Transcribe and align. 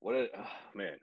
What 0.00 0.14
a 0.14 0.28
oh, 0.38 0.46
man. 0.74 0.94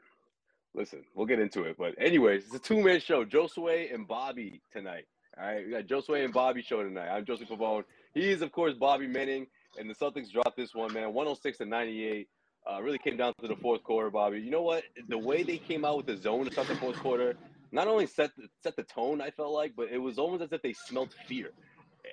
Listen, 0.75 1.03
we'll 1.13 1.27
get 1.27 1.39
into 1.39 1.63
it. 1.63 1.75
But 1.77 1.95
anyways, 1.99 2.45
it's 2.45 2.55
a 2.55 2.59
two-man 2.59 2.99
show. 2.99 3.25
Josue 3.25 3.93
and 3.93 4.07
Bobby 4.07 4.61
tonight. 4.71 5.05
All 5.37 5.45
right, 5.45 5.65
we 5.65 5.71
got 5.71 5.85
Josue 5.85 6.23
and 6.23 6.33
Bobby 6.33 6.61
show 6.61 6.83
tonight. 6.83 7.09
I'm 7.09 7.25
Joseph 7.25 7.49
Pavone. 7.49 7.83
He 8.13 8.31
is, 8.31 8.41
of 8.41 8.51
course, 8.51 8.73
Bobby 8.73 9.07
Manning. 9.07 9.47
And 9.79 9.89
the 9.89 9.95
Celtics 9.95 10.31
dropped 10.31 10.55
this 10.55 10.75
one, 10.75 10.93
man, 10.93 11.13
106 11.13 11.57
to 11.59 11.65
98. 11.65 12.27
Uh, 12.65 12.81
really 12.81 12.99
came 12.99 13.17
down 13.17 13.33
to 13.41 13.47
the 13.47 13.55
fourth 13.55 13.83
quarter, 13.83 14.09
Bobby. 14.09 14.39
You 14.39 14.51
know 14.51 14.61
what? 14.61 14.83
The 15.09 15.17
way 15.17 15.43
they 15.43 15.57
came 15.57 15.83
out 15.83 15.97
with 15.97 16.05
the 16.05 16.15
zone 16.15 16.45
to 16.45 16.51
start 16.51 16.67
the 16.67 16.75
fourth 16.75 16.97
quarter, 16.97 17.35
not 17.71 17.87
only 17.87 18.05
set 18.05 18.31
the, 18.37 18.47
set 18.61 18.75
the 18.75 18.83
tone, 18.83 19.19
I 19.21 19.31
felt 19.31 19.51
like, 19.51 19.73
but 19.75 19.89
it 19.91 19.97
was 19.97 20.17
almost 20.17 20.43
as 20.43 20.53
if 20.53 20.61
they 20.61 20.73
smelt 20.73 21.09
fear. 21.27 21.49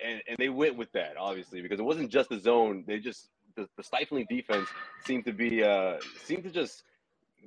And, 0.04 0.22
and 0.26 0.36
they 0.38 0.48
went 0.48 0.76
with 0.76 0.90
that, 0.92 1.16
obviously, 1.18 1.60
because 1.60 1.78
it 1.78 1.84
wasn't 1.84 2.10
just 2.10 2.30
the 2.30 2.40
zone. 2.40 2.84
They 2.86 2.98
just 2.98 3.28
the, 3.56 3.68
the 3.76 3.82
stifling 3.82 4.26
defense 4.28 4.68
seemed 5.04 5.24
to 5.26 5.32
be 5.32 5.62
uh, 5.62 5.98
seemed 6.24 6.44
to 6.44 6.50
just 6.50 6.82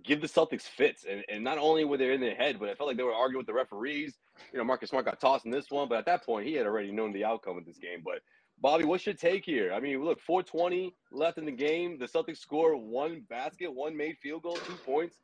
give 0.04 0.22
the 0.22 0.28
Celtics 0.28 0.64
fits. 0.64 1.06
And, 1.10 1.24
and 1.30 1.44
not 1.44 1.58
only 1.58 1.86
were 1.86 1.98
they 1.98 2.14
in 2.14 2.22
their 2.22 2.36
head, 2.36 2.58
but 2.60 2.70
I 2.70 2.76
felt 2.76 2.88
like 2.88 2.98
they 2.98 3.04
were 3.04 3.14
arguing 3.14 3.40
with 3.40 3.48
the 3.48 3.54
referees. 3.54 4.18
You 4.52 4.58
know, 4.58 4.64
Marcus 4.64 4.90
Smart 4.90 5.06
got 5.06 5.20
tossed 5.20 5.46
in 5.46 5.52
this 5.52 5.70
one, 5.70 5.88
but 5.88 6.00
at 6.00 6.06
that 6.06 6.26
point, 6.26 6.48
he 6.48 6.54
had 6.54 6.66
already 6.66 6.92
known 6.92 7.14
the 7.14 7.26
outcome 7.26 7.58
of 7.58 7.66
this 7.66 7.78
game. 7.78 8.02
But 8.04 8.20
Bobby, 8.60 8.86
what's 8.86 9.06
your 9.06 9.16
take 9.16 9.46
here? 9.46 9.74
I 9.74 9.80
mean, 9.80 10.04
look, 10.04 10.20
420 10.22 10.94
left 11.12 11.38
in 11.38 11.46
the 11.46 11.52
game. 11.52 12.00
The 12.00 12.08
Celtics 12.08 12.38
score 12.38 12.76
one 12.76 13.24
basket, 13.30 13.74
one 13.74 13.96
made 13.96 14.18
field 14.18 14.44
goal, 14.44 14.56
two 14.56 14.76
points. 14.86 15.18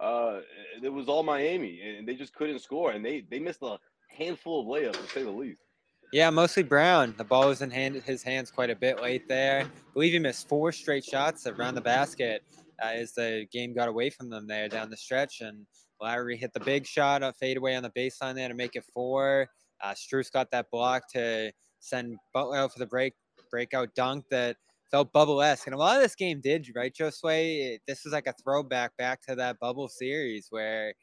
Uh, 0.00 0.40
it 0.82 0.92
was 0.92 1.08
all 1.08 1.22
Miami, 1.22 1.80
and 1.80 2.06
they 2.06 2.14
just 2.14 2.34
couldn't 2.34 2.58
score. 2.60 2.92
And 2.92 3.04
they 3.04 3.24
they 3.30 3.38
missed 3.38 3.62
a 3.62 3.78
handful 4.08 4.60
of 4.60 4.66
layups, 4.66 5.00
to 5.00 5.12
say 5.12 5.22
the 5.22 5.30
least. 5.30 5.63
Yeah, 6.14 6.30
mostly 6.30 6.62
Brown. 6.62 7.12
The 7.18 7.24
ball 7.24 7.48
was 7.48 7.60
in 7.60 7.72
hand, 7.72 7.96
his 7.96 8.22
hands 8.22 8.48
quite 8.48 8.70
a 8.70 8.76
bit 8.76 9.02
late 9.02 9.26
there. 9.26 9.62
I 9.62 9.92
believe 9.94 10.12
he 10.12 10.20
missed 10.20 10.48
four 10.48 10.70
straight 10.70 11.04
shots 11.04 11.44
around 11.44 11.74
the 11.74 11.80
basket 11.80 12.44
uh, 12.80 12.86
as 12.86 13.14
the 13.14 13.46
game 13.50 13.74
got 13.74 13.88
away 13.88 14.10
from 14.10 14.30
them 14.30 14.46
there 14.46 14.68
down 14.68 14.90
the 14.90 14.96
stretch. 14.96 15.40
And 15.40 15.66
Lowry 16.00 16.36
hit 16.36 16.52
the 16.52 16.60
big 16.60 16.86
shot, 16.86 17.24
a 17.24 17.32
fadeaway 17.32 17.74
on 17.74 17.82
the 17.82 17.90
baseline 17.90 18.36
there 18.36 18.46
to 18.46 18.54
make 18.54 18.76
it 18.76 18.84
four. 18.94 19.48
Uh, 19.82 19.92
Strus 19.92 20.30
got 20.30 20.52
that 20.52 20.70
block 20.70 21.10
to 21.14 21.50
send 21.80 22.16
Butler 22.32 22.58
out 22.58 22.72
for 22.72 22.78
the 22.78 22.86
break 22.86 23.14
breakout 23.50 23.92
dunk 23.96 24.24
that 24.30 24.54
felt 24.92 25.12
bubble-esque. 25.12 25.66
And 25.66 25.74
a 25.74 25.78
lot 25.78 25.96
of 25.96 26.02
this 26.02 26.14
game 26.14 26.40
did, 26.40 26.70
right, 26.76 26.94
Josue? 26.94 27.80
This 27.88 28.04
was 28.04 28.12
like 28.12 28.28
a 28.28 28.34
throwback 28.34 28.96
back 28.98 29.20
to 29.22 29.34
that 29.34 29.58
bubble 29.58 29.88
series 29.88 30.46
where 30.50 30.94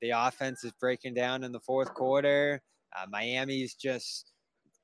the 0.00 0.10
offense 0.10 0.62
is 0.62 0.70
breaking 0.78 1.14
down 1.14 1.42
in 1.42 1.50
the 1.50 1.58
fourth 1.58 1.92
quarter. 1.92 2.62
Uh, 2.96 3.06
Miami's 3.10 3.74
just 3.74 4.30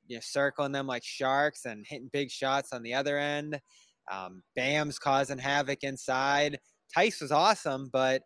you 0.09 0.17
know, 0.17 0.21
circling 0.23 0.73
them 0.73 0.87
like 0.87 1.05
sharks 1.05 1.65
and 1.65 1.85
hitting 1.87 2.11
big 2.13 2.31
shots 2.31 2.73
on 2.73 2.83
the 2.83 2.95
other 2.95 3.19
end. 3.19 3.61
Um, 4.11 4.43
Bam's 4.55 4.99
causing 4.99 5.39
havoc 5.39 5.83
inside. 5.83 6.59
Theis 6.97 7.21
was 7.21 7.33
awesome, 7.33 7.91
but 7.93 8.23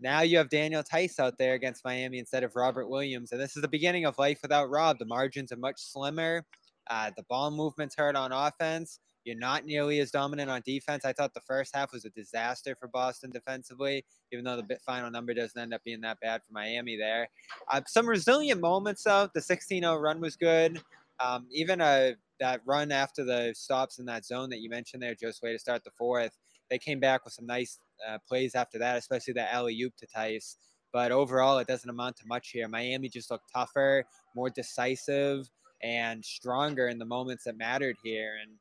now 0.00 0.22
you 0.22 0.38
have 0.38 0.48
Daniel 0.48 0.82
Theis 0.82 1.18
out 1.18 1.38
there 1.38 1.54
against 1.54 1.84
Miami 1.84 2.18
instead 2.18 2.42
of 2.42 2.56
Robert 2.56 2.88
Williams. 2.88 3.32
And 3.32 3.40
this 3.40 3.56
is 3.56 3.62
the 3.62 3.68
beginning 3.68 4.06
of 4.06 4.18
life 4.18 4.38
without 4.42 4.70
Rob. 4.70 4.98
The 4.98 5.04
margins 5.04 5.52
are 5.52 5.56
much 5.56 5.76
slimmer. 5.78 6.44
Uh, 6.88 7.10
the 7.16 7.22
ball 7.28 7.50
movement's 7.50 7.94
hurt 7.94 8.16
on 8.16 8.32
offense. 8.32 8.98
You're 9.24 9.36
not 9.36 9.66
nearly 9.66 10.00
as 10.00 10.10
dominant 10.10 10.50
on 10.50 10.62
defense. 10.64 11.04
I 11.04 11.12
thought 11.12 11.34
the 11.34 11.42
first 11.42 11.74
half 11.74 11.92
was 11.92 12.06
a 12.06 12.10
disaster 12.10 12.74
for 12.74 12.88
Boston 12.88 13.30
defensively, 13.30 14.04
even 14.32 14.44
though 14.44 14.56
the 14.56 14.78
final 14.84 15.10
number 15.10 15.34
doesn't 15.34 15.60
end 15.60 15.74
up 15.74 15.84
being 15.84 16.00
that 16.00 16.18
bad 16.20 16.40
for 16.40 16.52
Miami 16.52 16.96
there. 16.96 17.28
Uh, 17.70 17.82
some 17.86 18.08
resilient 18.08 18.60
moments, 18.60 19.02
though. 19.04 19.28
The 19.34 19.42
16 19.42 19.82
0 19.82 19.96
run 19.96 20.20
was 20.20 20.36
good. 20.36 20.80
Um, 21.22 21.46
even 21.52 21.80
uh, 21.80 22.12
that 22.40 22.62
run 22.64 22.90
after 22.92 23.24
the 23.24 23.52
stops 23.54 23.98
in 23.98 24.06
that 24.06 24.24
zone 24.24 24.50
that 24.50 24.60
you 24.60 24.70
mentioned 24.70 25.02
there, 25.02 25.14
Josue, 25.14 25.52
to 25.52 25.58
start 25.58 25.84
the 25.84 25.90
fourth, 25.98 26.36
they 26.70 26.78
came 26.78 27.00
back 27.00 27.24
with 27.24 27.34
some 27.34 27.46
nice 27.46 27.78
uh, 28.08 28.18
plays 28.26 28.54
after 28.54 28.78
that, 28.78 28.96
especially 28.96 29.34
that 29.34 29.52
alley 29.52 29.78
oop 29.82 29.94
to 29.96 30.06
Theis. 30.06 30.56
But 30.92 31.12
overall, 31.12 31.58
it 31.58 31.68
doesn't 31.68 31.88
amount 31.88 32.16
to 32.16 32.26
much 32.26 32.50
here. 32.50 32.66
Miami 32.68 33.08
just 33.08 33.30
looked 33.30 33.52
tougher, 33.52 34.04
more 34.34 34.50
decisive, 34.50 35.48
and 35.82 36.24
stronger 36.24 36.88
in 36.88 36.98
the 36.98 37.04
moments 37.04 37.44
that 37.44 37.56
mattered 37.56 37.96
here. 38.02 38.36
And 38.42 38.52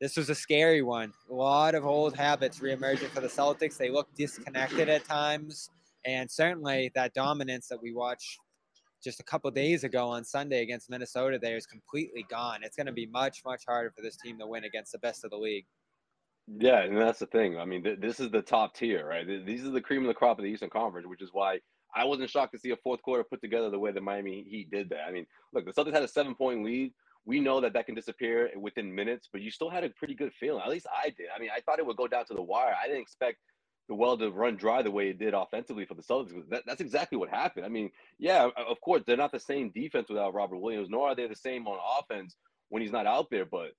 this 0.00 0.16
was 0.16 0.28
a 0.28 0.34
scary 0.34 0.82
one. 0.82 1.12
A 1.30 1.34
lot 1.34 1.74
of 1.74 1.86
old 1.86 2.16
habits 2.16 2.60
reemerging 2.60 3.08
for 3.08 3.20
the 3.20 3.28
Celtics. 3.28 3.76
They 3.76 3.90
look 3.90 4.08
disconnected 4.16 4.88
at 4.88 5.04
times. 5.04 5.70
And 6.04 6.30
certainly 6.30 6.90
that 6.94 7.14
dominance 7.14 7.68
that 7.68 7.80
we 7.80 7.94
watched 7.94 8.38
just 9.02 9.20
a 9.20 9.24
couple 9.24 9.50
days 9.50 9.84
ago 9.84 10.08
on 10.08 10.24
Sunday 10.24 10.62
against 10.62 10.90
Minnesota 10.90 11.38
there 11.40 11.56
is 11.56 11.66
completely 11.66 12.24
gone. 12.30 12.60
It's 12.62 12.76
going 12.76 12.86
to 12.86 12.92
be 12.92 13.06
much, 13.06 13.42
much 13.44 13.64
harder 13.66 13.90
for 13.90 14.02
this 14.02 14.16
team 14.16 14.38
to 14.38 14.46
win 14.46 14.64
against 14.64 14.92
the 14.92 14.98
best 14.98 15.24
of 15.24 15.30
the 15.30 15.36
league. 15.36 15.66
Yeah, 16.48 16.82
and 16.82 16.96
that's 16.96 17.20
the 17.20 17.26
thing. 17.26 17.58
I 17.58 17.64
mean, 17.64 17.84
th- 17.84 18.00
this 18.00 18.18
is 18.20 18.30
the 18.30 18.42
top 18.42 18.74
tier, 18.74 19.06
right? 19.06 19.26
Th- 19.26 19.44
These 19.44 19.64
are 19.64 19.70
the 19.70 19.80
cream 19.80 20.02
of 20.02 20.08
the 20.08 20.14
crop 20.14 20.38
of 20.38 20.44
the 20.44 20.50
Eastern 20.50 20.70
Conference, 20.70 21.06
which 21.06 21.22
is 21.22 21.30
why 21.32 21.60
I 21.94 22.04
wasn't 22.04 22.30
shocked 22.30 22.52
to 22.52 22.58
see 22.58 22.70
a 22.70 22.76
fourth 22.76 23.02
quarter 23.02 23.24
put 23.24 23.40
together 23.40 23.70
the 23.70 23.78
way 23.78 23.92
the 23.92 24.00
Miami 24.00 24.42
Heat 24.42 24.70
did 24.70 24.88
that. 24.90 25.04
I 25.06 25.12
mean, 25.12 25.26
look, 25.52 25.64
the 25.64 25.72
Celtics 25.72 25.92
had 25.92 26.02
a 26.02 26.08
seven 26.08 26.34
point 26.34 26.64
lead. 26.64 26.92
We 27.24 27.38
know 27.38 27.60
that 27.60 27.72
that 27.74 27.86
can 27.86 27.94
disappear 27.94 28.50
within 28.58 28.92
minutes, 28.92 29.28
but 29.32 29.42
you 29.42 29.50
still 29.52 29.70
had 29.70 29.84
a 29.84 29.90
pretty 29.90 30.14
good 30.14 30.32
feeling. 30.32 30.62
At 30.64 30.70
least 30.70 30.86
I 30.92 31.10
did. 31.10 31.26
I 31.34 31.38
mean, 31.38 31.50
I 31.54 31.60
thought 31.60 31.78
it 31.78 31.86
would 31.86 31.96
go 31.96 32.08
down 32.08 32.24
to 32.26 32.34
the 32.34 32.42
wire. 32.42 32.74
I 32.82 32.88
didn't 32.88 33.02
expect 33.02 33.38
the 33.88 33.94
well 33.94 34.16
to 34.16 34.30
run 34.30 34.56
dry 34.56 34.82
the 34.82 34.90
way 34.90 35.08
it 35.08 35.18
did 35.18 35.34
offensively 35.34 35.84
for 35.84 35.94
the 35.94 36.02
Celtics. 36.02 36.48
That, 36.50 36.62
that's 36.66 36.80
exactly 36.80 37.18
what 37.18 37.28
happened. 37.28 37.66
I 37.66 37.68
mean, 37.68 37.90
yeah, 38.18 38.48
of 38.56 38.80
course, 38.80 39.02
they're 39.06 39.16
not 39.16 39.32
the 39.32 39.40
same 39.40 39.70
defense 39.70 40.08
without 40.08 40.34
Robert 40.34 40.58
Williams, 40.58 40.88
nor 40.88 41.08
are 41.08 41.14
they 41.14 41.26
the 41.26 41.34
same 41.34 41.66
on 41.66 41.78
offense 42.00 42.36
when 42.68 42.82
he's 42.82 42.92
not 42.92 43.06
out 43.06 43.28
there, 43.30 43.44
but 43.44 43.72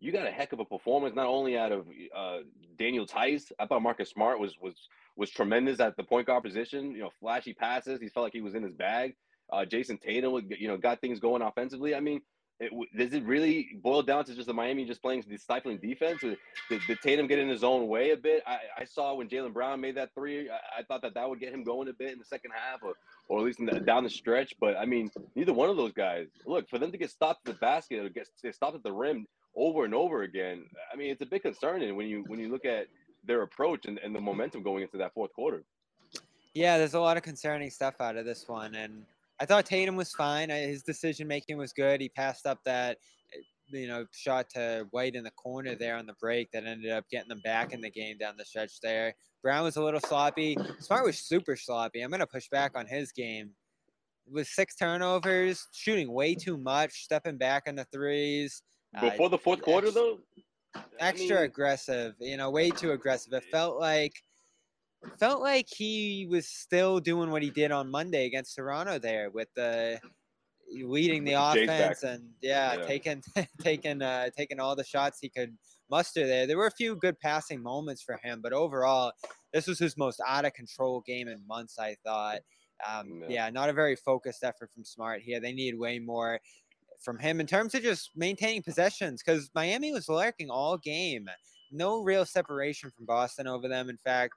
you 0.00 0.12
got 0.12 0.26
a 0.26 0.30
heck 0.30 0.52
of 0.52 0.60
a 0.60 0.64
performance, 0.64 1.14
not 1.14 1.26
only 1.26 1.58
out 1.58 1.72
of 1.72 1.86
uh, 2.16 2.38
Daniel 2.78 3.06
Theis. 3.06 3.50
I 3.58 3.66
thought 3.66 3.82
Marcus 3.82 4.10
Smart 4.10 4.38
was 4.38 4.54
was 4.60 4.74
was 5.16 5.30
tremendous 5.30 5.80
at 5.80 5.96
the 5.96 6.04
point 6.04 6.26
guard 6.26 6.44
position. 6.44 6.92
You 6.92 7.00
know, 7.00 7.10
flashy 7.20 7.52
passes. 7.52 8.00
He 8.00 8.08
felt 8.08 8.24
like 8.24 8.32
he 8.32 8.40
was 8.40 8.54
in 8.54 8.62
his 8.62 8.74
bag. 8.74 9.16
Uh, 9.52 9.64
Jayson 9.64 9.98
Tatum, 9.98 10.48
you 10.58 10.68
know, 10.68 10.76
got 10.76 11.00
things 11.00 11.20
going 11.20 11.42
offensively. 11.42 11.94
I 11.94 12.00
mean, 12.00 12.20
it, 12.60 12.72
does 12.96 13.12
it 13.12 13.24
really 13.24 13.68
boil 13.82 14.02
down 14.02 14.24
to 14.24 14.34
just 14.34 14.48
the 14.48 14.54
Miami 14.54 14.84
just 14.84 15.00
playing 15.00 15.24
the 15.28 15.36
stifling 15.36 15.78
defense? 15.78 16.20
Did, 16.20 16.38
did 16.86 17.00
Tatum 17.00 17.28
get 17.28 17.38
in 17.38 17.48
his 17.48 17.62
own 17.62 17.86
way 17.86 18.10
a 18.10 18.16
bit? 18.16 18.42
I, 18.46 18.58
I 18.78 18.84
saw 18.84 19.14
when 19.14 19.28
Jaylen 19.28 19.52
Brown 19.52 19.80
made 19.80 19.96
that 19.96 20.12
three, 20.12 20.50
I, 20.50 20.80
I, 20.80 20.82
thought 20.82 21.02
that 21.02 21.14
that 21.14 21.28
would 21.28 21.38
get 21.38 21.52
him 21.52 21.62
going 21.62 21.88
a 21.88 21.92
bit 21.92 22.12
in 22.12 22.18
the 22.18 22.24
second 22.24 22.50
half, 22.52 22.82
or, 22.82 22.94
or 23.28 23.38
at 23.38 23.44
least 23.44 23.60
the, 23.64 23.78
down 23.78 24.02
the 24.02 24.10
stretch. 24.10 24.54
But 24.60 24.76
I 24.76 24.86
mean, 24.86 25.10
neither 25.36 25.52
one 25.52 25.70
of 25.70 25.76
those 25.76 25.92
guys. 25.92 26.26
Look, 26.46 26.68
for 26.68 26.78
them 26.78 26.90
to 26.90 26.98
get 26.98 27.10
stopped 27.10 27.46
at 27.48 27.54
the 27.54 27.60
basket 27.60 28.04
or 28.04 28.08
get 28.08 28.26
stopped 28.54 28.74
at 28.74 28.82
the 28.82 28.92
rim 28.92 29.26
over 29.54 29.84
and 29.84 29.94
over 29.94 30.22
again, 30.22 30.64
I 30.92 30.96
mean, 30.96 31.10
it's 31.10 31.22
a 31.22 31.26
bit 31.26 31.42
concerning 31.42 31.94
when 31.94 32.08
you 32.08 32.24
when 32.26 32.40
you 32.40 32.50
look 32.50 32.64
at 32.64 32.88
their 33.24 33.42
approach 33.42 33.86
and, 33.86 33.98
and 33.98 34.12
the 34.14 34.20
momentum 34.20 34.64
going 34.64 34.82
into 34.82 34.96
that 34.96 35.14
fourth 35.14 35.32
quarter. 35.32 35.62
Yeah, 36.54 36.76
there's 36.78 36.94
a 36.94 37.00
lot 37.00 37.16
of 37.16 37.22
concerning 37.22 37.70
stuff 37.70 38.00
out 38.00 38.16
of 38.16 38.24
this 38.24 38.48
one, 38.48 38.74
and 38.74 39.04
I 39.40 39.46
thought 39.46 39.66
Tatum 39.66 39.96
was 39.96 40.12
fine. 40.12 40.50
His 40.50 40.82
decision 40.82 41.28
making 41.28 41.58
was 41.58 41.72
good. 41.72 42.00
He 42.00 42.08
passed 42.08 42.46
up 42.46 42.58
that, 42.64 42.98
eh, 43.32 43.38
you 43.68 43.86
know, 43.86 44.04
shot 44.12 44.48
to 44.50 44.86
White 44.90 45.14
in 45.14 45.22
the 45.24 45.30
corner 45.32 45.74
there 45.76 45.96
on 45.96 46.06
the 46.06 46.14
break 46.20 46.50
that 46.52 46.64
ended 46.64 46.90
up 46.90 47.04
getting 47.10 47.28
them 47.28 47.40
back 47.44 47.72
in 47.72 47.80
the 47.80 47.90
game 47.90 48.18
down 48.18 48.34
the 48.36 48.44
stretch 48.44 48.80
there. 48.82 49.14
Brown 49.42 49.62
was 49.62 49.76
a 49.76 49.82
little 49.82 50.00
sloppy. 50.00 50.56
Smart 50.80 51.04
was 51.04 51.18
super 51.18 51.54
sloppy. 51.56 52.00
I'm 52.00 52.10
going 52.10 52.20
to 52.20 52.26
push 52.26 52.48
back 52.48 52.72
on 52.76 52.86
his 52.86 53.12
game. 53.12 53.50
with 54.30 54.46
six 54.48 54.74
turnovers, 54.76 55.66
shooting 55.72 56.12
way 56.12 56.34
too 56.34 56.58
much, 56.58 57.04
stepping 57.04 57.38
back 57.38 57.62
in 57.66 57.74
the 57.76 57.84
threes. 57.92 58.62
uh, 58.96 59.08
Before 59.08 59.30
the 59.30 59.38
fourth 59.38 59.62
quarter, 59.62 59.90
though, 59.90 60.18
I 60.76 60.80
extra 60.98 61.36
mean, 61.36 61.44
aggressive, 61.44 62.14
you 62.20 62.36
know, 62.36 62.50
way 62.50 62.68
too 62.70 62.90
aggressive. 62.92 63.32
It 63.32 63.44
felt 63.50 63.80
like 63.80 64.12
felt 65.18 65.40
like 65.42 65.66
he 65.68 66.26
was 66.30 66.46
still 66.48 67.00
doing 67.00 67.30
what 67.30 67.42
he 67.42 67.50
did 67.50 67.70
on 67.72 67.90
Monday 67.90 68.26
against 68.26 68.56
Toronto 68.56 68.98
there 68.98 69.30
with 69.30 69.48
the 69.54 70.00
leading 70.70 71.24
the 71.24 71.32
offense 71.32 71.66
back. 71.66 72.02
and 72.02 72.30
yeah, 72.42 72.74
Yeah. 72.76 72.86
taking 72.86 73.22
taking 73.60 74.02
uh 74.02 74.30
taking 74.36 74.60
all 74.60 74.76
the 74.76 74.84
shots 74.84 75.18
he 75.20 75.28
could 75.28 75.56
muster 75.90 76.26
there. 76.26 76.46
There 76.46 76.58
were 76.58 76.66
a 76.66 76.70
few 76.70 76.94
good 76.96 77.18
passing 77.18 77.62
moments 77.62 78.02
for 78.02 78.18
him, 78.22 78.40
but 78.42 78.52
overall 78.52 79.12
this 79.52 79.66
was 79.66 79.78
his 79.78 79.96
most 79.96 80.20
out 80.26 80.44
of 80.44 80.52
control 80.52 81.00
game 81.00 81.28
in 81.28 81.46
months, 81.46 81.78
I 81.78 81.96
thought. 82.04 82.40
Um, 82.86 83.22
Yeah. 83.22 83.28
yeah, 83.46 83.50
not 83.50 83.70
a 83.70 83.72
very 83.72 83.96
focused 83.96 84.44
effort 84.44 84.70
from 84.72 84.84
Smart 84.84 85.22
here. 85.22 85.40
They 85.40 85.52
needed 85.52 85.78
way 85.78 85.98
more 85.98 86.38
from 87.00 87.18
him 87.18 87.40
in 87.40 87.46
terms 87.46 87.74
of 87.74 87.82
just 87.82 88.10
maintaining 88.16 88.62
possessions 88.62 89.22
because 89.24 89.50
Miami 89.54 89.92
was 89.92 90.08
lurking 90.08 90.50
all 90.50 90.76
game. 90.76 91.28
No 91.70 92.02
real 92.02 92.24
separation 92.26 92.90
from 92.90 93.06
Boston 93.06 93.46
over 93.46 93.68
them. 93.68 93.88
In 93.88 93.96
fact, 93.96 94.34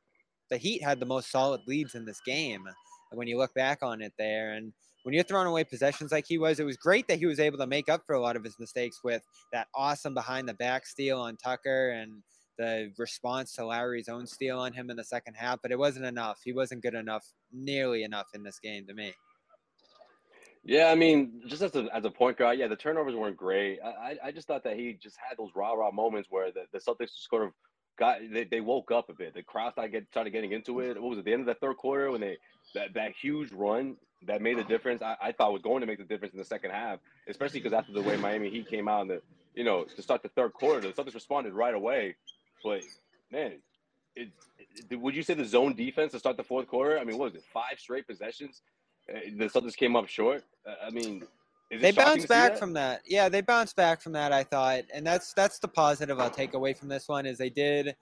the 0.52 0.58
Heat 0.58 0.84
had 0.84 1.00
the 1.00 1.06
most 1.06 1.32
solid 1.32 1.62
leads 1.66 1.96
in 1.96 2.06
this 2.06 2.22
game 2.22 2.68
uh, 2.68 2.74
when 3.14 3.28
you 3.28 3.38
look 3.38 3.54
back 3.56 3.80
on 3.82 4.02
it 4.02 4.14
there. 4.20 4.52
And 4.52 4.72
when 5.04 5.16
you're 5.16 5.24
throwing 5.24 5.48
away 5.48 5.64
possessions 5.64 6.12
like 6.12 6.26
he 6.28 6.38
was, 6.38 6.60
it 6.60 6.66
was 6.66 6.78
great 6.78 7.08
that 7.08 7.18
he 7.18 7.26
was 7.26 7.40
able 7.40 7.58
to 7.58 7.66
make 7.66 7.90
up 7.90 8.04
for 8.06 8.14
a 8.14 8.22
lot 8.22 8.36
of 8.36 8.44
his 8.44 8.60
mistakes 8.60 9.00
with 9.04 9.24
that 9.52 9.68
awesome 9.74 10.14
behind 10.14 10.48
the 10.48 10.54
back 10.54 10.86
steal 10.86 11.20
on 11.20 11.38
Tucker 11.38 11.92
and 11.92 12.12
the 12.60 12.92
response 13.00 13.54
to 13.54 13.66
Lowry's 13.66 14.10
own 14.10 14.28
steal 14.28 14.60
on 14.60 14.74
him 14.74 14.92
in 14.92 14.98
the 14.98 15.04
second 15.04 15.34
half. 15.34 15.60
But 15.64 15.72
it 15.72 15.80
wasn't 15.80 16.06
enough. 16.06 16.42
He 16.44 16.54
wasn't 16.54 16.84
good 16.84 16.94
enough, 16.94 17.26
nearly 17.52 18.04
enough 18.04 18.28
in 18.36 18.44
this 18.44 18.60
game 18.60 18.86
to 18.88 18.94
me. 18.94 19.14
Yeah, 20.64 20.92
I 20.92 20.96
mean, 20.96 21.42
just 21.48 21.64
as 21.64 21.76
a 21.76 21.88
as 21.92 22.06
a 22.06 22.12
point 22.12 22.38
guard, 22.38 22.60
yeah, 22.60 22.68
the 22.68 22.76
turnovers 22.76 23.16
weren't 23.16 23.36
great. 23.36 23.80
I 23.84 23.88
I, 23.88 24.18
I 24.26 24.32
just 24.32 24.48
thought 24.48 24.64
that 24.66 24.76
he 24.76 24.94
just 25.02 25.18
had 25.18 25.40
those 25.40 25.50
rah 25.56 25.74
rah 25.74 25.90
moments 25.90 26.28
where 26.30 26.52
the, 26.52 26.66
the 26.72 26.78
Celtics 26.78 27.16
just 27.16 27.30
sort 27.32 27.44
of 27.44 27.54
got 27.98 28.20
they, 28.32 28.46
they 28.46 28.62
woke 28.62 28.92
up 28.92 29.10
a 29.10 29.14
bit. 29.14 29.34
The 29.34 29.44
crowd 29.44 29.74
started 29.74 29.92
get 29.92 30.08
started 30.12 30.32
getting 30.32 30.52
into 30.52 30.80
it. 30.80 31.02
What 31.02 31.10
was 31.10 31.20
it? 31.20 31.26
The 31.26 31.34
end 31.34 31.42
of 31.42 31.48
the 31.48 31.56
third 31.56 31.78
quarter 31.78 32.12
when 32.12 32.22
they 32.22 32.38
that 32.76 32.94
that 32.94 33.14
huge 33.22 33.52
run 33.52 33.98
that 34.28 34.42
made 34.42 34.58
the 34.58 34.64
difference. 34.64 35.02
I, 35.02 35.16
I 35.22 35.32
thought 35.32 35.54
was 35.54 35.62
going 35.62 35.82
to 35.82 35.88
make 35.88 35.98
the 35.98 36.04
difference 36.04 36.34
in 36.34 36.40
the 36.40 36.46
second 36.46 36.72
half, 36.72 37.00
especially 37.28 37.60
because 37.60 37.74
after 37.74 37.92
the 37.92 38.02
way 38.02 38.18
Miami 38.18 38.50
Heat 38.50 38.70
came 38.70 38.88
out 38.88 39.04
in 39.04 39.08
the 39.08 39.22
you 39.56 39.64
know 39.64 39.84
to 39.84 40.02
start 40.02 40.24
the 40.24 40.30
third 40.30 40.54
quarter, 40.54 40.82
the 40.82 40.94
Celtics 40.94 41.14
responded 41.14 41.54
right 41.54 41.74
away. 41.74 42.16
But 42.64 42.82
man, 43.32 43.54
it, 44.16 44.30
it, 44.90 44.96
would 45.00 45.16
you 45.16 45.24
say 45.24 45.34
the 45.34 45.46
zone 45.46 45.76
defense 45.76 46.12
to 46.14 46.20
start 46.20 46.38
the 46.38 46.44
fourth 46.44 46.68
quarter? 46.68 47.00
I 47.00 47.04
mean, 47.04 47.18
what 47.18 47.34
was 47.34 47.36
it? 47.36 47.44
Five 47.54 47.80
straight 47.80 48.08
possessions. 48.08 48.62
Uh, 49.10 49.20
The 49.38 49.46
Celtics 49.46 49.76
came 49.76 49.96
up 49.96 50.08
short. 50.08 50.44
Uh, 50.66 50.76
I 50.86 50.90
mean, 50.92 51.24
they 51.80 51.92
bounced 51.92 52.28
back 52.28 52.54
that? 52.54 52.60
from 52.60 52.74
that. 52.74 53.02
Yeah, 53.06 53.30
they 53.30 53.42
bounced 53.42 53.76
back 53.76 54.02
from 54.02 54.12
that. 54.14 54.34
I 54.34 54.44
thought, 54.44 54.84
and 54.94 55.06
that's 55.06 55.34
that's 55.34 55.60
the 55.60 55.68
positive 55.68 56.20
I'll 56.20 56.30
take 56.30 56.54
away 56.54 56.74
from 56.74 56.90
this 56.90 57.08
one 57.08 57.26
is 57.26 57.38
they 57.38 57.50
did 57.50 57.96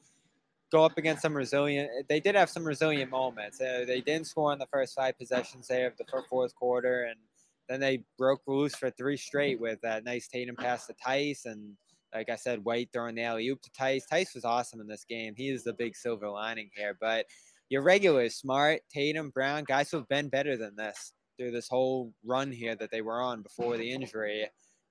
go 0.72 0.84
up 0.84 0.98
against 0.98 1.22
some 1.22 1.36
resilient. 1.36 1.90
They 2.08 2.20
did 2.20 2.36
have 2.36 2.50
some 2.50 2.64
resilient 2.64 3.12
moments. 3.12 3.62
Uh, 3.62 3.84
they 3.86 4.02
didn't 4.02 4.28
score 4.28 4.54
in 4.54 4.60
the 4.60 4.68
first 4.68 4.96
five 4.96 5.18
possessions 5.18 5.68
there 5.68 5.88
of 5.88 5.98
the 5.98 6.06
fourth 6.30 6.56
quarter, 6.56 7.04
and 7.04 7.20
then 7.68 7.80
they 7.80 8.04
broke 8.18 8.42
loose 8.48 8.76
for 8.76 8.90
three 8.90 9.18
straight 9.18 9.60
with 9.60 9.80
that 9.82 10.04
nice 10.04 10.28
Tatum 10.28 10.56
pass 10.56 10.88
to 10.88 10.96
Theis, 11.06 11.46
and 11.46 11.76
like 12.14 12.30
I 12.30 12.36
said, 12.36 12.66
White 12.66 12.90
throwing 12.92 13.16
the 13.16 13.24
alley 13.24 13.48
oop 13.50 13.62
to 13.62 13.70
Theis. 13.80 14.06
Theis 14.12 14.34
was 14.34 14.46
awesome 14.46 14.82
in 14.82 14.88
this 14.88 15.06
game. 15.08 15.36
He 15.38 15.50
is 15.50 15.64
the 15.64 15.74
big 15.74 15.96
silver 15.96 16.30
lining 16.30 16.70
here, 16.76 16.98
but. 17.00 17.26
Your 17.72 17.84
regulars, 17.84 18.34
Smart, 18.34 18.82
Tatum, 18.92 19.30
Brown, 19.30 19.64
guys 19.64 19.92
who 19.92 19.98
have 19.98 20.10
been 20.10 20.28
better 20.28 20.58
than 20.58 20.76
this 20.76 21.14
through 21.40 21.52
this 21.52 21.70
whole 21.70 22.14
run 22.26 22.52
here 22.52 22.76
that 22.76 22.92
they 22.92 23.02
were 23.02 23.22
on 23.22 23.42
before 23.42 23.78
the 23.78 23.90
injury. 23.90 24.46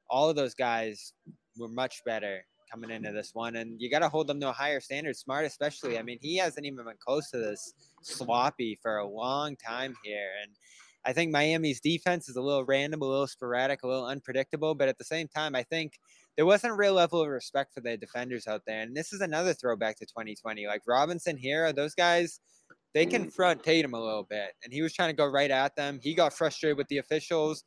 All 0.09 0.31
of 0.31 0.37
those 0.37 0.55
guys 0.55 1.13
were 1.59 1.69
much 1.69 2.03
better 2.07 2.41
coming 2.71 2.91
into 2.91 3.13
this 3.13 3.31
one, 3.35 3.57
and 3.57 3.81
you 3.81 3.91
got 3.91 3.99
to 4.01 4.09
hold 4.09 4.27
them 4.27 4.41
to 4.41 4.49
a 4.49 4.53
higher 4.53 4.81
standard. 4.81 5.17
Smart, 5.17 5.45
especially. 5.45 5.99
I 5.99 6.03
mean, 6.03 6.19
he 6.21 6.37
hasn't 6.39 6.67
even 6.67 6.85
been 6.85 6.95
close 7.05 7.31
to 7.31 7.39
this 7.39 7.75
sloppy 8.03 8.79
for 8.83 8.97
a 8.97 9.07
long 9.07 9.57
time 9.57 9.95
here, 10.03 10.31
and 10.43 10.53
I 11.05 11.13
think 11.13 11.31
Miami's 11.31 11.81
defense 11.81 12.29
is 12.29 12.37
a 12.37 12.43
little 12.43 12.65
random, 12.65 13.03
a 13.03 13.07
little 13.07 13.27
sporadic, 13.27 13.83
a 13.83 13.87
little 13.87 14.07
unpredictable, 14.07 14.75
but 14.75 14.89
at 14.89 14.99
the 14.99 15.05
same 15.05 15.29
time, 15.29 15.55
I 15.55 15.63
think 15.63 15.93
there 16.37 16.47
wasn't 16.47 16.73
a 16.73 16.77
real 16.77 16.95
level 16.95 17.23
of 17.23 17.29
respect 17.29 17.73
for 17.73 17.81
the 17.81 17.97
defenders 17.97 18.47
out 18.47 18.63
there. 18.67 18.83
And 18.83 18.97
this 18.97 19.13
is 19.13 19.21
another 19.21 19.55
throwback 19.55 19.97
to 19.99 20.07
2020. 20.07 20.67
Like 20.67 20.83
Robinson, 20.87 21.39
Herro, 21.39 21.75
those 21.75 21.95
guys, 21.95 22.41
they 22.99 23.07
mm-hmm. 23.07 23.23
confront 23.23 23.63
Tatum 23.63 23.95
a 23.95 24.01
little 24.01 24.27
bit, 24.29 24.51
and 24.65 24.73
he 24.73 24.83
was 24.83 24.93
trying 24.93 25.11
to 25.11 25.17
go 25.17 25.25
right 25.25 25.53
at 25.53 25.77
them. 25.77 26.01
He 26.03 26.15
got 26.15 26.33
frustrated 26.33 26.77
with 26.77 26.89
the 26.89 26.99
officials. 26.99 27.63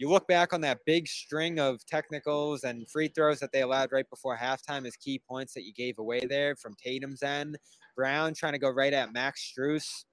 You 0.00 0.08
look 0.08 0.26
back 0.26 0.52
on 0.52 0.60
that 0.62 0.80
big 0.84 1.06
string 1.06 1.60
of 1.60 1.86
technicals 1.86 2.64
and 2.64 2.90
free 2.90 3.06
throws 3.06 3.38
that 3.38 3.52
they 3.52 3.62
allowed 3.62 3.92
right 3.92 4.08
before 4.10 4.36
halftime 4.36 4.84
as 4.84 4.96
key 4.96 5.22
points 5.28 5.54
that 5.54 5.62
you 5.62 5.72
gave 5.72 6.00
away 6.00 6.22
there 6.28 6.56
from 6.56 6.74
Tatum's 6.74 7.22
end. 7.22 7.56
Brown 7.94 8.34
trying 8.34 8.54
to 8.54 8.58
go 8.58 8.68
right 8.68 8.92
at 8.92 9.12
Max 9.12 9.52
Strus 9.56 10.06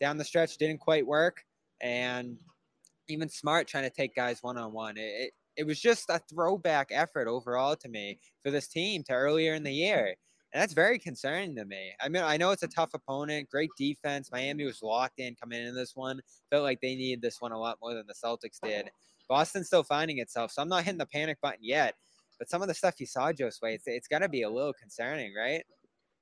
down 0.00 0.18
the 0.18 0.24
stretch 0.24 0.56
didn't 0.56 0.78
quite 0.78 1.04
work, 1.04 1.42
and 1.80 2.38
even 3.08 3.28
Smart 3.28 3.66
trying 3.66 3.82
to 3.82 3.90
take 3.90 4.14
guys 4.14 4.38
one 4.40 4.56
on 4.56 4.72
one. 4.72 4.96
It, 4.96 5.00
it 5.00 5.32
it 5.56 5.66
was 5.66 5.80
just 5.80 6.08
a 6.08 6.20
throwback 6.32 6.90
effort 6.92 7.26
overall 7.26 7.74
to 7.74 7.88
me 7.88 8.20
for 8.44 8.52
this 8.52 8.68
team 8.68 9.02
to 9.08 9.12
earlier 9.12 9.54
in 9.54 9.64
the 9.64 9.72
year. 9.72 10.14
And 10.52 10.62
that's 10.62 10.72
very 10.72 10.98
concerning 10.98 11.54
to 11.56 11.64
me. 11.66 11.92
I 12.00 12.08
mean, 12.08 12.22
I 12.22 12.38
know 12.38 12.52
it's 12.52 12.62
a 12.62 12.68
tough 12.68 12.94
opponent, 12.94 13.50
great 13.50 13.68
defense. 13.76 14.30
Miami 14.32 14.64
was 14.64 14.82
locked 14.82 15.20
in 15.20 15.34
coming 15.34 15.60
into 15.60 15.72
this 15.72 15.94
one. 15.94 16.20
Felt 16.50 16.62
like 16.62 16.80
they 16.80 16.94
needed 16.94 17.20
this 17.20 17.40
one 17.40 17.52
a 17.52 17.58
lot 17.58 17.78
more 17.82 17.92
than 17.92 18.06
the 18.06 18.14
Celtics 18.14 18.58
did. 18.62 18.90
Boston's 19.28 19.66
still 19.66 19.82
finding 19.82 20.18
itself, 20.18 20.50
so 20.50 20.62
I'm 20.62 20.68
not 20.68 20.84
hitting 20.84 20.98
the 20.98 21.06
panic 21.06 21.38
button 21.42 21.62
yet. 21.62 21.94
But 22.38 22.48
some 22.48 22.62
of 22.62 22.68
the 22.68 22.74
stuff 22.74 22.94
you 22.98 23.04
saw, 23.04 23.30
Josue, 23.32 23.74
it's, 23.74 23.86
it's 23.86 24.08
got 24.08 24.20
to 24.20 24.28
be 24.28 24.42
a 24.42 24.48
little 24.48 24.72
concerning, 24.72 25.34
right? 25.34 25.64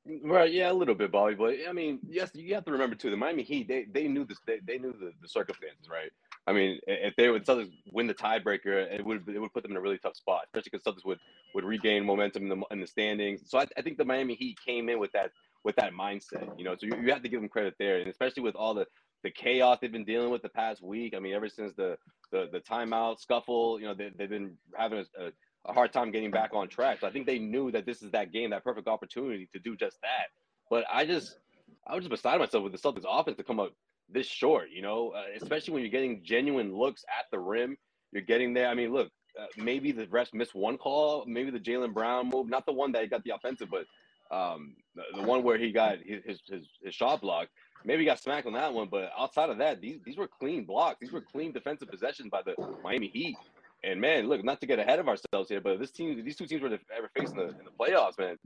Mm, 0.09 0.21
right, 0.25 0.53
yeah, 0.53 0.71
a 0.71 0.73
little 0.73 0.95
bit, 0.95 1.13
Bobby. 1.13 1.35
But 1.35 1.55
I 1.69 1.73
mean, 1.73 2.01
yes, 2.09 2.31
you 2.35 2.55
have 2.55 2.65
to 2.65 2.73
remember 2.73 2.97
too. 2.97 3.11
The 3.11 3.17
Miami 3.17 3.43
Heat, 3.43 3.69
they 3.69 3.85
they 3.85 4.09
knew 4.09 4.25
this. 4.25 4.39
They, 4.47 4.59
they 4.67 4.79
knew 4.79 4.93
the, 4.93 5.13
the 5.21 5.29
circumstances, 5.29 5.89
right? 5.91 6.11
I 6.47 6.53
mean, 6.53 6.79
if 6.87 7.15
they 7.17 7.29
would 7.29 7.45
Celtics 7.45 7.73
win 7.93 8.07
the 8.07 8.15
tiebreaker, 8.15 8.93
it 8.93 9.05
would 9.05 9.29
it 9.29 9.39
would 9.39 9.53
put 9.53 9.63
them 9.63 9.73
in 9.73 9.77
a 9.77 9.81
really 9.81 9.99
tough 9.99 10.17
spot, 10.17 10.43
especially 10.47 10.71
because 10.73 10.85
Celtics 10.85 11.05
would 11.05 11.19
would 11.55 11.65
regain 11.65 12.05
momentum 12.05 12.45
in 12.45 12.49
the 12.49 12.65
in 12.71 12.81
the 12.81 12.87
standings. 12.87 13.43
So 13.47 13.59
I, 13.59 13.67
I 13.77 13.83
think 13.83 13.99
the 13.99 14.05
Miami 14.05 14.35
Heat 14.35 14.59
came 14.65 14.89
in 14.89 14.99
with 14.99 15.13
that 15.13 15.33
with 15.65 15.77
that 15.77 15.93
mindset, 15.93 16.57
you 16.59 16.65
know. 16.65 16.77
So 16.79 16.87
you, 16.87 16.97
you 17.03 17.13
have 17.13 17.23
to 17.23 17.29
give 17.29 17.41
them 17.41 17.49
credit 17.49 17.75
there, 17.79 17.99
and 17.99 18.09
especially 18.09 18.43
with 18.43 18.55
all 18.55 18.75
the 18.75 18.87
the 19.25 19.31
chaos 19.31 19.79
they've 19.81 19.91
been 19.91 20.05
dealing 20.05 20.31
with 20.31 20.43
the 20.43 20.49
past 20.49 20.83
week. 20.83 21.15
I 21.17 21.19
mean, 21.19 21.35
ever 21.35 21.49
since 21.49 21.75
the 21.75 21.97
the, 22.31 22.49
the 22.53 22.61
timeout 22.61 23.21
scuffle, 23.21 23.81
you 23.81 23.87
know, 23.87 23.95
they, 23.95 24.11
they've 24.17 24.29
been 24.29 24.57
having 24.77 25.01
a, 25.01 25.25
a 25.27 25.31
a 25.69 25.73
hard 25.73 25.93
time 25.93 26.11
getting 26.11 26.31
back 26.31 26.51
on 26.55 26.69
track. 26.69 27.01
So 27.01 27.07
I 27.07 27.11
think 27.11 27.27
they 27.27 27.39
knew 27.39 27.71
that 27.73 27.87
this 27.87 28.03
is 28.03 28.11
that 28.13 28.33
game, 28.33 28.51
that 28.51 28.65
perfect 28.65 28.89
opportunity 28.89 29.49
to 29.53 29.59
do 29.59 29.77
just 29.77 30.01
that. 30.03 30.29
But 30.71 30.85
I 30.93 31.05
just, 31.05 31.39
I 31.87 31.95
was 31.95 32.05
just 32.05 32.11
beside 32.11 32.39
myself 32.39 32.65
with 32.65 32.73
the 32.73 32.79
Celtics 32.79 33.05
offense 33.09 33.37
to 33.37 33.45
come 33.45 33.61
up 33.61 33.73
this 34.09 34.27
short, 34.27 34.71
you 34.71 34.83
know, 34.83 35.11
uh, 35.11 35.25
especially 35.41 35.75
when 35.75 35.83
you're 35.83 35.91
getting 35.91 36.23
genuine 36.25 36.75
looks 36.75 37.05
at 37.19 37.27
the 37.31 37.39
rim. 37.39 37.77
You're 38.13 38.23
getting 38.23 38.55
there. 38.55 38.69
I 38.69 38.75
mean, 38.75 38.93
look, 38.93 39.11
uh, 39.39 39.47
maybe 39.57 39.93
the 39.93 40.07
refs 40.07 40.33
missed 40.33 40.55
one 40.55 40.79
call, 40.79 41.25
maybe 41.27 41.51
the 41.51 41.61
Jaylen 41.61 41.93
Brown 41.93 42.31
move, 42.31 42.49
not 42.49 42.67
the 42.67 42.73
one 42.73 42.93
that 42.93 43.03
he 43.03 43.09
got 43.09 43.25
the 43.25 43.35
offensive, 43.35 43.69
but 43.71 43.87
um, 44.35 44.75
the, 45.15 45.23
one 45.23 45.43
where 45.43 45.59
he 45.59 45.71
got 45.71 45.99
his, 46.05 46.41
his, 46.49 46.67
his, 46.83 46.95
shot 46.95 47.21
blocked. 47.21 47.51
Maybe 47.85 48.05
got 48.05 48.19
smacked 48.19 48.47
on 48.47 48.55
that 48.55 48.73
one, 48.73 48.89
but 48.91 49.13
outside 49.17 49.51
of 49.51 49.59
that, 49.59 49.81
these 49.81 49.99
these 50.05 50.17
were 50.17 50.27
clean 50.27 50.65
blocks. 50.65 50.97
These 51.01 51.13
were 51.13 51.21
clean 51.21 51.53
defensive 51.53 51.89
possessions 51.89 52.31
by 52.31 52.43
the 52.43 52.55
Miami 52.83 53.09
Heat. 53.09 53.37
And 53.85 54.01
man, 54.01 54.27
look, 54.27 54.43
not 54.43 54.61
to 54.63 54.67
get 54.67 54.79
ahead 54.79 54.99
of 54.99 55.07
ourselves 55.07 55.49
here, 55.49 55.61
but 55.61 55.79
this 55.79 55.93
team, 55.93 56.25
these 56.25 56.37
two 56.37 56.47
teams 56.47 56.63
were 56.63 56.77
ever 56.97 57.11
facing 57.17 57.37
the 57.37 57.49
in 57.49 57.65
the 57.65 57.71
playoffs, 57.79 58.19
man. 58.19 58.37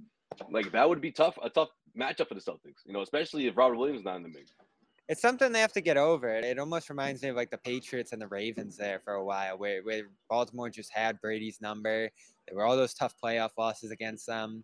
Like 0.50 0.72
that 0.72 0.88
would 0.88 1.00
be 1.00 1.12
tough, 1.12 1.38
a 1.42 1.48
tough 1.48 1.70
matchup 1.98 2.28
for 2.28 2.34
the 2.34 2.40
Celtics, 2.40 2.84
you 2.84 2.92
know, 2.92 3.00
especially 3.00 3.46
if 3.46 3.56
Robert 3.56 3.76
Williams 3.76 4.00
is 4.00 4.04
not 4.04 4.16
in 4.16 4.22
the 4.24 4.28
mix. 4.28 4.52
It's 5.10 5.20
something 5.20 5.50
they 5.50 5.58
have 5.58 5.72
to 5.72 5.80
get 5.80 5.96
over. 5.96 6.28
It, 6.28 6.60
almost 6.60 6.88
reminds 6.88 7.20
me 7.20 7.30
of 7.30 7.36
like 7.36 7.50
the 7.50 7.58
Patriots 7.58 8.12
and 8.12 8.22
the 8.22 8.28
Ravens 8.28 8.76
there 8.76 9.00
for 9.00 9.14
a 9.14 9.24
while, 9.24 9.58
where, 9.58 9.82
where 9.82 10.02
Baltimore 10.28 10.70
just 10.70 10.92
had 10.94 11.20
Brady's 11.20 11.60
number. 11.60 12.08
There 12.46 12.56
were 12.56 12.64
all 12.64 12.76
those 12.76 12.94
tough 12.94 13.16
playoff 13.20 13.50
losses 13.58 13.90
against 13.90 14.24
them. 14.28 14.62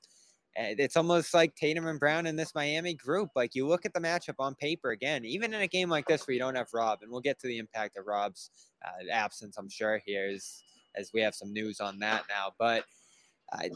It's 0.55 0.97
almost 0.97 1.35
like 1.35 1.57
Tatum 1.57 1.88
and 1.88 1.99
Brown 1.99 2.26
in 2.26 2.37
this 2.37 2.55
Miami 2.55 2.95
group. 2.95 3.31
Like 3.35 3.57
you 3.57 3.67
look 3.67 3.85
at 3.85 3.93
the 3.93 3.99
matchup 3.99 4.37
on 4.38 4.55
paper 4.55 4.93
again, 4.93 5.25
even 5.25 5.53
in 5.53 5.62
a 5.62 5.67
game 5.67 5.88
like 5.88 6.07
this 6.07 6.29
where 6.29 6.35
you 6.35 6.38
don't 6.38 6.55
have 6.55 6.69
Rob, 6.73 7.00
and 7.03 7.11
we'll 7.11 7.21
get 7.21 7.41
to 7.41 7.49
the 7.49 7.59
impact 7.59 7.97
of 7.97 8.07
Rob's 8.07 8.53
uh, 8.87 9.12
absence, 9.12 9.57
I'm 9.59 9.69
sure, 9.69 10.00
here 10.07 10.31
as, 10.33 10.62
as 10.95 11.11
we 11.12 11.23
have 11.23 11.35
some 11.35 11.53
news 11.53 11.81
on 11.81 11.99
that 11.99 12.23
now. 12.29 12.53
But 12.57 12.85
uh, 13.53 13.69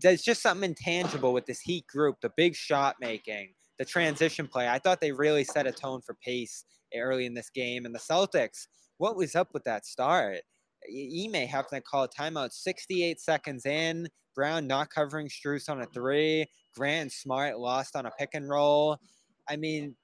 there's 0.00 0.22
just 0.22 0.40
something 0.40 0.70
intangible 0.70 1.34
with 1.34 1.44
this 1.44 1.60
Heat 1.60 1.86
group, 1.86 2.22
the 2.22 2.32
big 2.38 2.56
shot 2.56 2.96
making, 3.02 3.50
the 3.78 3.84
transition 3.84 4.46
play. 4.46 4.68
I 4.68 4.78
thought 4.78 5.00
they 5.00 5.12
really 5.12 5.44
set 5.44 5.66
a 5.66 5.72
tone 5.72 6.00
for 6.00 6.14
pace 6.14 6.64
early 6.94 7.26
in 7.26 7.34
this 7.34 7.50
game. 7.50 7.84
And 7.86 7.94
the 7.94 7.98
Celtics, 7.98 8.66
what 8.98 9.16
was 9.16 9.34
up 9.34 9.48
with 9.52 9.64
that 9.64 9.86
start? 9.86 10.40
Ime 10.88 11.46
having 11.46 11.68
to 11.72 11.80
call 11.80 12.04
a 12.04 12.08
timeout 12.08 12.52
68 12.52 13.20
seconds 13.20 13.66
in. 13.66 14.08
Brown 14.34 14.66
not 14.66 14.90
covering 14.90 15.28
Strus 15.28 15.68
on 15.68 15.82
a 15.82 15.86
three. 15.86 16.46
Grant 16.76 17.12
Smart 17.12 17.58
lost 17.58 17.96
on 17.96 18.06
a 18.06 18.10
pick 18.12 18.30
and 18.34 18.48
roll. 18.48 18.98
I 19.48 19.56
mean, 19.56 19.96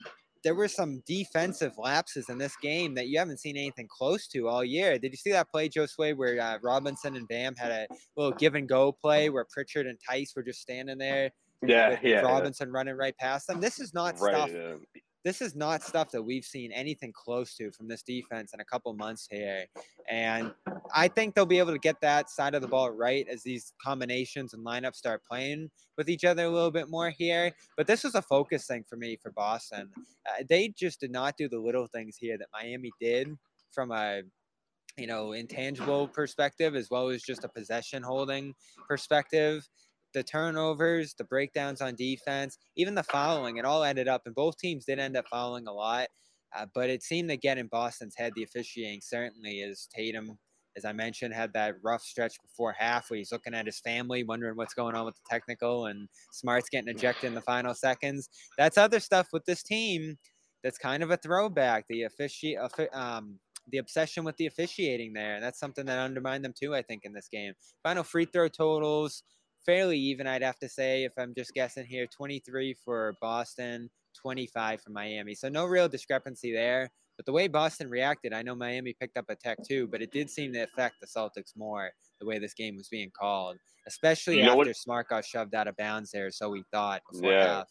there 0.43 0.55
were 0.55 0.69
some 0.69 1.03
defensive 1.07 1.73
lapses 1.79 2.29
in 2.29 2.37
this 2.37 2.57
game 2.61 2.95
that 2.95 3.09
you 3.09 3.19
haven't 3.19 3.41
seen 3.41 3.57
anything 3.57 3.89
close 3.89 4.27
to 4.29 4.49
all 4.49 4.65
year. 4.65 4.99
Did 4.99 5.13
you 5.13 5.17
see 5.17 5.33
that 5.33 5.51
play, 5.51 5.69
Josue, 5.69 6.17
where 6.17 6.41
uh, 6.41 6.59
Robinson 6.63 7.17
and 7.17 7.27
Bam 7.29 7.55
had 7.57 7.71
a 7.71 7.87
little 8.17 8.33
give 8.33 8.55
and 8.55 8.69
go 8.69 8.93
play 8.93 9.31
where 9.31 9.47
Pritchard 9.51 9.87
and 9.87 9.99
Theis 10.09 10.37
were 10.37 10.43
just 10.43 10.61
standing 10.61 10.99
there? 10.99 11.31
Yeah, 11.67 11.99
yeah. 12.03 12.21
Robinson 12.21 12.71
running 12.71 12.97
right 12.97 13.17
past 13.17 13.47
them. 13.47 13.61
This 13.61 13.81
is 13.81 13.95
not 13.95 14.19
Right. 14.21 14.35
stuff 14.35 14.51
yeah. 14.53 14.75
this 15.25 15.41
is 15.41 15.55
not 15.55 15.83
stuff 15.83 16.11
that 16.11 16.23
we've 16.23 16.45
seen 16.45 16.71
anything 16.71 17.11
close 17.13 17.55
to 17.57 17.71
from 17.73 17.89
this 17.89 18.03
defense 18.03 18.53
in 18.53 18.61
a 18.61 18.65
couple 18.65 18.93
months 18.93 19.27
here. 19.31 19.65
And 20.11 20.53
I 20.95 21.09
think 21.09 21.35
they'll 21.35 21.47
be 21.47 21.59
able 21.59 21.73
to 21.73 21.79
get 21.79 21.99
that 22.03 22.29
side 22.29 22.55
of 22.55 22.61
the 22.61 22.69
ball 22.69 22.91
right 22.91 23.27
as 23.29 23.43
these 23.43 23.73
combinations 23.83 24.53
and 24.53 24.65
lineups 24.65 24.97
start 24.97 25.23
playing 25.25 25.71
with 25.97 26.11
each 26.11 26.25
other 26.25 26.45
a 26.45 26.51
little 26.51 26.71
bit 26.71 26.91
more 26.91 27.09
here. 27.09 27.53
But 27.77 27.87
this 27.87 28.05
was 28.05 28.15
a 28.15 28.23
focus 28.23 28.67
thing 28.67 28.85
for 28.87 28.97
me 28.97 29.17
for 29.17 29.33
Boston. 29.33 29.91
Uh, 30.29 30.45
they 30.49 30.69
just 30.69 31.01
did 31.01 31.11
not 31.11 31.39
do 31.39 31.49
the 31.49 31.59
little 31.59 31.87
things 31.87 32.17
here 32.19 32.37
that 32.37 32.49
Miami 32.53 32.91
did 33.01 33.29
from 33.73 33.93
a 33.93 34.23
you 34.97 35.07
know 35.07 35.33
intangible 35.33 36.07
perspective 36.07 36.77
as 36.77 36.89
well 36.91 37.09
as 37.09 37.23
just 37.23 37.45
a 37.45 37.49
possession 37.49 38.03
holding 38.03 38.55
perspective 38.89 39.69
the 40.15 40.23
turnovers, 40.23 41.15
the 41.19 41.25
breakdowns 41.25 41.81
on 41.83 41.95
defense, 41.95 42.59
even 42.77 42.95
the 42.95 43.03
fouling, 43.03 43.59
it 43.59 43.65
all 43.65 43.85
ended 43.85 44.09
up, 44.09 44.23
and 44.25 44.35
both 44.35 44.57
teams 44.57 44.87
did 44.87 44.99
end 44.99 45.17
up 45.17 45.27
fouling 45.29 45.67
a 45.67 45.73
lot. 45.73 46.09
Uh, 46.57 46.67
but 46.75 46.89
it 46.89 47.03
seemed 47.03 47.29
to 47.29 47.37
get 47.37 47.59
in 47.59 47.67
Boston's 47.67 48.15
head 48.17 48.33
the 48.37 48.45
officiating, 48.45 49.01
certainly, 49.03 49.63
as 49.63 49.89
Tatum, 49.95 50.39
as 50.77 50.85
I 50.85 50.93
mentioned, 50.93 51.35
had 51.35 51.53
that 51.55 51.75
rough 51.83 52.03
stretch 52.03 52.37
before 52.41 52.73
half 52.79 53.11
where 53.11 53.19
he's 53.19 53.33
looking 53.33 53.55
at 53.55 53.67
his 53.67 53.81
family, 53.81 54.23
wondering 54.23 54.57
what's 54.57 54.75
going 54.75 54.95
on 54.95 55.05
with 55.05 55.17
the 55.17 55.23
technical, 55.29 55.87
and 55.87 56.09
Smart's 56.33 56.69
getting 56.69 56.95
ejected 56.95 57.29
in 57.29 57.35
the 57.35 57.41
final 57.41 57.75
seconds. 57.75 58.29
That's 58.57 58.79
other 58.79 59.01
stuff 59.01 59.29
with 59.33 59.45
this 59.45 59.63
team 59.63 60.17
that's 60.63 60.79
kind 60.79 61.03
of 61.03 61.11
a 61.11 61.17
throwback. 61.17 61.85
The 61.89 62.07
offici- 62.09 62.95
um, 62.95 63.39
the 63.69 63.79
obsession 63.79 64.25
with 64.25 64.37
the 64.37 64.47
officiating 64.47 65.13
there, 65.13 65.35
and 65.35 65.45
that's 65.45 65.61
something 65.61 65.87
that 65.87 65.99
undermined 65.99 66.45
them 66.45 66.55
too, 66.59 66.75
I 66.75 66.83
think, 66.83 67.03
in 67.05 67.13
this 67.13 67.29
game. 67.29 67.53
Final 67.83 68.03
free 68.03 68.27
throw 68.27 68.49
totals, 68.49 69.23
fairly 69.65 69.99
even, 69.99 70.27
I'd 70.27 70.43
have 70.43 70.59
to 70.61 70.69
say, 70.69 71.05
if 71.05 71.13
I'm 71.19 71.35
just 71.35 71.53
guessing 71.55 71.87
here 71.87 72.07
23 72.07 72.75
for 72.85 73.15
Boston, 73.21 73.91
25 74.21 74.81
for 74.83 74.91
Miami. 74.91 75.35
So 75.35 75.49
no 75.49 75.65
real 75.67 75.89
discrepancy 75.89 76.53
there. 76.53 76.91
But 77.17 77.27
the 77.27 77.33
way 77.33 77.47
Boston 77.47 77.89
reacted, 77.89 78.33
I 78.33 78.43
know 78.43 78.57
Miami 78.57 78.95
picked 78.99 79.17
up 79.17 79.27
a 79.29 79.37
tech 79.37 79.59
too, 79.67 79.87
but 79.87 80.03
it 80.03 80.11
did 80.11 80.29
seem 80.29 80.53
to 80.55 80.63
affect 80.65 80.97
the 81.01 81.07
Celtics 81.07 81.57
more 81.57 81.91
the 82.21 82.27
way 82.27 82.39
this 82.39 82.55
game 82.55 82.77
was 82.77 82.89
being 82.89 83.11
called, 83.17 83.57
especially 83.87 84.39
You 84.39 84.43
know 84.45 84.53
after 84.61 84.69
what- 84.71 84.77
Smart 84.77 85.09
got 85.09 85.25
shoved 85.25 85.55
out 85.55 85.69
of 85.69 85.77
bounds 85.77 86.11
there. 86.11 86.31
So 86.31 86.51
we 86.51 86.65
thought 86.73 87.03
before 87.13 87.31
Yeah. 87.33 87.47
half. 87.59 87.69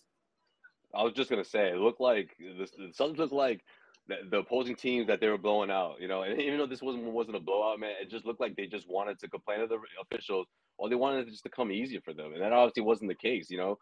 I 0.96 1.04
was 1.04 1.14
just 1.14 1.30
gonna 1.30 1.44
say, 1.44 1.70
it 1.72 1.78
looked 1.78 2.00
like 2.00 2.36
the, 2.40 2.70
the 2.98 3.06
looked 3.06 3.34
like 3.34 3.62
the, 4.08 4.16
the 4.30 4.38
opposing 4.40 4.76
teams 4.76 5.08
that 5.08 5.22
they 5.22 5.30
were 5.30 5.38
blowing 5.38 5.72
out. 5.72 5.96
You 6.00 6.08
know, 6.08 6.24
and 6.24 6.40
even 6.42 6.58
though 6.58 6.68
this 6.68 6.82
wasn't 6.82 7.06
wasn't 7.06 7.38
a 7.38 7.40
blowout, 7.40 7.80
man, 7.80 7.92
it 8.02 8.10
just 8.10 8.26
looked 8.26 8.42
like 8.42 8.56
they 8.56 8.68
just 8.68 8.90
wanted 8.90 9.20
to 9.20 9.30
complain 9.30 9.60
to 9.60 9.68
the 9.68 9.80
officials, 10.02 10.48
or 10.78 10.90
they 10.90 10.96
wanted 10.96 11.28
it 11.28 11.32
just 11.32 11.44
to 11.44 11.50
come 11.50 11.72
easier 11.72 12.02
for 12.02 12.14
them, 12.14 12.34
and 12.34 12.42
that 12.42 12.54
obviously 12.54 12.84
wasn't 12.84 13.10
the 13.10 13.16
case. 13.16 13.50
You 13.50 13.58
know, 13.58 13.78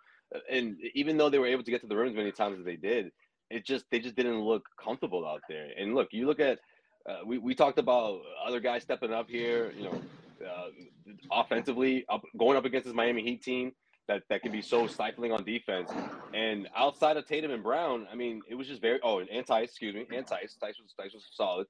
and 0.50 0.78
even 0.96 1.18
though 1.18 1.30
they 1.30 1.40
were 1.40 1.48
able 1.48 1.64
to 1.64 1.72
get 1.72 1.82
to 1.82 1.88
the 1.88 1.96
rim 1.96 2.10
as 2.10 2.16
many 2.16 2.32
times 2.32 2.60
as 2.60 2.66
they 2.66 2.76
did, 2.76 3.12
it 3.50 3.66
just 3.66 3.86
they 3.92 4.00
just 4.00 4.16
didn't 4.16 4.42
look 4.42 4.64
comfortable 4.82 5.28
out 5.28 5.42
there. 5.50 5.68
And 5.78 5.96
look, 5.96 6.10
you 6.12 6.26
look 6.26 6.40
at 6.40 6.60
uh, 7.10 7.20
we 7.26 7.38
we 7.38 7.56
talked 7.56 7.80
about 7.80 8.22
other 8.46 8.60
guys 8.60 8.84
stepping 8.84 9.14
up 9.14 9.30
here. 9.30 9.74
You 9.78 9.84
know, 9.86 10.02
uh, 10.48 10.68
offensively, 11.32 12.06
up 12.10 12.22
going 12.38 12.58
up 12.58 12.66
against 12.66 12.86
this 12.86 12.96
Miami 12.96 13.24
Heat 13.24 13.42
team 13.42 13.72
that 14.12 14.24
that 14.30 14.42
can 14.42 14.52
be 14.52 14.62
so 14.62 14.88
stifling 14.88 15.32
on 15.32 15.44
defense. 15.44 15.90
And 16.34 16.68
outside 16.76 17.18
of 17.18 17.26
Tatum 17.26 17.52
and 17.52 17.64
Brown, 17.64 18.08
I 18.12 18.16
mean, 18.16 18.42
it 18.50 18.56
was 18.56 18.68
just 18.68 18.82
very. 18.82 19.00
Oh, 19.04 19.20
and 19.20 19.46
Theis, 19.46 19.70
excuse 19.70 19.96
me, 19.96 20.06
and 20.16 20.26
Theis, 20.26 20.58
was 20.62 20.94
Theis 21.00 21.14
was 21.14 21.26
solid. 21.32 21.68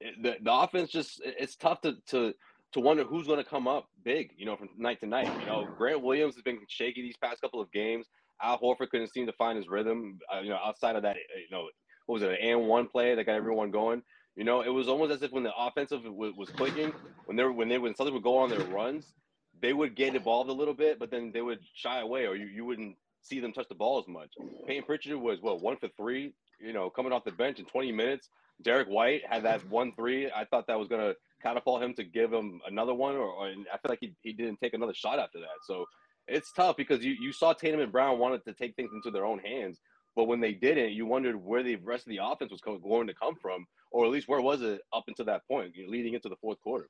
The 0.00 0.36
the 0.42 0.52
offense 0.52 0.90
just 0.90 1.20
it's 1.24 1.56
tough 1.56 1.80
to 1.82 1.96
to 2.08 2.34
to 2.72 2.80
wonder 2.80 3.04
who's 3.04 3.26
going 3.26 3.42
to 3.42 3.48
come 3.48 3.68
up 3.68 3.88
big, 4.04 4.32
you 4.36 4.46
know, 4.46 4.56
from 4.56 4.68
night 4.76 5.00
to 5.00 5.06
night. 5.06 5.30
You 5.40 5.46
know, 5.46 5.68
Grant 5.76 6.02
Williams 6.02 6.34
has 6.34 6.42
been 6.42 6.58
shaky 6.68 7.02
these 7.02 7.16
past 7.16 7.40
couple 7.40 7.60
of 7.60 7.70
games. 7.72 8.06
Al 8.42 8.58
Horford 8.58 8.90
couldn't 8.90 9.12
seem 9.12 9.26
to 9.26 9.32
find 9.32 9.56
his 9.56 9.68
rhythm. 9.68 10.18
Uh, 10.32 10.40
you 10.40 10.50
know, 10.50 10.58
outside 10.62 10.96
of 10.96 11.02
that, 11.02 11.16
uh, 11.16 11.38
you 11.38 11.50
know, 11.50 11.68
what 12.06 12.14
was 12.14 12.22
it, 12.22 12.30
an 12.30 12.36
and 12.42 12.68
one 12.68 12.86
play 12.88 13.14
that 13.14 13.24
got 13.24 13.34
everyone 13.34 13.70
going. 13.70 14.02
You 14.34 14.44
know, 14.44 14.60
it 14.60 14.68
was 14.68 14.88
almost 14.88 15.12
as 15.12 15.22
if 15.22 15.32
when 15.32 15.44
the 15.44 15.52
offensive 15.56 16.02
was, 16.04 16.34
was 16.36 16.50
clicking, 16.50 16.92
when 17.24 17.36
they 17.36 17.44
were 17.44 17.52
when 17.52 17.68
they 17.68 17.78
when 17.78 17.94
something 17.94 18.12
would 18.12 18.22
go 18.22 18.36
on 18.36 18.50
their 18.50 18.60
runs, 18.60 19.14
they 19.60 19.72
would 19.72 19.94
get 19.94 20.14
involved 20.14 20.50
a 20.50 20.52
little 20.52 20.74
bit, 20.74 20.98
but 20.98 21.10
then 21.10 21.30
they 21.32 21.42
would 21.42 21.60
shy 21.74 22.00
away, 22.00 22.26
or 22.26 22.36
you, 22.36 22.46
you 22.46 22.64
wouldn't 22.64 22.96
see 23.22 23.40
them 23.40 23.52
touch 23.52 23.68
the 23.68 23.74
ball 23.74 23.98
as 23.98 24.08
much. 24.08 24.30
Payton 24.66 24.84
Pritchard 24.84 25.16
was 25.16 25.40
what 25.40 25.60
one 25.62 25.76
for 25.76 25.88
three, 25.96 26.32
you 26.60 26.72
know, 26.72 26.90
coming 26.90 27.12
off 27.12 27.24
the 27.24 27.32
bench 27.32 27.58
in 27.58 27.64
20 27.66 27.92
minutes. 27.92 28.28
Derrick 28.62 28.88
White 28.88 29.22
had 29.28 29.42
that 29.44 29.68
one 29.68 29.92
three. 29.94 30.30
I 30.30 30.44
thought 30.44 30.66
that 30.68 30.78
was 30.78 30.88
gonna 30.88 31.14
catapult 31.42 31.82
him 31.82 31.94
to 31.94 32.04
give 32.04 32.32
him 32.32 32.60
another 32.66 32.94
one, 32.94 33.16
or, 33.16 33.28
or 33.28 33.48
I 33.48 33.78
feel 33.78 33.90
like 33.90 33.98
he, 34.00 34.14
he 34.22 34.32
didn't 34.32 34.60
take 34.60 34.74
another 34.74 34.94
shot 34.94 35.18
after 35.18 35.40
that. 35.40 35.58
So 35.64 35.84
it's 36.28 36.52
tough 36.52 36.76
because 36.76 37.04
you, 37.04 37.16
you 37.20 37.32
saw 37.32 37.52
Tatum 37.52 37.80
and 37.80 37.92
Brown 37.92 38.18
wanted 38.18 38.44
to 38.44 38.52
take 38.52 38.74
things 38.74 38.90
into 38.94 39.10
their 39.10 39.24
own 39.24 39.38
hands, 39.38 39.78
but 40.14 40.24
when 40.24 40.40
they 40.40 40.52
didn't, 40.52 40.92
you 40.92 41.06
wondered 41.06 41.36
where 41.36 41.62
the 41.62 41.76
rest 41.76 42.06
of 42.06 42.10
the 42.10 42.20
offense 42.22 42.50
was 42.50 42.60
going 42.60 43.06
to 43.06 43.14
come 43.14 43.36
from, 43.36 43.66
or 43.90 44.04
at 44.06 44.10
least 44.10 44.28
where 44.28 44.40
was 44.40 44.62
it 44.62 44.80
up 44.92 45.04
until 45.08 45.26
that 45.26 45.46
point, 45.46 45.74
leading 45.86 46.14
into 46.14 46.28
the 46.28 46.36
fourth 46.36 46.60
quarter. 46.62 46.88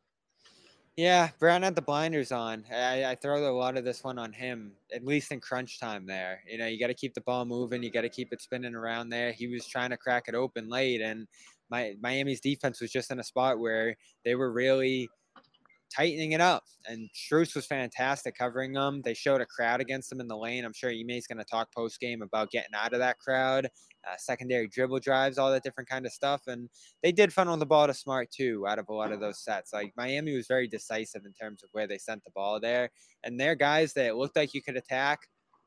Yeah, 0.96 1.28
Brown 1.38 1.62
had 1.62 1.74
the 1.74 1.82
blinders 1.82 2.32
on. 2.32 2.64
I, 2.72 3.04
I 3.04 3.14
throw 3.16 3.50
a 3.50 3.52
lot 3.52 3.76
of 3.76 3.84
this 3.84 4.02
one 4.02 4.18
on 4.18 4.32
him, 4.32 4.72
at 4.94 5.04
least 5.04 5.30
in 5.30 5.40
crunch 5.40 5.78
time 5.78 6.06
there. 6.06 6.42
You 6.50 6.56
know, 6.56 6.66
you 6.66 6.80
got 6.80 6.86
to 6.86 6.94
keep 6.94 7.12
the 7.12 7.20
ball 7.20 7.44
moving. 7.44 7.82
You 7.82 7.90
got 7.90 8.00
to 8.02 8.08
keep 8.08 8.32
it 8.32 8.40
spinning 8.40 8.74
around 8.74 9.10
there. 9.10 9.30
He 9.30 9.46
was 9.46 9.66
trying 9.66 9.90
to 9.90 9.98
crack 9.98 10.24
it 10.26 10.34
open 10.34 10.70
late, 10.70 11.02
and 11.02 11.26
my, 11.70 11.96
Miami's 12.00 12.40
defense 12.40 12.80
was 12.80 12.90
just 12.90 13.10
in 13.10 13.20
a 13.20 13.24
spot 13.24 13.58
where 13.58 13.94
they 14.24 14.36
were 14.36 14.50
really 14.50 15.10
tightening 15.94 16.32
it 16.32 16.40
up. 16.40 16.64
And 16.86 17.08
Strus 17.14 17.54
was 17.54 17.66
fantastic 17.66 18.36
covering 18.36 18.72
them. 18.72 19.02
They 19.02 19.14
showed 19.14 19.40
a 19.40 19.46
crowd 19.46 19.80
against 19.80 20.10
them 20.10 20.20
in 20.20 20.28
the 20.28 20.36
lane. 20.36 20.64
I'm 20.64 20.72
sure 20.72 20.90
Ime's 20.90 21.26
going 21.26 21.38
to 21.38 21.44
talk 21.44 21.72
post 21.74 22.00
game 22.00 22.22
about 22.22 22.50
getting 22.50 22.74
out 22.74 22.92
of 22.92 23.00
that 23.00 23.18
crowd, 23.18 23.66
uh, 24.06 24.16
secondary 24.18 24.68
dribble 24.68 25.00
drives, 25.00 25.38
all 25.38 25.50
that 25.50 25.62
different 25.62 25.88
kind 25.88 26.06
of 26.06 26.12
stuff. 26.12 26.42
And 26.46 26.68
they 27.02 27.12
did 27.12 27.32
funnel 27.32 27.56
the 27.56 27.66
ball 27.66 27.86
to 27.86 27.94
Smart 27.94 28.30
too 28.30 28.66
out 28.68 28.78
of 28.78 28.88
a 28.88 28.94
lot 28.94 29.12
of 29.12 29.20
those 29.20 29.42
sets. 29.42 29.72
Like 29.72 29.92
Miami 29.96 30.36
was 30.36 30.46
very 30.46 30.68
decisive 30.68 31.24
in 31.24 31.32
terms 31.32 31.62
of 31.62 31.70
where 31.72 31.86
they 31.86 31.98
sent 31.98 32.24
the 32.24 32.30
ball 32.30 32.60
there. 32.60 32.90
And 33.24 33.38
their 33.38 33.54
guys 33.54 33.92
that 33.94 34.16
looked 34.16 34.36
like 34.36 34.54
you 34.54 34.62
could 34.62 34.76
attack 34.76 35.20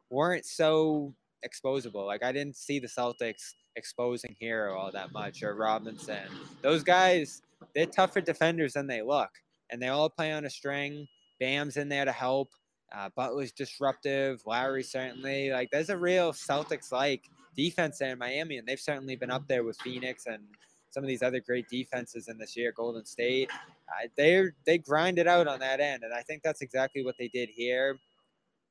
weren't 0.09 0.45
so 0.45 1.13
exposable. 1.45 2.05
Like 2.05 2.23
I 2.23 2.31
didn't 2.31 2.55
see 2.55 2.79
the 2.79 2.87
Celtics 2.87 3.53
exposing 3.75 4.35
Herro 4.41 4.77
all 4.77 4.91
that 4.91 5.11
much 5.11 5.43
or 5.43 5.55
Robinson. 5.55 6.27
Those 6.61 6.83
guys, 6.83 7.41
they're 7.73 7.85
tougher 7.85 8.21
defenders 8.21 8.73
than 8.73 8.87
they 8.87 9.01
look. 9.01 9.29
And 9.69 9.81
they 9.81 9.87
all 9.87 10.09
play 10.09 10.31
on 10.31 10.45
a 10.45 10.49
string. 10.49 11.07
Bam's 11.39 11.77
in 11.77 11.89
there 11.89 12.05
to 12.05 12.11
help. 12.11 12.51
Uh, 12.93 13.09
Butler's 13.15 13.51
disruptive. 13.51 14.41
Lowry 14.45 14.83
certainly. 14.83 15.51
Like 15.51 15.69
there's 15.71 15.89
a 15.89 15.97
real 15.97 16.33
Celtics 16.33 16.91
like 16.91 17.23
defense 17.55 17.99
there 17.99 18.13
in 18.13 18.19
Miami, 18.19 18.57
and 18.57 18.67
they've 18.67 18.79
certainly 18.79 19.15
been 19.15 19.31
up 19.31 19.47
there 19.47 19.63
with 19.63 19.77
Phoenix 19.81 20.25
and 20.25 20.43
some 20.89 21.03
of 21.03 21.07
these 21.07 21.21
other 21.21 21.39
great 21.39 21.69
defenses 21.69 22.27
in 22.27 22.37
this 22.37 22.57
year, 22.57 22.73
Golden 22.75 23.05
State. 23.05 23.49
Uh, 23.87 24.07
they 24.17 24.45
they 24.65 24.77
grind 24.77 25.19
it 25.19 25.27
out 25.27 25.47
on 25.47 25.59
that 25.59 25.79
end, 25.79 26.03
and 26.03 26.13
I 26.13 26.21
think 26.21 26.41
that's 26.41 26.61
exactly 26.61 27.03
what 27.03 27.15
they 27.17 27.27
did 27.27 27.49
here. 27.49 27.99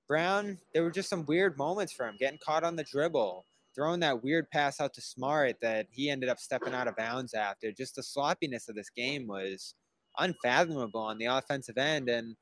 Brown, 0.09 0.59
there 0.73 0.83
were 0.83 0.91
just 0.91 1.11
some 1.11 1.27
weird 1.27 1.59
moments 1.59 1.93
for 1.93 2.09
him, 2.09 2.17
getting 2.19 2.39
caught 2.39 2.65
on 2.65 2.77
the 2.77 2.85
dribble, 2.85 3.45
throwing 3.75 4.01
that 4.01 4.23
weird 4.23 4.51
pass 4.51 4.81
out 4.81 4.95
to 4.95 5.03
Smart 5.03 5.57
that 5.61 5.87
he 5.91 6.11
ended 6.11 6.31
up 6.31 6.39
stepping 6.39 6.73
out 6.73 6.89
of 6.89 6.97
bounds 6.97 7.35
after. 7.35 7.71
Just 7.73 7.97
the 7.97 8.03
sloppiness 8.03 8.69
of 8.69 8.75
this 8.75 8.91
game 8.91 9.27
was 9.27 9.75
unfathomable 10.19 11.01
on 11.01 11.19
the 11.19 11.27
offensive 11.27 11.79
end, 11.79 12.09
and 12.09 12.37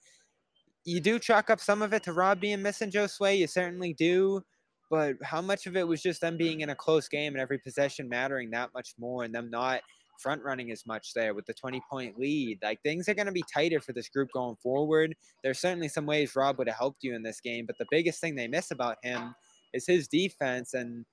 you 0.85 1.01
do 1.01 1.19
chalk 1.19 1.51
up 1.51 1.61
some 1.61 1.83
of 1.83 1.93
it 1.93 2.03
to 2.05 2.13
Rob 2.13 2.41
being 2.41 2.63
missing 2.63 2.91
Josue. 2.91 3.39
You 3.39 3.47
certainly 3.47 3.93
do 3.95 4.43
but 4.91 5.17
how 5.23 5.41
much 5.41 5.67
of 5.67 5.77
it 5.77 5.87
was 5.87 6.03
just 6.03 6.21
them 6.21 6.37
being 6.37 6.61
in 6.61 6.71
a 6.71 6.75
close 6.75 7.09
game 7.09 7.35
and 7.35 7.41
every 7.41 7.59
possession 7.59 8.09
mattering 8.09 8.51
that 8.51 8.71
much 8.75 8.95
more 8.99 9.25
and 9.25 9.35
them 9.35 9.51
not 9.51 9.81
front 10.21 10.43
running 10.43 10.71
as 10.71 10.87
much 10.87 11.13
there 11.15 11.35
with 11.35 11.45
the 11.45 11.53
20 11.53 11.81
point 11.91 12.19
lead 12.19 12.59
like 12.63 12.81
things 12.83 13.07
are 13.09 13.15
going 13.15 13.27
to 13.27 13.33
be 13.33 13.45
tighter 13.53 13.81
for 13.81 13.93
this 13.93 14.09
group 14.09 14.29
going 14.33 14.57
forward 14.63 15.15
there's 15.43 15.59
certainly 15.59 15.89
some 15.89 16.07
ways 16.07 16.35
rob 16.35 16.57
would 16.57 16.69
have 16.69 16.77
helped 16.77 17.03
you 17.03 17.15
in 17.15 17.23
this 17.23 17.41
game 17.41 17.67
but 17.67 17.77
the 17.79 17.87
biggest 17.91 18.19
thing 18.21 18.35
they 18.35 18.49
miss 18.49 18.71
about 18.71 18.97
him 19.03 19.35
is 19.75 19.87
his 19.87 20.09
defense 20.09 20.73
and 20.73 21.05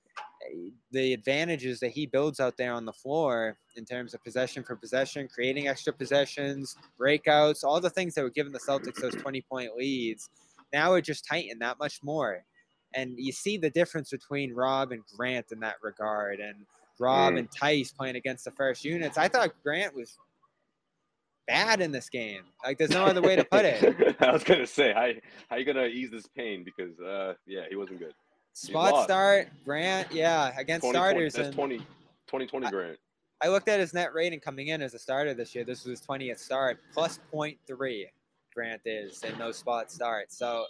the 0.90 1.12
advantages 1.12 1.80
that 1.80 1.90
he 1.90 2.06
builds 2.06 2.38
out 2.40 2.56
there 2.56 2.72
on 2.72 2.84
the 2.84 2.92
floor 2.92 3.56
in 3.76 3.84
terms 3.84 4.14
of 4.14 4.22
possession 4.22 4.62
for 4.62 4.76
possession 4.76 5.28
creating 5.32 5.68
extra 5.68 5.92
possessions 5.92 6.76
breakouts 7.00 7.64
all 7.64 7.80
the 7.80 7.90
things 7.90 8.14
that 8.14 8.22
were 8.22 8.30
giving 8.30 8.52
the 8.52 8.58
celtics 8.58 9.00
those 9.00 9.14
20 9.14 9.40
point 9.42 9.74
leads 9.76 10.28
now 10.72 10.94
it 10.94 11.02
just 11.02 11.26
tightened 11.26 11.60
that 11.60 11.78
much 11.78 12.00
more 12.02 12.44
and 12.94 13.14
you 13.18 13.32
see 13.32 13.56
the 13.58 13.70
difference 13.70 14.10
between 14.10 14.54
Rob 14.54 14.92
and 14.92 15.02
Grant 15.16 15.46
in 15.50 15.58
that 15.60 15.74
regard, 15.82 16.38
and 16.38 16.64
Rob 17.00 17.34
Mm. 17.34 17.38
and 17.40 17.50
Theis 17.50 17.92
playing 17.92 18.14
against 18.14 18.44
the 18.44 18.52
first 18.52 18.84
units. 18.84 19.18
I 19.18 19.26
thought 19.26 19.50
Grant 19.64 19.94
was 19.96 20.16
bad 21.48 21.80
in 21.80 21.90
this 21.90 22.08
game. 22.08 22.42
Like, 22.64 22.78
there's 22.78 22.90
no 22.90 23.04
other 23.04 23.20
way 23.20 23.34
to 23.36 23.44
put 23.44 23.64
it. 23.64 24.16
I 24.20 24.30
was 24.30 24.44
gonna 24.44 24.66
say, 24.66 24.92
how 24.92 25.10
how 25.50 25.56
you 25.56 25.64
gonna 25.64 25.86
ease 25.86 26.10
this 26.10 26.28
pain? 26.36 26.64
Because 26.64 26.98
uh, 27.00 27.34
yeah, 27.46 27.62
he 27.68 27.76
wasn't 27.76 27.98
good. 27.98 28.14
Spot 28.54 29.04
start, 29.04 29.48
Grant, 29.64 30.10
yeah, 30.12 30.52
against 30.58 30.84
20, 30.84 30.96
starters. 30.96 31.34
That's 31.34 31.48
and 31.48 31.54
20, 31.54 31.78
2020 31.78 32.70
Grant. 32.70 32.98
I 33.42 33.48
looked 33.48 33.68
at 33.68 33.80
his 33.80 33.92
net 33.92 34.14
rating 34.14 34.40
coming 34.40 34.68
in 34.68 34.80
as 34.80 34.94
a 34.94 34.98
starter 34.98 35.34
this 35.34 35.54
year. 35.54 35.64
This 35.64 35.84
was 35.84 35.98
his 35.98 36.06
20th 36.06 36.38
start, 36.38 36.78
plus 36.92 37.18
0.3. 37.32 38.06
Grant 38.54 38.80
is 38.84 39.22
in 39.24 39.36
those 39.38 39.58
spot 39.58 39.90
starts. 39.90 40.38
So 40.38 40.64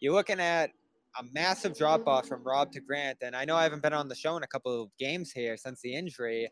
you're 0.00 0.14
looking 0.14 0.40
at 0.40 0.70
a 1.20 1.24
massive 1.32 1.76
drop 1.76 2.06
off 2.06 2.26
from 2.26 2.42
Rob 2.44 2.72
to 2.72 2.80
Grant. 2.80 3.18
And 3.22 3.36
I 3.36 3.44
know 3.44 3.56
I 3.56 3.64
haven't 3.64 3.82
been 3.82 3.92
on 3.92 4.08
the 4.08 4.14
show 4.14 4.36
in 4.36 4.42
a 4.42 4.46
couple 4.46 4.82
of 4.82 4.88
games 4.98 5.32
here 5.32 5.56
since 5.56 5.80
the 5.80 5.94
injury. 5.94 6.48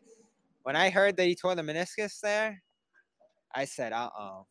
When 0.63 0.75
I 0.75 0.89
heard 0.89 1.17
that 1.17 1.25
he 1.25 1.35
tore 1.35 1.55
the 1.55 1.61
meniscus 1.61 2.19
there, 2.21 2.61
I 3.55 3.65
said, 3.65 3.93
"Uh 3.93 4.09
oh, 4.17 4.45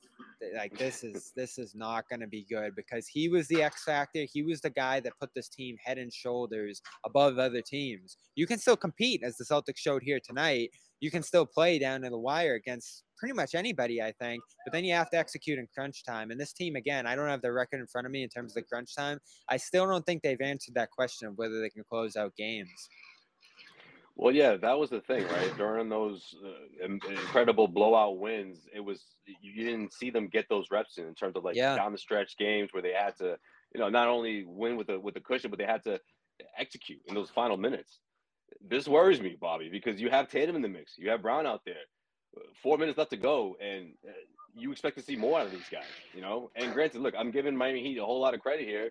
like 0.55 0.77
this 0.79 1.05
is 1.05 1.33
this 1.37 1.59
is 1.59 1.75
not 1.75 2.09
going 2.09 2.21
to 2.21 2.27
be 2.27 2.47
good." 2.49 2.75
Because 2.75 3.07
he 3.07 3.29
was 3.29 3.49
the 3.49 3.63
X 3.63 3.85
factor. 3.85 4.27
He 4.33 4.43
was 4.43 4.61
the 4.61 4.71
guy 4.71 5.01
that 5.01 5.19
put 5.21 5.31
this 5.35 5.49
team 5.49 5.77
head 5.85 5.99
and 5.99 6.13
shoulders 6.13 6.81
above 7.05 7.39
other 7.39 7.63
teams. 7.63 8.17
You 8.35 8.47
can 8.47 8.59
still 8.59 8.77
compete, 8.77 9.23
as 9.23 9.37
the 9.37 9.45
Celtics 9.45 9.79
showed 9.79 10.03
here 10.03 10.21
tonight. 10.25 10.71
You 11.01 11.11
can 11.11 11.23
still 11.23 11.47
play 11.47 11.79
down 11.79 12.03
to 12.03 12.11
the 12.11 12.19
wire 12.19 12.55
against 12.55 13.03
pretty 13.19 13.35
much 13.35 13.55
anybody, 13.55 14.03
I 14.03 14.13
think. 14.21 14.43
But 14.65 14.73
then 14.73 14.85
you 14.85 14.95
have 14.95 15.11
to 15.11 15.17
execute 15.17 15.59
in 15.59 15.69
crunch 15.75 16.05
time. 16.05 16.31
And 16.31 16.41
this 16.41 16.53
team, 16.53 16.77
again, 16.77 17.07
I 17.07 17.15
don't 17.15 17.29
have 17.29 17.43
their 17.43 17.53
record 17.53 17.81
in 17.81 17.87
front 17.87 18.07
of 18.07 18.13
me 18.13 18.23
in 18.23 18.29
terms 18.29 18.53
of 18.53 18.55
the 18.57 18.63
crunch 18.63 18.95
time. 18.97 19.19
I 19.49 19.57
still 19.57 19.87
don't 19.87 20.05
think 20.05 20.23
they've 20.23 20.41
answered 20.41 20.75
that 20.75 20.91
question 20.91 21.29
of 21.29 21.39
whether 21.39 21.61
they 21.61 21.71
can 21.71 21.85
close 21.89 22.17
out 22.17 22.37
games. 22.37 22.89
Well, 24.17 24.35
yeah, 24.35 24.57
that 24.57 24.79
was 24.79 24.91
the 24.91 25.01
thing, 25.01 25.25
right? 25.27 25.51
During 25.57 25.89
those 25.89 26.35
uh, 26.45 26.85
incredible 26.85 27.69
blowout 27.69 28.19
wins, 28.19 28.69
it 28.75 28.81
was 28.81 29.03
you 29.41 29.65
didn't 29.65 29.93
see 29.93 30.11
them 30.11 30.29
get 30.29 30.49
those 30.49 30.71
reps 30.71 30.99
in, 30.99 31.07
in 31.07 31.15
terms 31.15 31.37
of 31.37 31.45
like 31.45 31.57
Yeah. 31.57 31.77
down 31.77 31.93
the 31.93 31.99
stretch 31.99 32.37
games 32.37 32.71
where 32.73 32.83
they 32.83 32.93
had 32.93 33.17
to, 33.19 33.39
you 33.75 33.81
know, 33.81 33.89
not 33.89 34.09
only 34.09 34.45
win 34.45 34.77
with 34.77 34.89
the 34.89 35.01
with 35.01 35.15
the 35.15 35.21
cushion, 35.21 35.51
but 35.51 35.59
they 35.59 35.67
had 35.67 35.83
to 35.85 36.01
execute 36.59 37.01
in 37.07 37.15
those 37.15 37.31
final 37.31 37.57
minutes. 37.57 38.01
This 38.61 38.87
worries 38.87 39.21
me, 39.21 39.37
Bobby, 39.41 39.69
because 39.71 40.01
you 40.01 40.11
have 40.11 40.29
Tatum 40.29 40.57
in 40.57 40.63
the 40.63 40.69
mix, 40.69 40.99
you 40.99 41.11
have 41.11 41.23
Brown 41.23 41.47
out 41.47 41.63
there, 41.65 41.75
four 42.63 42.79
minutes 42.79 42.99
left 42.99 43.11
to 43.11 43.17
go, 43.17 43.57
and 43.61 43.95
uh, 44.07 44.13
you 44.55 44.73
expect 44.73 44.99
to 44.99 45.03
see 45.03 45.17
more 45.17 45.39
out 45.39 45.47
of 45.47 45.53
these 45.53 45.69
guys, 45.69 45.95
you 46.13 46.21
know. 46.21 46.51
And 46.55 46.73
granted, 46.75 47.01
look, 47.01 47.15
I'm 47.19 47.31
giving 47.31 47.57
Miami 47.57 47.83
Heat 47.83 47.99
a 47.99 48.05
whole 48.05 48.21
lot 48.21 48.35
of 48.35 48.41
credit 48.41 48.67
here, 48.67 48.91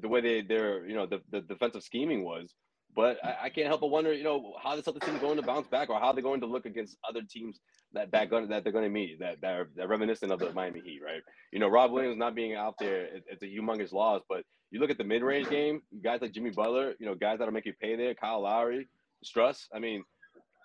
the 0.00 0.08
way 0.08 0.20
they 0.20 0.42
their 0.42 0.86
you 0.86 0.94
know 0.94 1.06
the, 1.06 1.22
the 1.30 1.40
defensive 1.40 1.82
scheming 1.82 2.24
was. 2.24 2.54
But 2.94 3.18
I, 3.24 3.36
I 3.44 3.48
can't 3.48 3.68
help 3.68 3.80
but 3.80 3.88
wonder, 3.88 4.12
you 4.12 4.24
know, 4.24 4.54
how 4.62 4.76
this 4.76 4.86
other 4.86 5.00
team 5.00 5.18
going 5.18 5.36
to 5.36 5.42
bounce 5.42 5.66
back, 5.66 5.88
or 5.88 5.98
how 5.98 6.12
they're 6.12 6.22
going 6.22 6.40
to 6.40 6.46
look 6.46 6.66
against 6.66 6.98
other 7.08 7.22
teams 7.22 7.58
that 7.94 8.10
going, 8.30 8.48
that 8.48 8.64
they're 8.64 8.72
going 8.72 8.84
to 8.84 8.90
meet, 8.90 9.18
that 9.20 9.40
that 9.40 9.52
are, 9.52 9.68
that 9.76 9.84
are 9.84 9.88
reminiscent 9.88 10.32
of 10.32 10.38
the 10.38 10.52
Miami 10.52 10.80
Heat, 10.80 11.00
right? 11.04 11.22
You 11.52 11.58
know, 11.58 11.68
Rob 11.68 11.90
Williams 11.90 12.18
not 12.18 12.34
being 12.34 12.54
out 12.54 12.74
there, 12.78 13.04
it, 13.04 13.24
it's 13.28 13.42
a 13.42 13.46
humongous 13.46 13.92
loss. 13.92 14.22
But 14.28 14.44
you 14.70 14.80
look 14.80 14.90
at 14.90 14.98
the 14.98 15.04
mid-range 15.04 15.48
game, 15.48 15.82
guys 16.02 16.20
like 16.20 16.32
Jimmy 16.32 16.50
Butler, 16.50 16.94
you 16.98 17.06
know, 17.06 17.14
guys 17.14 17.38
that'll 17.38 17.54
make 17.54 17.66
you 17.66 17.74
pay 17.80 17.96
there, 17.96 18.14
Kyle 18.14 18.42
Lowry, 18.42 18.88
Strus. 19.24 19.66
I 19.74 19.78
mean, 19.78 20.04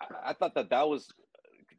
I, 0.02 0.30
I 0.30 0.32
thought 0.32 0.54
that 0.54 0.70
that 0.70 0.88
was 0.88 1.08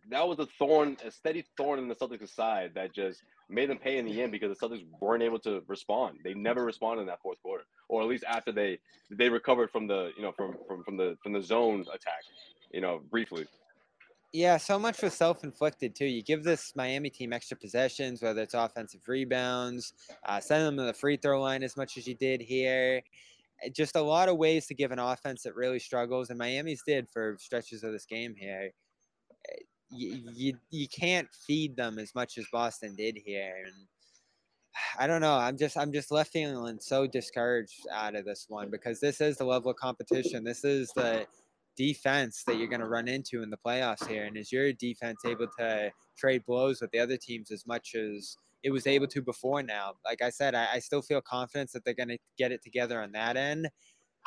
that 0.10 0.27
was 0.27 0.39
a 0.39 0.48
thorn, 0.58 0.98
a 1.06 1.12
steady 1.12 1.46
thorn 1.58 1.77
in 1.77 1.88
the 1.88 1.96
Celtics' 1.96 2.29
side 2.29 2.72
that 2.74 2.94
just 2.94 3.22
made 3.50 3.70
them 3.70 3.77
pay 3.77 3.98
in 3.98 4.06
the 4.06 4.22
end 4.22 4.32
because 4.32 4.58
the 4.58 4.68
Celtics 4.68 4.86
weren't 5.01 5.24
able 5.24 5.39
to 5.39 5.63
respond. 5.68 6.20
They 6.24 6.34
never 6.34 6.63
responded 6.63 7.01
in 7.01 7.08
that 7.08 7.22
fourth 7.22 7.41
quarter, 7.41 7.63
or 7.88 8.01
at 8.01 8.08
least 8.08 8.24
after 8.27 8.51
they 8.51 8.79
they 9.10 9.29
recovered 9.29 9.72
from 9.72 9.88
the 9.88 10.12
you 10.15 10.24
know 10.24 10.32
from 10.32 10.56
from 10.68 10.84
from 10.84 10.98
the 10.98 11.18
from 11.24 11.34
the 11.34 11.41
zone 11.41 11.82
attack, 11.82 12.24
you 12.72 12.82
know, 12.82 13.01
briefly. 13.10 13.46
Yeah, 14.32 14.58
so 14.58 14.77
much 14.77 15.01
was 15.01 15.15
self-inflicted 15.15 15.96
too. 15.96 16.06
You 16.06 16.22
give 16.22 16.44
this 16.44 16.74
Miami 16.75 17.10
team 17.10 17.34
extra 17.34 17.58
possessions, 17.58 18.22
whether 18.22 18.44
it's 18.44 18.53
offensive 18.53 19.01
rebounds, 19.08 19.94
uh, 20.24 20.39
send 20.39 20.65
them 20.65 20.77
to 20.77 20.84
the 20.84 20.94
free 20.94 21.18
throw 21.18 21.41
line 21.41 21.63
as 21.63 21.75
much 21.75 21.98
as 21.98 22.06
you 22.06 22.13
did 22.13 22.39
here. 22.39 23.01
Just 23.74 23.96
a 23.96 24.01
lot 24.01 24.29
of 24.29 24.38
ways 24.38 24.68
to 24.68 24.75
give 24.75 24.91
an 24.91 25.00
offense 25.00 25.41
that 25.44 25.56
really 25.56 25.79
struggles, 25.79 26.29
and 26.29 26.38
Miami's 26.38 26.84
did 26.86 27.10
for 27.10 27.38
stretches 27.39 27.84
of 27.84 27.91
this 27.91 28.06
game 28.06 28.36
here. 28.38 28.70
You, 29.91 30.22
you, 30.36 30.58
you 30.69 30.88
can't 30.88 31.27
feed 31.48 31.75
them 31.75 31.98
as 31.98 32.13
much 32.13 32.38
as 32.38 32.46
Boston 32.51 32.96
did 32.96 33.17
here, 33.25 33.55
and 33.65 33.74
I 34.99 35.08
don't 35.08 35.21
know. 35.21 35.34
I'm 35.34 35.58
just 35.58 35.78
I'm 35.78 35.91
just 35.91 36.12
left 36.12 36.32
feeling 36.32 36.78
so 36.80 37.08
discouraged 37.08 37.88
out 37.91 38.15
of 38.15 38.25
this 38.25 38.45
one 38.49 38.69
because 38.69 38.99
this 38.99 39.19
is 39.19 39.38
the 39.38 39.45
level 39.45 39.71
of 39.71 39.78
competition. 39.78 40.43
This 40.43 40.63
is 40.63 40.91
the 40.95 41.25
defense 41.80 42.43
that 42.45 42.58
you're 42.58 42.67
going 42.67 42.82
to 42.82 42.88
run 42.88 43.08
into 43.08 43.41
in 43.41 43.49
the 43.49 43.58
playoffs 43.65 44.06
here. 44.06 44.25
And 44.25 44.36
is 44.36 44.52
your 44.52 44.73
defense 44.73 45.21
able 45.25 45.47
to 45.58 45.89
trade 46.17 46.43
blows 46.45 46.82
with 46.82 46.91
the 46.91 46.99
other 46.99 47.15
teams 47.15 47.52
as 47.52 47.65
much 47.65 47.95
as 47.95 48.36
it 48.63 48.71
was 48.71 48.86
able 48.86 49.08
to 49.08 49.21
before 49.21 49.63
now? 49.63 49.93
Like 50.06 50.21
I 50.21 50.30
said, 50.30 50.56
I, 50.56 50.67
I 50.73 50.80
still 50.80 51.02
feel 51.02 51.21
confidence 51.21 51.71
that 51.71 51.86
they're 51.86 51.93
going 51.93 52.10
to 52.10 52.17
get 52.38 52.52
it 52.52 52.62
together 52.62 53.02
on 53.02 53.13
that 53.13 53.38
end. 53.38 53.69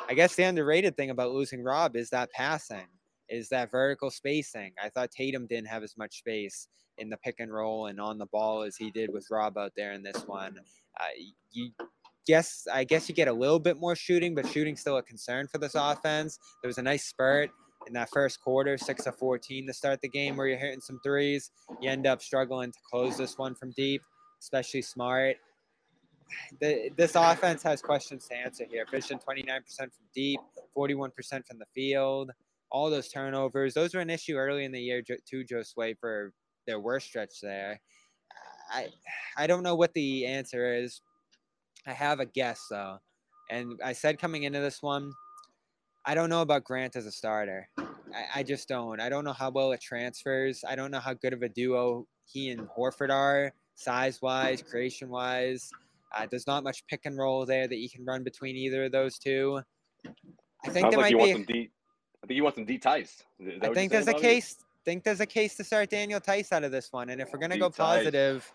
I 0.09 0.15
guess 0.15 0.35
the 0.35 0.43
underrated 0.43 0.97
thing 0.97 1.11
about 1.11 1.31
losing 1.31 1.63
Rob 1.63 1.95
is 1.95 2.09
that 2.09 2.31
passing, 2.31 2.87
is 3.29 3.49
that 3.49 3.71
vertical 3.71 4.11
spacing. 4.11 4.73
I 4.81 4.89
thought 4.89 5.11
Tatum 5.11 5.47
didn't 5.47 5.67
have 5.67 5.83
as 5.83 5.95
much 5.97 6.19
space 6.19 6.67
in 6.97 7.09
the 7.09 7.17
pick 7.17 7.35
and 7.39 7.51
roll 7.51 7.87
and 7.87 7.99
on 7.99 8.17
the 8.17 8.25
ball 8.27 8.63
as 8.63 8.75
he 8.75 8.91
did 8.91 9.11
with 9.11 9.25
Rob 9.31 9.57
out 9.57 9.71
there 9.75 9.93
in 9.93 10.03
this 10.03 10.27
one. 10.27 10.57
Uh, 10.99 11.05
you 11.51 11.71
guess 12.27 12.67
I 12.71 12.83
guess 12.83 13.09
you 13.09 13.15
get 13.15 13.27
a 13.27 13.33
little 13.33 13.59
bit 13.59 13.79
more 13.79 13.95
shooting, 13.95 14.35
but 14.35 14.47
shooting's 14.47 14.81
still 14.81 14.97
a 14.97 15.03
concern 15.03 15.47
for 15.47 15.57
this 15.57 15.75
offense. 15.75 16.37
There 16.61 16.69
was 16.69 16.77
a 16.77 16.83
nice 16.83 17.05
spurt 17.05 17.49
in 17.87 17.93
that 17.93 18.09
first 18.11 18.41
quarter, 18.41 18.77
six 18.77 19.05
of 19.07 19.17
fourteen 19.17 19.65
to 19.67 19.73
start 19.73 20.01
the 20.01 20.09
game, 20.09 20.37
where 20.37 20.47
you're 20.47 20.57
hitting 20.57 20.81
some 20.81 20.99
threes. 21.03 21.51
You 21.81 21.89
end 21.89 22.07
up 22.07 22.21
struggling 22.21 22.71
to 22.71 22.79
close 22.89 23.17
this 23.17 23.37
one 23.37 23.55
from 23.55 23.71
deep, 23.71 24.01
especially 24.41 24.81
Smart. 24.81 25.37
The, 26.61 26.89
this 26.97 27.13
offense 27.15 27.61
has 27.63 27.81
questions 27.81 28.27
to 28.27 28.35
answer 28.35 28.65
here. 28.69 28.85
Fishing 28.89 29.19
29% 29.19 29.77
from 29.77 29.89
deep, 30.15 30.39
41% 30.75 31.11
from 31.45 31.59
the 31.59 31.65
field. 31.75 32.31
All 32.73 32.89
those 32.89 33.07
turnovers, 33.07 33.73
those 33.73 33.93
were 33.93 34.01
an 34.01 34.09
issue 34.09 34.35
early 34.35 34.65
in 34.65 34.71
the 34.71 34.81
year 34.81 35.01
too, 35.01 35.45
Josue, 35.45 35.95
for 35.99 36.33
their 36.67 36.79
worst 36.79 37.07
stretch 37.07 37.39
there. 37.41 37.79
I 38.71 38.87
I 39.37 39.47
don't 39.47 39.63
know 39.63 39.75
what 39.75 39.93
the 39.93 40.25
answer 40.25 40.73
is. 40.73 41.01
I 41.85 41.93
have 41.93 42.19
a 42.19 42.25
guess 42.25 42.65
though, 42.69 42.97
and 43.49 43.79
I 43.83 43.93
said 43.93 44.19
coming 44.19 44.43
into 44.43 44.59
this 44.59 44.81
one, 44.81 45.11
I 46.05 46.15
don't 46.15 46.29
know 46.29 46.41
about 46.41 46.63
Grant 46.63 46.95
as 46.95 47.05
a 47.05 47.11
starter. 47.11 47.69
I, 47.77 48.39
I 48.39 48.43
just 48.43 48.67
don't. 48.67 48.99
I 48.99 49.09
don't 49.09 49.23
know 49.23 49.33
how 49.33 49.51
well 49.51 49.71
it 49.71 49.81
transfers. 49.81 50.63
I 50.67 50.75
don't 50.75 50.91
know 50.91 50.99
how 50.99 51.13
good 51.13 51.33
of 51.33 51.41
a 51.43 51.49
duo 51.49 52.07
he 52.25 52.49
and 52.49 52.67
Horford 52.67 53.11
are, 53.11 53.53
size 53.75 54.21
wise, 54.21 54.61
creation 54.61 55.09
wise. 55.09 55.69
Uh, 56.15 56.27
there's 56.29 56.47
not 56.47 56.63
much 56.63 56.85
pick 56.87 57.01
and 57.05 57.17
roll 57.17 57.45
there 57.45 57.67
that 57.67 57.77
you 57.77 57.89
can 57.89 58.05
run 58.05 58.23
between 58.23 58.55
either 58.55 58.85
of 58.85 58.91
those 58.91 59.17
two. 59.17 59.61
I 60.65 60.69
think 60.69 60.85
Sounds 60.85 60.95
there 60.95 61.01
like 61.01 61.11
you 61.11 61.17
might 61.17 61.35
want 61.35 61.47
be. 61.47 61.53
some 61.53 61.55
D. 61.61 61.69
I 62.23 62.25
think 62.25 62.37
you 62.37 62.43
want 62.43 62.55
some 62.55 62.65
D 62.65 62.79
Theis. 62.79 63.23
I 63.61 63.73
think 63.73 63.91
there's 63.91 64.07
a 64.07 64.13
case. 64.13 64.55
Think 64.85 65.03
there's 65.03 65.19
a 65.21 65.25
case 65.25 65.55
to 65.55 65.63
start 65.63 65.89
Daniel 65.89 66.19
Theis 66.19 66.51
out 66.51 66.63
of 66.63 66.71
this 66.71 66.89
one, 66.91 67.09
and 67.09 67.21
if 67.21 67.31
we're 67.31 67.39
gonna 67.39 67.57
go 67.57 67.67
Deep 67.67 67.75
Theis. 67.75 67.77
positive, 67.77 68.53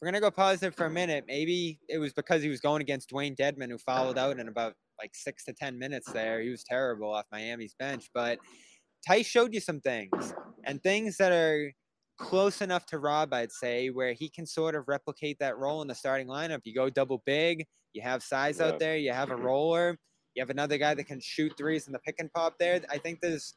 we're 0.00 0.06
gonna 0.06 0.20
go 0.20 0.30
positive 0.30 0.74
for 0.74 0.86
a 0.86 0.90
minute. 0.90 1.24
Maybe 1.26 1.78
it 1.88 1.98
was 1.98 2.12
because 2.12 2.42
he 2.42 2.48
was 2.48 2.60
going 2.60 2.82
against 2.82 3.10
Dewayne 3.10 3.36
Dedmon, 3.36 3.70
who 3.70 3.78
followed 3.78 4.18
out 4.18 4.38
in 4.38 4.48
about 4.48 4.74
like 5.00 5.14
six 5.14 5.44
to 5.44 5.52
ten 5.52 5.78
minutes 5.78 6.12
there. 6.12 6.40
He 6.40 6.50
was 6.50 6.62
terrible 6.64 7.12
off 7.12 7.26
Miami's 7.32 7.74
bench, 7.78 8.10
but 8.14 8.38
Tice 9.06 9.26
showed 9.26 9.54
you 9.54 9.60
some 9.60 9.80
things 9.80 10.32
and 10.64 10.82
things 10.82 11.16
that 11.16 11.32
are 11.32 11.72
close 12.18 12.60
enough 12.60 12.84
to 12.86 12.98
Rob, 12.98 13.32
I'd 13.32 13.50
say, 13.50 13.88
where 13.88 14.12
he 14.12 14.28
can 14.28 14.46
sort 14.46 14.74
of 14.74 14.88
replicate 14.88 15.38
that 15.38 15.56
role 15.56 15.82
in 15.82 15.88
the 15.88 15.94
starting 15.94 16.26
lineup. 16.26 16.60
You 16.64 16.74
go 16.74 16.90
double 16.90 17.22
big, 17.24 17.64
you 17.92 18.02
have 18.02 18.22
size 18.22 18.58
Yeah. 18.60 18.66
out 18.66 18.78
there, 18.78 18.96
you 18.96 19.12
have 19.12 19.30
a 19.30 19.36
roller, 19.36 19.98
you 20.40 20.42
have 20.42 20.48
another 20.50 20.78
guy 20.78 20.94
that 20.94 21.04
can 21.04 21.20
shoot 21.20 21.52
threes 21.58 21.86
in 21.86 21.92
the 21.92 21.98
pick 21.98 22.14
and 22.18 22.32
pop 22.32 22.58
there. 22.58 22.80
I 22.90 22.96
think 22.96 23.20
there's 23.20 23.56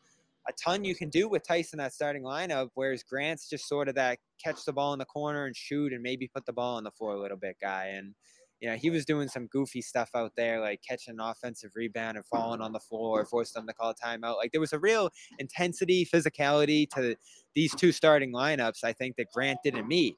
a 0.49 0.51
ton 0.61 0.83
you 0.83 0.95
can 0.95 1.07
do 1.07 1.29
with 1.29 1.47
Tyson 1.47 1.79
that 1.79 1.93
starting 1.93 2.23
lineup, 2.23 2.71
whereas 2.73 3.03
Grant's 3.03 3.49
just 3.49 3.69
sort 3.69 3.87
of 3.87 3.95
that 3.95 4.19
catch 4.43 4.65
the 4.65 4.73
ball 4.73 4.91
in 4.91 4.99
the 4.99 5.05
corner 5.05 5.45
and 5.45 5.55
shoot 5.55 5.93
and 5.93 6.03
maybe 6.03 6.27
put 6.27 6.45
the 6.45 6.51
ball 6.51 6.75
on 6.75 6.83
the 6.83 6.91
floor 6.91 7.13
a 7.13 7.19
little 7.21 7.37
bit 7.37 7.55
guy. 7.61 7.93
And 7.95 8.13
you 8.59 8.69
know, 8.69 8.75
he 8.75 8.89
was 8.89 9.05
doing 9.05 9.29
some 9.29 9.47
goofy 9.47 9.81
stuff 9.81 10.09
out 10.13 10.33
there, 10.35 10.59
like 10.59 10.81
catching 10.85 11.13
an 11.13 11.21
offensive 11.21 11.71
rebound 11.73 12.17
and 12.17 12.25
falling 12.25 12.59
on 12.59 12.73
the 12.73 12.81
floor, 12.81 13.23
forced 13.23 13.53
them 13.53 13.65
to 13.65 13.73
call 13.73 13.91
a 13.91 13.95
timeout. 13.95 14.35
Like 14.35 14.51
there 14.51 14.59
was 14.61 14.73
a 14.73 14.79
real 14.79 15.09
intensity, 15.39 16.05
physicality 16.05 16.89
to 16.95 17.15
these 17.55 17.73
two 17.73 17.93
starting 17.93 18.33
lineups. 18.33 18.83
I 18.83 18.91
think 18.91 19.15
that 19.15 19.27
Grant 19.33 19.59
didn't 19.63 19.87
meet. 19.87 20.17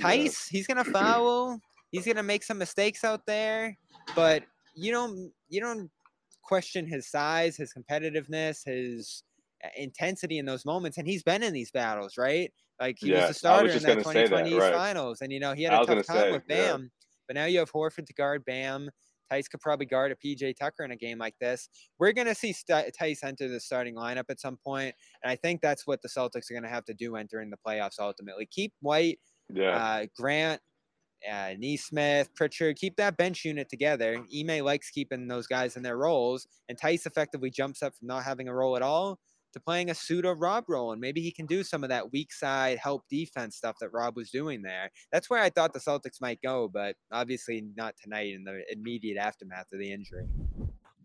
Theis, 0.00 0.48
he's 0.48 0.66
gonna 0.66 0.82
foul. 0.82 1.60
He's 1.92 2.04
gonna 2.04 2.24
make 2.24 2.42
some 2.42 2.58
mistakes 2.58 3.04
out 3.04 3.26
there, 3.26 3.78
but 4.16 4.42
you 4.78 4.92
don't 4.92 5.32
you 5.48 5.60
don't 5.60 5.90
question 6.42 6.86
his 6.86 7.10
size, 7.10 7.56
his 7.56 7.72
competitiveness, 7.74 8.64
his 8.64 9.22
uh, 9.64 9.68
intensity 9.76 10.38
in 10.38 10.46
those 10.46 10.64
moments. 10.64 10.98
And 10.98 11.06
he's 11.06 11.22
been 11.22 11.42
in 11.42 11.52
these 11.52 11.70
battles, 11.70 12.16
right? 12.16 12.52
Like 12.80 12.96
he 12.98 13.10
Yeah, 13.10 13.16
was 13.20 13.28
was 13.28 13.36
the 13.36 13.38
starter 13.40 13.68
in 13.68 13.74
just 13.74 13.86
that 13.86 13.94
gonna 13.94 14.04
say 14.04 14.28
that, 14.28 14.44
2020 14.44 14.60
right. 14.60 14.72
Finals, 14.72 15.20
and 15.20 15.32
you 15.32 15.40
know 15.40 15.52
he 15.52 15.62
had 15.64 15.74
a 15.74 15.78
tough 15.84 16.06
time 16.06 16.16
say, 16.22 16.32
with 16.32 16.44
yeah. 16.48 16.72
Bam. 16.72 16.90
But 17.26 17.34
now 17.34 17.44
you 17.44 17.58
have 17.58 17.72
Horford 17.72 18.06
to 18.06 18.14
guard 18.14 18.44
Bam. 18.44 18.88
Theis 19.30 19.48
could 19.48 19.60
probably 19.60 19.84
guard 19.84 20.10
a 20.12 20.16
PJ 20.16 20.56
Tucker 20.56 20.84
in 20.84 20.90
a 20.92 20.96
game 20.96 21.18
like 21.18 21.34
this. 21.38 21.68
We're 21.98 22.12
going 22.12 22.28
to 22.28 22.34
see 22.34 22.54
St- 22.54 22.94
Theis 22.98 23.22
enter 23.22 23.46
the 23.46 23.60
starting 23.60 23.94
lineup 23.94 24.24
at 24.30 24.40
some 24.40 24.56
point, 24.56 24.94
and 25.22 25.30
I 25.30 25.36
think 25.36 25.60
that's 25.60 25.86
what 25.86 26.00
the 26.00 26.08
Celtics 26.08 26.50
are 26.50 26.54
going 26.54 26.62
to 26.62 26.70
have 26.70 26.86
to 26.86 26.94
do 26.94 27.16
entering 27.16 27.50
the 27.50 27.58
playoffs 27.66 27.98
ultimately. 27.98 28.46
Keep 28.46 28.72
White, 28.80 29.18
Yeah. 29.52 29.76
uh, 29.76 30.06
Grant, 30.16 30.62
uh, 31.30 31.54
Nesmith, 31.58 32.34
Pritchard, 32.34 32.76
keep 32.76 32.96
that 32.96 33.16
bench 33.16 33.44
unit 33.44 33.68
together. 33.68 34.22
Ime 34.34 34.64
likes 34.64 34.90
keeping 34.90 35.28
those 35.28 35.46
guys 35.46 35.76
in 35.76 35.82
their 35.82 35.96
roles, 35.96 36.46
and 36.68 36.78
Theis 36.78 37.06
effectively 37.06 37.50
jumps 37.50 37.82
up 37.82 37.94
from 37.96 38.08
not 38.08 38.24
having 38.24 38.48
a 38.48 38.54
role 38.54 38.76
at 38.76 38.82
all 38.82 39.18
to 39.52 39.60
playing 39.60 39.90
a 39.90 39.94
pseudo 39.94 40.32
Rob 40.32 40.64
role, 40.68 40.92
and 40.92 41.00
maybe 41.00 41.20
he 41.20 41.32
can 41.32 41.46
do 41.46 41.62
some 41.62 41.82
of 41.82 41.90
that 41.90 42.12
weak 42.12 42.32
side 42.32 42.78
help 42.78 43.02
defense 43.08 43.56
stuff 43.56 43.76
that 43.80 43.92
Rob 43.92 44.16
was 44.16 44.30
doing 44.30 44.62
there. 44.62 44.90
That's 45.12 45.30
where 45.30 45.42
I 45.42 45.50
thought 45.50 45.72
the 45.72 45.78
Celtics 45.78 46.20
might 46.20 46.40
go, 46.42 46.68
but 46.68 46.96
obviously 47.12 47.64
not 47.76 47.94
tonight 48.02 48.34
in 48.34 48.44
the 48.44 48.62
immediate 48.70 49.18
aftermath 49.18 49.66
of 49.72 49.78
the 49.78 49.92
injury. 49.92 50.26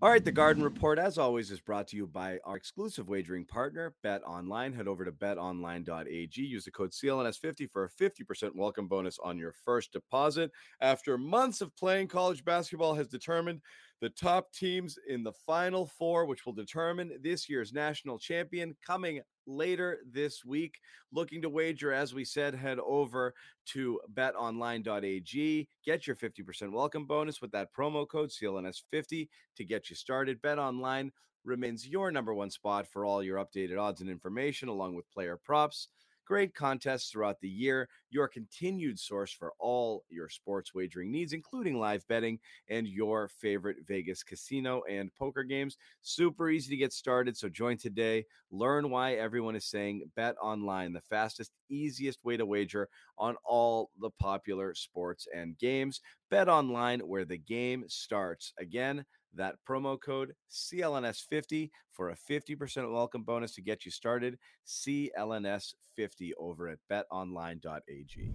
All 0.04 0.10
right, 0.10 0.26
the 0.26 0.34
Garden 0.34 0.62
Report, 0.62 1.00
as 1.00 1.18
always, 1.18 1.50
is 1.50 1.62
brought 1.62 1.88
to 1.88 1.96
you 1.96 2.06
by 2.06 2.38
our 2.44 2.58
exclusive 2.58 3.08
wagering 3.08 3.46
partner, 3.46 3.96
Bet 4.04 4.22
Online. 4.26 4.74
Head 4.74 4.90
over 4.90 5.06
to 5.06 5.14
betonline.ag. 5.14 6.42
Use 6.42 6.66
the 6.66 6.72
code 6.72 6.92
CLNS50 6.92 7.72
for 7.72 7.86
a 7.86 7.90
50% 7.90 8.54
welcome 8.54 8.90
bonus 8.90 9.18
on 9.24 9.38
your 9.38 9.54
first 9.64 9.94
deposit. 9.94 10.52
After 10.82 11.18
months 11.18 11.62
of 11.62 11.74
playing, 11.78 12.10
college 12.10 12.44
basketball 12.44 12.96
has 12.96 13.08
determined 13.08 13.62
the 14.04 14.10
top 14.10 14.52
teams 14.52 15.00
in 15.08 15.24
the 15.24 15.32
Final 15.32 15.86
Four, 15.86 16.26
which 16.26 16.46
will 16.46 16.52
determine 16.52 17.18
this 17.22 17.48
year's 17.48 17.72
national 17.72 18.20
champion, 18.20 18.76
coming 18.86 19.22
later 19.48 20.00
this 20.12 20.44
week. 20.44 20.82
Looking 21.14 21.42
to 21.42 21.50
wager, 21.50 21.94
as 21.94 22.14
we 22.14 22.26
said, 22.26 22.54
head 22.54 22.80
over 22.80 23.34
to 23.68 24.02
betonline.ag. 24.14 25.70
Get 25.86 26.06
your 26.06 26.18
50% 26.18 26.74
welcome 26.74 27.06
bonus 27.06 27.42
with 27.42 27.54
that 27.54 27.70
promo 27.74 28.06
code 28.06 28.30
CLNS50 28.30 29.30
to 29.56 29.64
get 29.64 29.90
you 29.90 29.96
started. 29.96 30.42
BetOnline 30.42 31.12
remains 31.46 31.88
your 31.88 32.12
number 32.12 32.34
one 32.34 32.50
spot 32.50 32.86
for 32.86 33.06
all 33.06 33.24
your 33.24 33.38
updated 33.38 33.80
odds 33.80 34.02
and 34.02 34.10
information, 34.10 34.68
along 34.68 34.96
with 34.96 35.10
player 35.12 35.40
props 35.42 35.88
great 36.26 36.54
contests 36.54 37.10
throughout 37.10 37.40
the 37.42 37.50
year, 37.50 37.90
your 38.10 38.28
continued 38.28 39.00
source 39.00 39.32
for 39.32 39.54
all 39.60 40.04
your 40.10 40.30
sports 40.30 40.74
wagering 40.74 41.12
needs, 41.12 41.34
including 41.34 41.80
live 41.80 42.06
betting 42.08 42.40
and 42.70 42.88
your 42.88 43.28
favorite 43.28 43.78
Vegas 43.88 44.24
casino 44.24 44.82
and 44.90 45.14
poker 45.16 45.44
games. 45.44 45.78
Super 46.02 46.50
easy 46.50 46.70
to 46.70 46.78
get 46.78 46.94
started. 46.94 47.36
So 47.38 47.50
join 47.50 47.78
today. 47.78 48.26
Learn 48.52 48.90
why 48.90 49.14
everyone 49.14 49.56
is 49.56 49.66
saying 49.66 50.04
bet 50.16 50.36
online, 50.42 50.94
the 50.94 51.02
fastest, 51.02 51.52
easiest 51.70 52.24
way 52.24 52.38
to 52.38 52.46
wager 52.46 52.88
on 53.18 53.36
all 53.46 53.90
the 54.00 54.12
popular 54.20 54.74
sports 54.76 55.28
and 55.36 55.58
games. 55.58 56.02
Bet 56.30 56.50
online 56.50 57.00
where 57.02 57.26
the 57.26 57.38
game 57.38 57.84
starts. 57.88 58.54
Again, 58.60 59.06
that 59.36 59.56
promo 59.68 60.00
code 60.00 60.34
CLNS50 60.52 61.70
for 61.92 62.10
a 62.10 62.16
50% 62.16 62.92
welcome 62.92 63.24
bonus 63.24 63.54
to 63.56 63.62
get 63.62 63.86
you 63.86 63.92
started. 63.92 64.38
CLNS50 64.68 66.32
over 66.38 66.70
at 66.70 66.80
betonline.ag. 66.92 68.34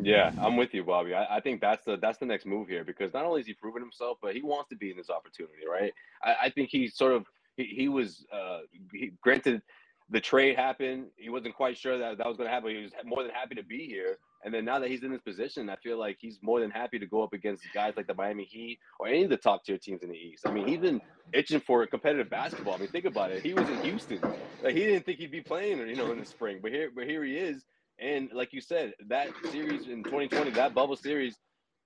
Yeah, 0.00 0.32
I'm 0.40 0.56
with 0.56 0.74
you, 0.74 0.84
Bobby. 0.84 1.14
I, 1.14 1.36
I, 1.36 1.40
think 1.40 1.60
that's 1.60 1.84
the 1.84 1.96
that's 1.96 2.18
the 2.18 2.26
next 2.26 2.44
move 2.44 2.68
here 2.68 2.84
because 2.84 3.14
not 3.14 3.24
only 3.24 3.40
is 3.40 3.46
he 3.46 3.54
proven 3.54 3.80
himself, 3.80 4.18
but 4.20 4.34
he 4.34 4.42
wants 4.42 4.68
to 4.68 4.76
be 4.76 4.90
in 4.90 4.96
this 4.96 5.08
opportunity, 5.08 5.62
right? 5.68 5.92
I, 6.22 6.36
I 6.44 6.50
think 6.50 6.68
he 6.70 6.86
sort 6.86 7.14
of 7.14 7.26
he, 7.56 7.64
he 7.64 7.88
was 7.88 8.26
uh, 8.32 8.60
he, 8.92 9.12
granted 9.22 9.62
the 10.10 10.20
trade 10.20 10.56
happened. 10.56 11.06
He 11.16 11.30
wasn't 11.30 11.54
quite 11.54 11.76
sure 11.76 11.98
that 11.98 12.18
that 12.18 12.26
was 12.26 12.36
going 12.36 12.46
to 12.46 12.52
happen. 12.52 12.70
He 12.70 12.82
was 12.82 12.92
more 13.04 13.22
than 13.22 13.32
happy 13.32 13.54
to 13.54 13.64
be 13.64 13.86
here. 13.86 14.18
And 14.46 14.54
then 14.54 14.64
now 14.64 14.78
that 14.78 14.88
he's 14.88 15.02
in 15.02 15.10
this 15.10 15.20
position, 15.20 15.68
I 15.68 15.74
feel 15.74 15.98
like 15.98 16.18
he's 16.20 16.38
more 16.40 16.60
than 16.60 16.70
happy 16.70 17.00
to 17.00 17.06
go 17.06 17.20
up 17.20 17.32
against 17.32 17.64
guys 17.74 17.94
like 17.96 18.06
the 18.06 18.14
Miami 18.14 18.44
Heat 18.44 18.78
or 19.00 19.08
any 19.08 19.24
of 19.24 19.30
the 19.30 19.36
top 19.36 19.64
tier 19.64 19.76
teams 19.76 20.04
in 20.04 20.08
the 20.08 20.16
East. 20.16 20.46
I 20.46 20.52
mean, 20.52 20.68
he's 20.68 20.78
been 20.78 21.00
itching 21.32 21.58
for 21.58 21.84
competitive 21.88 22.30
basketball. 22.30 22.74
I 22.74 22.78
mean, 22.78 22.88
think 22.88 23.06
about 23.06 23.32
it. 23.32 23.42
He 23.42 23.54
was 23.54 23.68
in 23.68 23.82
Houston. 23.82 24.20
Like 24.62 24.76
he 24.76 24.84
didn't 24.84 25.04
think 25.04 25.18
he'd 25.18 25.32
be 25.32 25.40
playing, 25.40 25.78
you 25.88 25.96
know, 25.96 26.12
in 26.12 26.20
the 26.20 26.24
spring, 26.24 26.60
but 26.62 26.70
here, 26.70 26.92
but 26.94 27.08
here 27.08 27.24
he 27.24 27.36
is. 27.36 27.64
And 27.98 28.30
like 28.32 28.52
you 28.52 28.60
said, 28.60 28.92
that 29.08 29.30
series 29.50 29.88
in 29.88 30.04
2020, 30.04 30.52
that 30.52 30.74
bubble 30.74 30.94
series, 30.94 31.34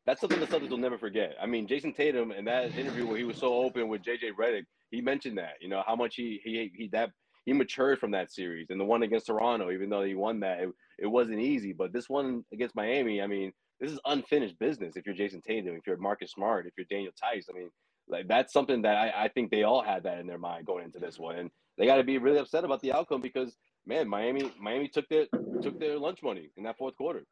that's 0.04 0.20
something 0.20 0.38
the 0.38 0.46
Celtics 0.46 0.68
will 0.68 0.76
never 0.76 0.98
forget. 0.98 1.36
I 1.40 1.46
mean, 1.46 1.66
Jayson 1.66 1.96
Tatum 1.96 2.30
in 2.30 2.44
that 2.44 2.76
interview 2.76 3.06
where 3.06 3.16
he 3.16 3.24
was 3.24 3.38
so 3.38 3.54
open 3.54 3.88
with 3.88 4.02
JJ 4.02 4.32
Redick, 4.38 4.64
he 4.90 5.00
mentioned 5.00 5.38
that, 5.38 5.54
you 5.62 5.70
know, 5.70 5.82
how 5.86 5.96
much 5.96 6.16
he 6.16 6.42
he 6.44 6.70
he 6.76 6.88
that 6.88 7.08
he 7.50 7.52
matured 7.52 7.98
from 7.98 8.12
that 8.12 8.30
series 8.30 8.70
and 8.70 8.80
the 8.80 8.84
one 8.84 9.02
against 9.02 9.26
Toronto, 9.26 9.72
even 9.72 9.90
though 9.90 10.04
he 10.04 10.14
won 10.14 10.38
that, 10.38 10.60
it, 10.60 10.68
it 11.00 11.06
wasn't 11.08 11.40
easy. 11.40 11.72
But 11.72 11.92
this 11.92 12.08
one 12.08 12.44
against 12.52 12.76
Miami, 12.76 13.20
I 13.20 13.26
mean, 13.26 13.52
this 13.80 13.90
is 13.90 13.98
unfinished 14.04 14.56
business. 14.60 14.94
If 14.94 15.04
you're 15.04 15.16
Jayson 15.16 15.42
Tatum, 15.42 15.74
if 15.74 15.84
you're 15.84 15.96
Marcus 15.96 16.30
Smart, 16.30 16.68
if 16.68 16.74
you're 16.78 16.86
Daniel 16.88 17.12
Theis, 17.20 17.46
I 17.50 17.58
mean, 17.58 17.68
like 18.08 18.28
that's 18.28 18.52
something 18.52 18.82
that 18.82 18.96
I, 18.96 19.24
I 19.24 19.28
think 19.28 19.50
they 19.50 19.64
all 19.64 19.82
had 19.82 20.04
that 20.04 20.18
in 20.18 20.28
their 20.28 20.38
mind 20.38 20.64
going 20.64 20.84
into 20.84 21.00
this 21.00 21.18
one, 21.18 21.38
and 21.38 21.50
they 21.76 21.86
got 21.86 21.96
to 21.96 22.04
be 22.04 22.18
really 22.18 22.38
upset 22.38 22.62
about 22.62 22.82
the 22.82 22.92
outcome 22.92 23.20
because 23.20 23.56
man, 23.84 24.08
Miami 24.08 24.52
Miami 24.60 24.86
took 24.86 25.08
their 25.08 25.26
took 25.60 25.80
their 25.80 25.98
lunch 25.98 26.22
money 26.22 26.50
in 26.56 26.62
that 26.62 26.78
fourth 26.78 26.94
quarter. 26.94 27.24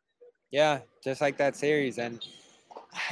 Yeah, 0.50 0.81
just 1.04 1.20
like 1.20 1.37
that 1.37 1.54
series, 1.54 1.98
and 1.98 2.26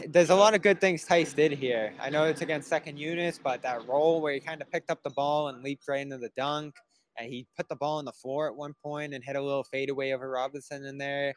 there's 0.09 0.31
a 0.31 0.35
lot 0.35 0.55
of 0.55 0.63
good 0.63 0.81
things 0.81 1.05
Theis 1.05 1.35
did 1.35 1.53
here. 1.53 1.93
I 2.01 2.11
know 2.11 2.25
it's 2.25 2.41
against 2.41 2.69
second 2.69 2.99
units, 2.99 3.39
but 3.43 3.63
that 3.63 3.87
roll 3.87 4.21
where 4.21 4.35
he 4.35 4.41
kind 4.41 4.61
of 4.61 4.69
picked 4.73 4.91
up 4.91 5.03
the 5.05 5.11
ball 5.11 5.49
and 5.49 5.63
leaped 5.63 5.85
right 5.89 6.01
into 6.01 6.19
the 6.19 6.31
dunk, 6.37 6.75
and 7.19 7.33
he 7.33 7.47
put 7.57 7.69
the 7.69 7.77
ball 7.77 7.99
on 7.99 8.05
the 8.05 8.13
floor 8.13 8.49
at 8.49 8.57
one 8.57 8.75
point 8.83 9.15
and 9.15 9.25
hit 9.25 9.37
a 9.37 9.43
little 9.43 9.65
fadeaway 9.65 10.13
over 10.13 10.29
Robinson 10.29 10.85
in 10.85 10.99
there. 10.99 11.35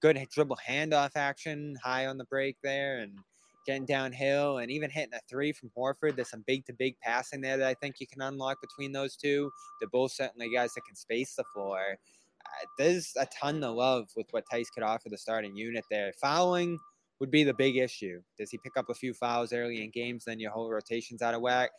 Good 0.00 0.18
dribble 0.30 0.58
handoff 0.66 1.12
action, 1.14 1.76
high 1.82 2.06
on 2.06 2.18
the 2.18 2.24
break 2.24 2.56
there, 2.62 2.98
and 2.98 3.18
getting 3.66 3.84
downhill, 3.84 4.58
and 4.58 4.70
even 4.70 4.90
hitting 4.90 5.14
a 5.14 5.20
three 5.28 5.52
from 5.52 5.70
Horford. 5.76 6.16
There's 6.16 6.30
some 6.30 6.44
big 6.46 6.64
to 6.66 6.72
big 6.72 6.98
passing 7.00 7.40
there 7.40 7.56
that 7.56 7.68
I 7.68 7.74
think 7.74 8.00
you 8.00 8.06
can 8.06 8.22
unlock 8.22 8.60
between 8.60 8.92
those 8.92 9.16
two. 9.16 9.50
They're 9.80 9.88
both 9.88 10.12
certainly 10.12 10.52
guys 10.52 10.74
that 10.74 10.82
can 10.86 10.96
space 10.96 11.34
the 11.34 11.44
floor. 11.54 11.80
Uh, 12.44 12.66
there's 12.78 13.12
a 13.18 13.26
ton 13.26 13.60
to 13.60 13.70
love 13.70 14.08
with 14.16 14.26
what 14.30 14.44
Theis 14.50 14.70
could 14.70 14.82
offer 14.82 15.08
the 15.08 15.18
starting 15.18 15.54
unit 15.54 15.84
there. 15.90 16.12
Fouling 16.20 16.78
would 17.20 17.30
be 17.30 17.44
the 17.44 17.54
big 17.54 17.76
issue. 17.76 18.20
Does 18.38 18.50
he 18.50 18.58
pick 18.58 18.76
up 18.76 18.88
a 18.88 18.94
few 18.94 19.12
fouls 19.12 19.52
early 19.52 19.84
in 19.84 19.90
games? 19.90 20.24
Then 20.24 20.40
your 20.40 20.50
whole 20.50 20.70
rotation's 20.70 21.22
out 21.22 21.34
of 21.34 21.42
whack. 21.42 21.70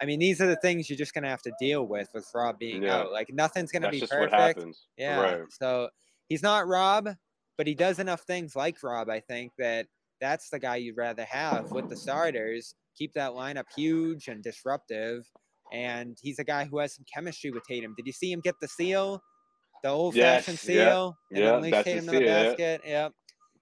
I 0.00 0.06
mean, 0.06 0.18
these 0.18 0.40
are 0.40 0.46
the 0.46 0.56
things 0.56 0.88
you're 0.90 0.98
just 0.98 1.14
gonna 1.14 1.28
have 1.28 1.42
to 1.42 1.52
deal 1.60 1.86
with 1.86 2.08
with 2.14 2.28
Rob 2.34 2.58
being 2.58 2.82
yeah. 2.82 2.96
out. 2.96 3.12
Like 3.12 3.32
nothing's 3.32 3.70
gonna 3.70 3.90
That's 3.90 4.00
be 4.00 4.06
perfect. 4.06 4.64
Yeah. 4.96 5.20
Right. 5.20 5.42
So 5.50 5.88
he's 6.28 6.42
not 6.42 6.66
Rob, 6.66 7.08
but 7.56 7.66
he 7.66 7.74
does 7.74 7.98
enough 7.98 8.22
things 8.22 8.56
like 8.56 8.82
Rob. 8.82 9.08
I 9.08 9.20
think 9.20 9.52
that 9.58 9.86
that's 10.20 10.48
the 10.48 10.58
guy 10.58 10.76
you'd 10.76 10.96
rather 10.96 11.24
have 11.24 11.70
with 11.70 11.88
the 11.88 11.96
starters. 11.96 12.74
Keep 12.96 13.14
that 13.14 13.32
lineup 13.32 13.64
huge 13.76 14.28
and 14.28 14.42
disruptive. 14.42 15.28
And 15.72 16.16
he's 16.20 16.38
a 16.38 16.44
guy 16.44 16.64
who 16.64 16.78
has 16.78 16.94
some 16.94 17.04
chemistry 17.12 17.50
with 17.50 17.64
Tatum. 17.64 17.94
Did 17.96 18.06
you 18.06 18.12
see 18.12 18.30
him 18.30 18.40
get 18.40 18.54
the 18.60 18.68
seal? 18.68 19.22
The 19.82 19.88
old 19.88 20.14
fashioned 20.14 20.58
seal? 20.58 21.16
Yeah, 21.30 21.40
yeah 21.40 21.56
unleash 21.56 21.84
Tatum 21.84 22.08
in 22.08 22.14
the 22.14 22.26
basket. 22.26 22.80
Yeah. 22.84 22.90
Yep. 23.04 23.12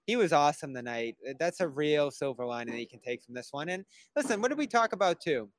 He 0.05 0.15
was 0.15 0.33
awesome 0.33 0.73
tonight. 0.73 1.15
That's 1.39 1.61
a 1.61 1.67
real 1.67 2.11
silver 2.11 2.45
lining 2.45 2.73
that 2.73 2.81
you 2.81 2.87
can 2.87 2.99
take 2.99 3.23
from 3.23 3.33
this 3.33 3.49
one. 3.51 3.69
And 3.69 3.85
listen, 4.15 4.41
what 4.41 4.49
did 4.49 4.57
we 4.57 4.67
talk 4.67 4.93
about 4.93 5.21
too? 5.21 5.49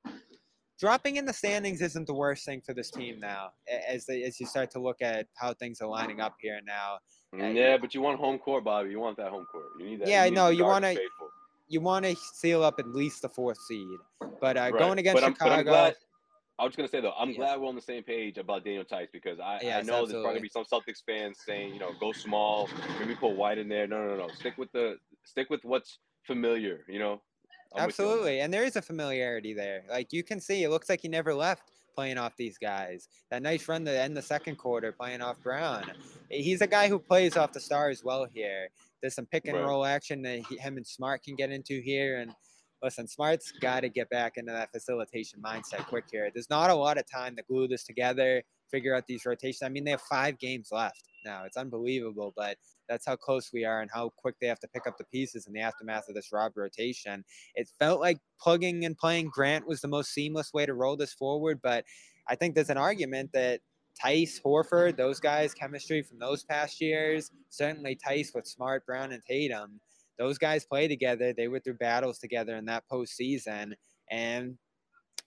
Dropping 0.78 1.16
in 1.16 1.24
the 1.24 1.32
standings 1.32 1.80
isn't 1.80 2.06
the 2.06 2.14
worst 2.14 2.44
thing 2.44 2.60
for 2.60 2.74
this 2.74 2.90
team 2.90 3.20
now 3.20 3.50
as 3.88 4.06
they, 4.06 4.22
as 4.24 4.40
you 4.40 4.46
start 4.46 4.70
to 4.72 4.80
look 4.80 5.00
at 5.00 5.26
how 5.34 5.54
things 5.54 5.80
are 5.80 5.88
lining 5.88 6.20
up 6.20 6.34
here 6.40 6.60
now 6.66 6.98
mm, 7.34 7.54
yeah 7.54 7.76
but 7.76 7.94
you 7.94 8.00
want 8.00 8.18
home 8.18 8.38
court 8.38 8.64
bobby 8.64 8.90
you 8.90 8.98
want 8.98 9.16
that 9.16 9.30
home 9.30 9.46
court 9.50 9.66
you 9.78 9.87
need 9.87 10.00
that 10.00 10.08
yeah 10.08 10.24
you 10.24 10.32
no 10.32 10.48
you 10.48 10.64
want 10.64 10.84
to 10.84 10.98
you 11.68 11.80
want 11.80 12.04
to 12.04 12.14
seal 12.16 12.62
up 12.62 12.78
at 12.78 12.88
least 12.88 13.22
the 13.22 13.28
fourth 13.28 13.58
seed 13.68 13.87
but 14.40 14.56
uh, 14.56 14.60
right. 14.60 14.78
going 14.78 14.98
against 14.98 15.22
but 15.22 15.28
chicago 15.28 15.52
I'm, 15.52 15.58
I'm 15.60 15.64
glad, 15.64 15.94
I 16.58 16.64
was 16.64 16.76
gonna 16.76 16.88
say 16.88 17.00
though, 17.00 17.14
I'm 17.18 17.30
yeah. 17.30 17.37
glad 17.37 17.60
we're 17.60 17.68
on 17.68 17.74
the 17.74 17.80
same 17.80 18.04
page 18.04 18.38
about 18.38 18.64
Daniel 18.64 18.84
Theis 18.84 19.08
because 19.12 19.40
I, 19.40 19.58
yes, 19.60 19.62
I 19.62 19.82
know 19.82 20.02
absolutely. 20.02 20.12
there's 20.12 20.22
probably 20.22 20.34
gonna 20.34 20.40
be 20.40 20.48
some 20.48 20.64
Celtics 20.64 21.02
fans 21.04 21.38
saying, 21.44 21.74
you 21.74 21.80
know, 21.80 21.90
go 21.98 22.12
small, 22.12 22.68
maybe 23.00 23.16
put 23.16 23.30
White 23.30 23.58
in 23.58 23.68
there. 23.68 23.88
No, 23.88 24.06
no, 24.06 24.16
no, 24.16 24.28
stick 24.28 24.56
with 24.56 24.70
the 24.70 24.96
stick 25.24 25.50
with 25.50 25.64
what's 25.64 25.98
familiar. 26.24 26.84
You 26.88 27.00
know, 27.00 27.22
Absolutely. 27.76 28.40
And 28.40 28.52
there 28.52 28.64
is 28.64 28.76
a 28.76 28.82
familiarity 28.82 29.54
there. 29.54 29.82
Like 29.90 30.12
you 30.12 30.22
can 30.22 30.40
see, 30.40 30.64
it 30.64 30.70
looks 30.70 30.88
like 30.88 31.00
he 31.00 31.08
never 31.08 31.34
left 31.34 31.70
playing 31.94 32.18
off 32.18 32.37
these 32.37 32.58
guys. 32.58 33.08
That 33.30 33.42
nice 33.42 33.68
run 33.68 33.84
to 33.84 33.98
end 33.98 34.16
the 34.16 34.22
second 34.22 34.56
quarter 34.56 34.92
playing 34.92 35.22
off 35.22 35.40
Brown. 35.42 35.92
He's 36.28 36.60
a 36.60 36.66
guy 36.66 36.88
who 36.88 36.98
plays 36.98 37.37
off 37.37 37.52
the 37.52 37.60
stars 37.60 38.02
well 38.04 38.26
here. 38.32 38.68
There's 39.00 39.14
some 39.14 39.26
pick 39.26 39.46
and 39.46 39.56
right. 39.56 39.64
roll 39.64 39.84
action 39.84 40.22
that 40.22 40.40
he, 40.40 40.56
him 40.56 40.76
and 40.76 40.87
Smart 40.87 41.22
can 41.22 41.37
get 41.37 41.50
into 41.50 41.80
here. 41.80 42.18
And 42.18 42.32
listen, 42.82 43.06
Smart's 43.06 43.52
got 43.52 43.80
to 43.80 43.88
get 43.88 44.10
back 44.10 44.37
into 44.37 44.52
that 44.52 44.72
facilitation 44.72 45.40
mindset 45.40 45.87
quick 45.87 46.04
here. 46.10 46.30
There's 46.32 46.50
not 46.50 46.70
a 46.70 46.74
lot 46.74 46.98
of 46.98 47.04
time 47.10 47.37
to 47.37 47.42
glue 47.42 47.68
this 47.68 47.84
together, 47.84 48.42
figure 48.74 48.94
out 48.94 49.06
these 49.06 49.24
rotations. 49.24 49.62
I 49.62 49.68
mean, 49.68 49.84
they 49.84 49.92
have 49.92 50.00
five 50.02 50.37
games 50.40 50.70
left 50.72 51.04
now. 51.24 51.44
It's 51.44 51.56
unbelievable, 51.56 52.32
but 52.37 52.56
that's 52.88 53.06
how 53.06 53.14
close 53.14 53.50
we 53.52 53.64
are 53.64 53.82
and 53.82 53.90
how 53.94 54.10
quick 54.16 54.34
they 54.40 54.48
have 54.48 54.58
to 54.60 54.68
pick 54.68 54.87
up 54.88 54.98
the 54.98 55.04
pieces 55.04 55.46
in 55.46 55.52
the 55.52 55.60
aftermath 55.60 56.08
of 56.08 56.16
this 56.16 56.32
Rob 56.32 56.52
rotation. 56.56 57.24
It 57.54 57.68
felt 57.78 58.00
like 58.00 58.18
plugging 58.40 58.84
and 58.84 58.98
playing 58.98 59.30
Grant 59.32 59.66
was 59.66 59.80
the 59.80 59.88
most 59.88 60.12
seamless 60.12 60.52
way 60.52 60.66
to 60.66 60.74
roll 60.74 60.96
this 60.96 61.12
forward, 61.12 61.60
but 61.62 61.84
I 62.28 62.34
think 62.34 62.54
there's 62.54 62.70
an 62.70 62.76
argument 62.76 63.30
that 63.32 63.60
Theis, 64.02 64.40
Horford, 64.44 64.96
those 64.96 65.20
guys, 65.20 65.54
chemistry 65.54 66.02
from 66.02 66.18
those 66.18 66.42
past 66.42 66.80
years, 66.80 67.30
certainly 67.48 67.96
Theis 68.04 68.34
with 68.34 68.46
Smart, 68.46 68.84
Brown, 68.84 69.12
and 69.12 69.22
Tatum, 69.24 69.80
those 70.18 70.37
guys 70.37 70.64
play 70.64 70.88
together. 70.88 71.32
They 71.32 71.48
went 71.48 71.62
through 71.64 71.74
battles 71.74 72.18
together 72.18 72.56
in 72.56 72.64
that 72.66 72.84
postseason. 72.90 73.74
And 74.10 74.58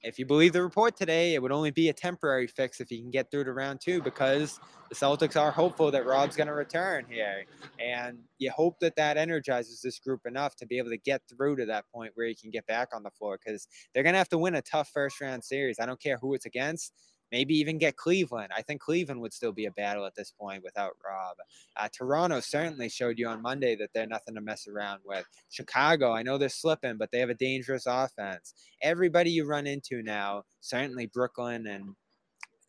if 0.04 0.20
you 0.20 0.26
believe 0.26 0.54
the 0.54 0.62
report 0.62 0.96
today, 0.96 1.34
it 1.34 1.42
would 1.42 1.52
only 1.52 1.72
be 1.72 1.90
a 1.90 1.94
temporary 1.94 2.48
fix 2.48 2.80
if 2.80 2.90
he 2.90 3.02
can 3.02 3.10
get 3.10 3.32
through 3.32 3.46
to 3.46 3.54
round 3.54 3.82
two 3.82 4.02
because 4.02 4.60
the 4.90 4.96
Celtics 4.96 5.40
are 5.40 5.52
hopeful 5.52 5.92
that 5.92 6.06
Rob's 6.06 6.36
going 6.36 6.48
to 6.48 6.54
return 6.54 7.06
here. 7.10 7.46
And 7.80 8.20
you 8.38 8.52
hope 8.52 8.80
that 8.80 8.96
that 8.96 9.18
energizes 9.18 9.82
this 9.82 10.00
group 10.00 10.22
enough 10.26 10.56
to 10.58 10.68
be 10.68 10.78
able 10.78 10.92
to 10.92 10.98
get 10.98 11.22
through 11.28 11.58
to 11.58 11.66
that 11.66 11.86
point 11.94 12.12
where 12.16 12.28
he 12.28 12.36
can 12.36 12.52
get 12.52 12.66
back 12.68 12.90
on 12.94 13.04
the 13.04 13.10
floor 13.12 13.40
because 13.44 13.68
they're 13.94 14.04
going 14.04 14.14
to 14.14 14.20
have 14.20 14.30
to 14.30 14.38
win 14.38 14.56
a 14.56 14.62
tough 14.62 14.90
first 14.94 15.20
round 15.20 15.44
series. 15.44 15.78
I 15.80 15.86
don't 15.86 16.02
care 16.02 16.18
who 16.18 16.34
it's 16.36 16.46
against 16.46 16.94
maybe 17.32 17.56
even 17.56 17.78
get 17.78 17.98
Cleveland. 17.98 18.52
I 18.56 18.62
think 18.62 18.82
Cleveland 18.82 19.22
would 19.22 19.34
still 19.34 19.52
be 19.52 19.66
a 19.66 19.72
battle 19.72 20.06
at 20.06 20.16
this 20.16 20.32
point 20.32 20.64
without 20.64 20.94
Rob. 21.06 21.38
Uh, 21.76 21.88
Toronto 21.92 22.40
certainly 22.40 22.90
showed 22.90 23.18
you 23.20 23.28
on 23.28 23.42
Monday 23.42 23.76
that 23.76 23.90
they're 23.94 24.08
nothing 24.08 24.36
to 24.36 24.42
mess 24.42 24.68
around 24.68 25.02
with. 25.06 25.26
Chicago, 25.50 26.12
I 26.12 26.24
know 26.24 26.38
they're 26.38 26.50
slipping, 26.50 26.98
but 26.98 27.12
they 27.12 27.20
have 27.20 27.30
a 27.30 27.36
dangerous 27.36 27.86
offense. 27.88 28.54
Everybody 28.82 29.32
you 29.32 29.46
run 29.46 29.68
into 29.68 30.02
now, 30.02 30.44
certainly 30.62 31.08
Brooklyn 31.08 31.68
and 31.68 31.96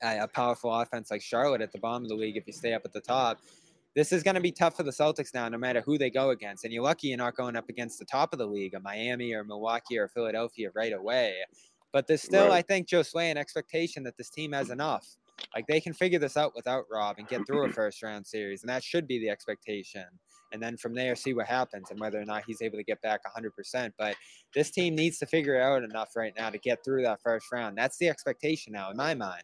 uh, 0.03 0.25
a 0.25 0.29
powerful 0.29 0.73
offense 0.73 1.11
like 1.11 1.23
Charlotte 1.23 1.61
at 1.61 1.73
the 1.73 1.79
bottom 1.79 2.05
of 2.05 2.09
the 2.09 2.15
league 2.15 2.37
if 2.37 2.47
you 2.47 2.53
stay 2.53 2.75
up 2.75 2.83
at 2.85 2.93
the 2.93 3.01
top. 3.01 3.39
This 3.95 4.13
is 4.13 4.23
going 4.23 4.37
to 4.37 4.41
be 4.41 4.53
tough 4.53 4.77
for 4.77 4.85
the 4.85 4.93
Celtics 4.93 5.35
now, 5.35 5.49
no 5.49 5.59
matter 5.59 5.81
who 5.81 5.99
they 5.99 6.11
go 6.11 6.31
against. 6.31 6.65
And 6.65 6.73
you're 6.73 6.85
lucky 6.85 7.09
you're 7.09 7.19
not 7.19 7.37
going 7.37 7.57
up 7.57 7.69
against 7.69 7.99
the 7.99 8.05
top 8.05 8.33
of 8.33 8.39
the 8.39 8.47
league, 8.47 8.75
a 8.75 8.81
Miami 8.81 9.33
or 9.33 9.43
Milwaukee 9.43 9.99
or 9.99 10.07
Philadelphia 10.09 10.71
right 10.75 10.93
away. 10.93 11.35
But 11.93 12.07
there's 12.07 12.23
still, 12.23 12.49
right. 12.49 12.59
I 12.59 12.63
think, 12.63 12.89
Josue, 12.89 13.31
an 13.31 13.39
expectation 13.39 14.03
that 14.05 14.17
this 14.17 14.31
team 14.31 14.53
has 14.53 14.71
enough. 14.71 15.07
Like 15.55 15.67
they 15.67 15.81
can 15.81 15.95
figure 15.95 16.19
this 16.19 16.37
out 16.37 16.53
without 16.55 16.85
Rob 16.91 17.17
and 17.19 17.29
get 17.29 17.47
through 17.47 17.67
a 17.67 17.73
first 17.73 18.03
round 18.03 18.27
series, 18.27 18.63
and 18.63 18.71
that 18.71 18.83
should 18.83 19.07
be 19.07 19.19
the 19.19 19.31
expectation. 19.31 20.05
And 20.53 20.63
then 20.63 20.77
from 20.77 20.95
there, 20.95 21.15
see 21.15 21.35
what 21.35 21.47
happens 21.47 21.91
and 21.91 22.01
whether 22.01 22.19
or 22.21 22.25
not 22.25 22.45
he's 22.47 22.63
able 22.63 22.79
to 22.79 22.85
get 22.85 23.03
back 23.03 23.21
100%. 23.25 23.93
But 23.99 24.17
this 24.55 24.71
team 24.71 24.95
needs 24.95 25.19
to 25.19 25.27
figure 25.27 25.61
out 25.61 25.83
enough 25.83 26.17
right 26.17 26.33
now 26.37 26.49
to 26.49 26.59
get 26.59 26.83
through 26.85 27.03
that 27.03 27.21
first 27.23 27.53
round. 27.53 27.77
That's 27.77 27.99
the 27.99 28.09
expectation 28.09 28.73
now, 28.73 28.91
in 28.91 28.97
my 28.97 29.15
mind. 29.15 29.43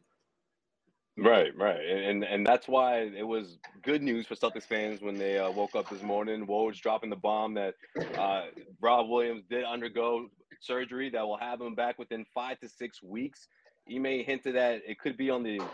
Right, 1.16 1.57
right, 1.57 1.81
and 1.81 2.24
and 2.24 2.44
that's 2.44 2.68
why 2.68 3.03
it 3.03 3.22
was 3.29 3.61
good 3.85 4.03
news 4.03 4.27
for 4.27 4.35
Celtics 4.35 4.64
fans 4.66 5.00
when 5.00 5.16
they 5.20 5.38
uh, 5.38 5.53
woke 5.53 5.77
up 5.77 5.88
this 5.88 6.03
morning. 6.03 6.48
Woj 6.48 6.83
dropping 6.83 7.12
the 7.12 7.16
bomb 7.16 7.55
that 7.55 7.77
uh, 8.16 8.48
Rob 8.81 9.09
Williams 9.09 9.44
did 9.48 9.64
undergo 9.64 10.31
surgery 10.61 11.12
that 11.12 11.22
will 11.22 11.38
have 11.38 11.62
him 11.62 11.77
back 11.77 12.00
within 12.00 12.27
five 12.35 12.59
to 12.62 12.68
six 12.68 13.05
weeks. 13.05 13.48
He 13.87 14.00
may 14.00 14.24
hinted 14.24 14.57
that 14.57 14.83
it 14.88 14.98
could 14.98 15.16
be 15.16 15.31
on 15.31 15.44
the 15.44 15.68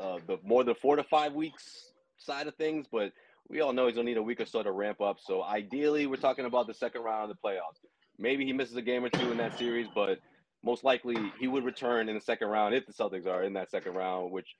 uh, 0.00 0.20
the 0.28 0.38
more 0.44 0.64
than 0.64 0.76
four 0.76 0.96
to 0.96 1.04
five 1.04 1.34
weeks 1.34 1.94
side 2.18 2.46
of 2.46 2.54
things, 2.56 2.86
but 2.86 3.14
we 3.48 3.62
all 3.62 3.74
know 3.74 3.88
he's 3.88 3.96
gonna 3.96 4.06
need 4.06 4.18
a 4.18 4.22
week 4.22 4.40
or 4.40 4.46
so 4.46 4.62
to 4.62 4.72
ramp 4.72 5.02
up. 5.02 5.20
So 5.20 5.42
ideally, 5.42 6.06
we're 6.06 6.18
talking 6.18 6.46
about 6.46 6.68
the 6.68 6.74
second 6.76 7.02
round 7.02 7.32
of 7.32 7.36
the 7.36 7.48
playoffs. 7.48 7.84
Maybe 8.20 8.46
he 8.46 8.54
misses 8.54 8.76
a 8.76 8.82
game 8.84 9.04
or 9.04 9.10
two 9.10 9.32
in 9.32 9.38
that 9.38 9.56
series, 9.56 9.88
but 9.92 10.20
most 10.62 10.84
likely 10.84 11.32
he 11.32 11.48
would 11.48 11.64
return 11.64 12.08
in 12.08 12.14
the 12.14 12.22
second 12.22 12.48
round 12.48 12.76
if 12.76 12.86
the 12.86 12.94
Celtics 12.94 13.26
are 13.26 13.42
in 13.42 13.54
that 13.54 13.72
second 13.72 13.94
round, 13.96 14.30
which 14.32 14.52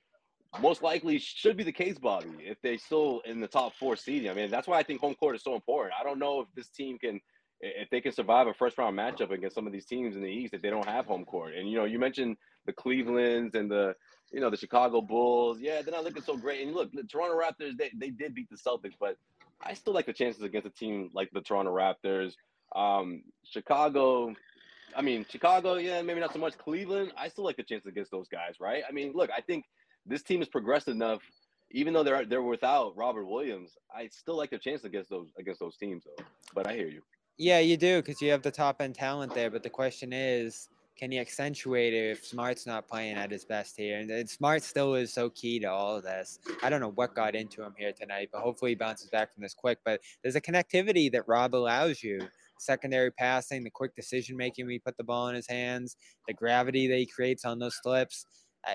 most 0.61 0.81
likely 0.83 1.17
should 1.19 1.57
be 1.57 1.63
the 1.63 1.71
case, 1.71 1.97
Bobby, 1.97 2.29
if 2.39 2.61
they 2.61 2.77
still 2.77 3.21
in 3.25 3.39
the 3.39 3.47
top 3.47 3.73
four 3.75 3.95
seeding. 3.95 4.29
I 4.29 4.33
mean, 4.33 4.49
that's 4.49 4.67
why 4.67 4.77
I 4.77 4.83
think 4.83 5.01
home 5.01 5.15
court 5.15 5.35
is 5.35 5.43
so 5.43 5.55
important. 5.55 5.93
I 5.99 6.03
don't 6.03 6.19
know 6.19 6.41
if 6.41 6.47
this 6.55 6.69
team 6.69 6.97
can 6.97 7.19
if 7.61 7.89
they 7.89 8.01
can 8.01 8.11
survive 8.11 8.47
a 8.47 8.53
first 8.53 8.77
round 8.77 8.97
matchup 8.97 9.31
against 9.31 9.55
some 9.55 9.65
of 9.65 9.73
these 9.73 9.85
teams 9.85 10.15
in 10.15 10.21
the 10.21 10.29
East 10.29 10.53
if 10.53 10.61
they 10.61 10.69
don't 10.69 10.87
have 10.87 11.05
home 11.05 11.25
court. 11.25 11.53
And 11.55 11.69
you 11.69 11.77
know, 11.77 11.85
you 11.85 11.99
mentioned 11.99 12.37
the 12.65 12.73
Clevelands 12.73 13.55
and 13.55 13.69
the 13.69 13.95
you 14.31 14.39
know 14.39 14.49
the 14.49 14.57
Chicago 14.57 15.01
Bulls. 15.01 15.59
Yeah, 15.59 15.81
they're 15.81 15.93
not 15.93 16.03
looking 16.03 16.23
so 16.23 16.37
great. 16.37 16.65
And 16.65 16.75
look, 16.75 16.91
the 16.91 17.03
Toronto 17.03 17.39
Raptors 17.39 17.77
they, 17.77 17.91
they 17.95 18.09
did 18.09 18.35
beat 18.35 18.49
the 18.49 18.57
Celtics, 18.57 18.95
but 18.99 19.17
I 19.61 19.73
still 19.73 19.93
like 19.93 20.05
the 20.05 20.13
chances 20.13 20.43
against 20.43 20.67
a 20.67 20.71
team 20.71 21.09
like 21.13 21.29
the 21.31 21.41
Toronto 21.41 21.73
Raptors. 21.73 22.33
Um, 22.75 23.23
Chicago, 23.43 24.35
I 24.95 25.01
mean 25.01 25.25
Chicago, 25.29 25.75
yeah, 25.75 26.01
maybe 26.01 26.19
not 26.19 26.33
so 26.33 26.39
much. 26.39 26.57
Cleveland, 26.57 27.13
I 27.17 27.29
still 27.29 27.45
like 27.45 27.57
the 27.57 27.63
chances 27.63 27.87
against 27.87 28.11
those 28.11 28.27
guys, 28.27 28.55
right? 28.59 28.83
I 28.87 28.91
mean, 28.91 29.13
look, 29.15 29.29
I 29.35 29.41
think 29.41 29.65
this 30.05 30.23
team 30.23 30.39
has 30.39 30.47
progressed 30.47 30.87
enough. 30.87 31.21
Even 31.71 31.93
though 31.93 32.03
they're 32.03 32.25
they're 32.25 32.41
without 32.41 32.95
Robert 32.95 33.25
Williams, 33.25 33.71
I 33.93 34.07
still 34.07 34.37
like 34.37 34.51
the 34.51 34.57
chance 34.57 34.83
against 34.83 35.09
those 35.09 35.27
against 35.37 35.59
those 35.59 35.77
teams 35.77 36.03
though. 36.05 36.23
But 36.53 36.67
I 36.67 36.73
hear 36.73 36.87
you. 36.87 37.01
Yeah, 37.37 37.59
you 37.59 37.75
do 37.75 38.01
because 38.01 38.21
you 38.21 38.31
have 38.31 38.43
the 38.43 38.51
top 38.51 38.81
end 38.81 38.95
talent 38.95 39.33
there. 39.33 39.49
But 39.49 39.63
the 39.63 39.69
question 39.69 40.13
is, 40.13 40.69
can 40.97 41.11
you 41.11 41.19
accentuate 41.19 41.93
it 41.93 42.11
if 42.11 42.25
Smart's 42.25 42.65
not 42.65 42.87
playing 42.87 43.17
at 43.17 43.29
his 43.29 43.43
best 43.43 43.75
here? 43.75 43.99
And, 43.99 44.29
Smart 44.29 44.63
still 44.63 44.95
is 44.95 45.11
so 45.11 45.29
key 45.31 45.59
to 45.59 45.69
all 45.69 45.97
of 45.97 46.03
this. 46.03 46.39
I 46.63 46.69
don't 46.69 46.79
know 46.79 46.91
what 46.91 47.13
got 47.13 47.35
into 47.35 47.61
him 47.61 47.73
here 47.77 47.91
tonight, 47.91 48.29
but 48.31 48.41
hopefully 48.41 48.71
he 48.71 48.75
bounces 48.75 49.09
back 49.09 49.33
from 49.33 49.43
this 49.43 49.53
quick. 49.53 49.79
But 49.83 49.99
there's 50.23 50.37
a 50.37 50.41
connectivity 50.41 51.11
that 51.11 51.27
Rob 51.27 51.55
allows 51.55 52.01
you. 52.01 52.25
Secondary 52.57 53.11
passing, 53.11 53.65
the 53.65 53.69
quick 53.69 53.93
decision 53.95 54.37
making 54.37 54.65
when 54.65 54.71
he 54.71 54.79
put 54.79 54.95
the 54.95 55.03
ball 55.03 55.27
in 55.27 55.35
his 55.35 55.47
hands, 55.47 55.97
the 56.25 56.33
gravity 56.33 56.87
that 56.87 56.97
he 56.97 57.05
creates 57.05 57.43
on 57.43 57.59
those 57.59 57.75
slips 57.83 58.25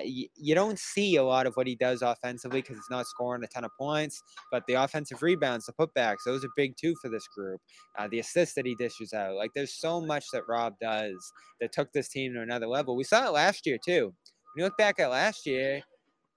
you, 0.04 0.28
you, 0.36 0.54
don't 0.54 0.78
see 0.78 1.16
a 1.16 1.24
lot 1.24 1.46
of 1.46 1.54
what 1.54 1.66
he 1.66 1.74
does 1.74 2.02
offensively 2.02 2.60
because 2.62 2.76
he's 2.76 2.90
not 2.90 3.06
scoring 3.06 3.42
a 3.42 3.46
ton 3.48 3.64
of 3.64 3.70
points. 3.78 4.22
But 4.50 4.64
the 4.66 4.74
offensive 4.74 5.22
rebounds, 5.22 5.66
the 5.66 5.72
putbacks, 5.72 6.24
those 6.24 6.44
are 6.44 6.50
big 6.56 6.76
too 6.76 6.94
for 7.02 7.08
this 7.08 7.26
group. 7.36 7.60
Uh, 7.98 8.08
the 8.08 8.20
assists 8.20 8.54
that 8.54 8.66
he 8.66 8.74
dishes 8.76 9.12
out, 9.12 9.34
like 9.34 9.50
there's 9.54 9.74
so 9.74 10.00
much 10.00 10.24
that 10.32 10.48
Rob 10.48 10.74
does 10.80 11.32
that 11.60 11.72
took 11.72 11.92
this 11.92 12.08
team 12.08 12.32
to 12.34 12.42
another 12.42 12.66
level. 12.66 12.96
We 12.96 13.04
saw 13.04 13.26
it 13.26 13.32
last 13.32 13.66
year 13.66 13.78
too. 13.84 14.14
When 14.54 14.62
you 14.62 14.64
look 14.64 14.78
back 14.78 15.00
at 15.00 15.10
last 15.10 15.46
year, 15.46 15.82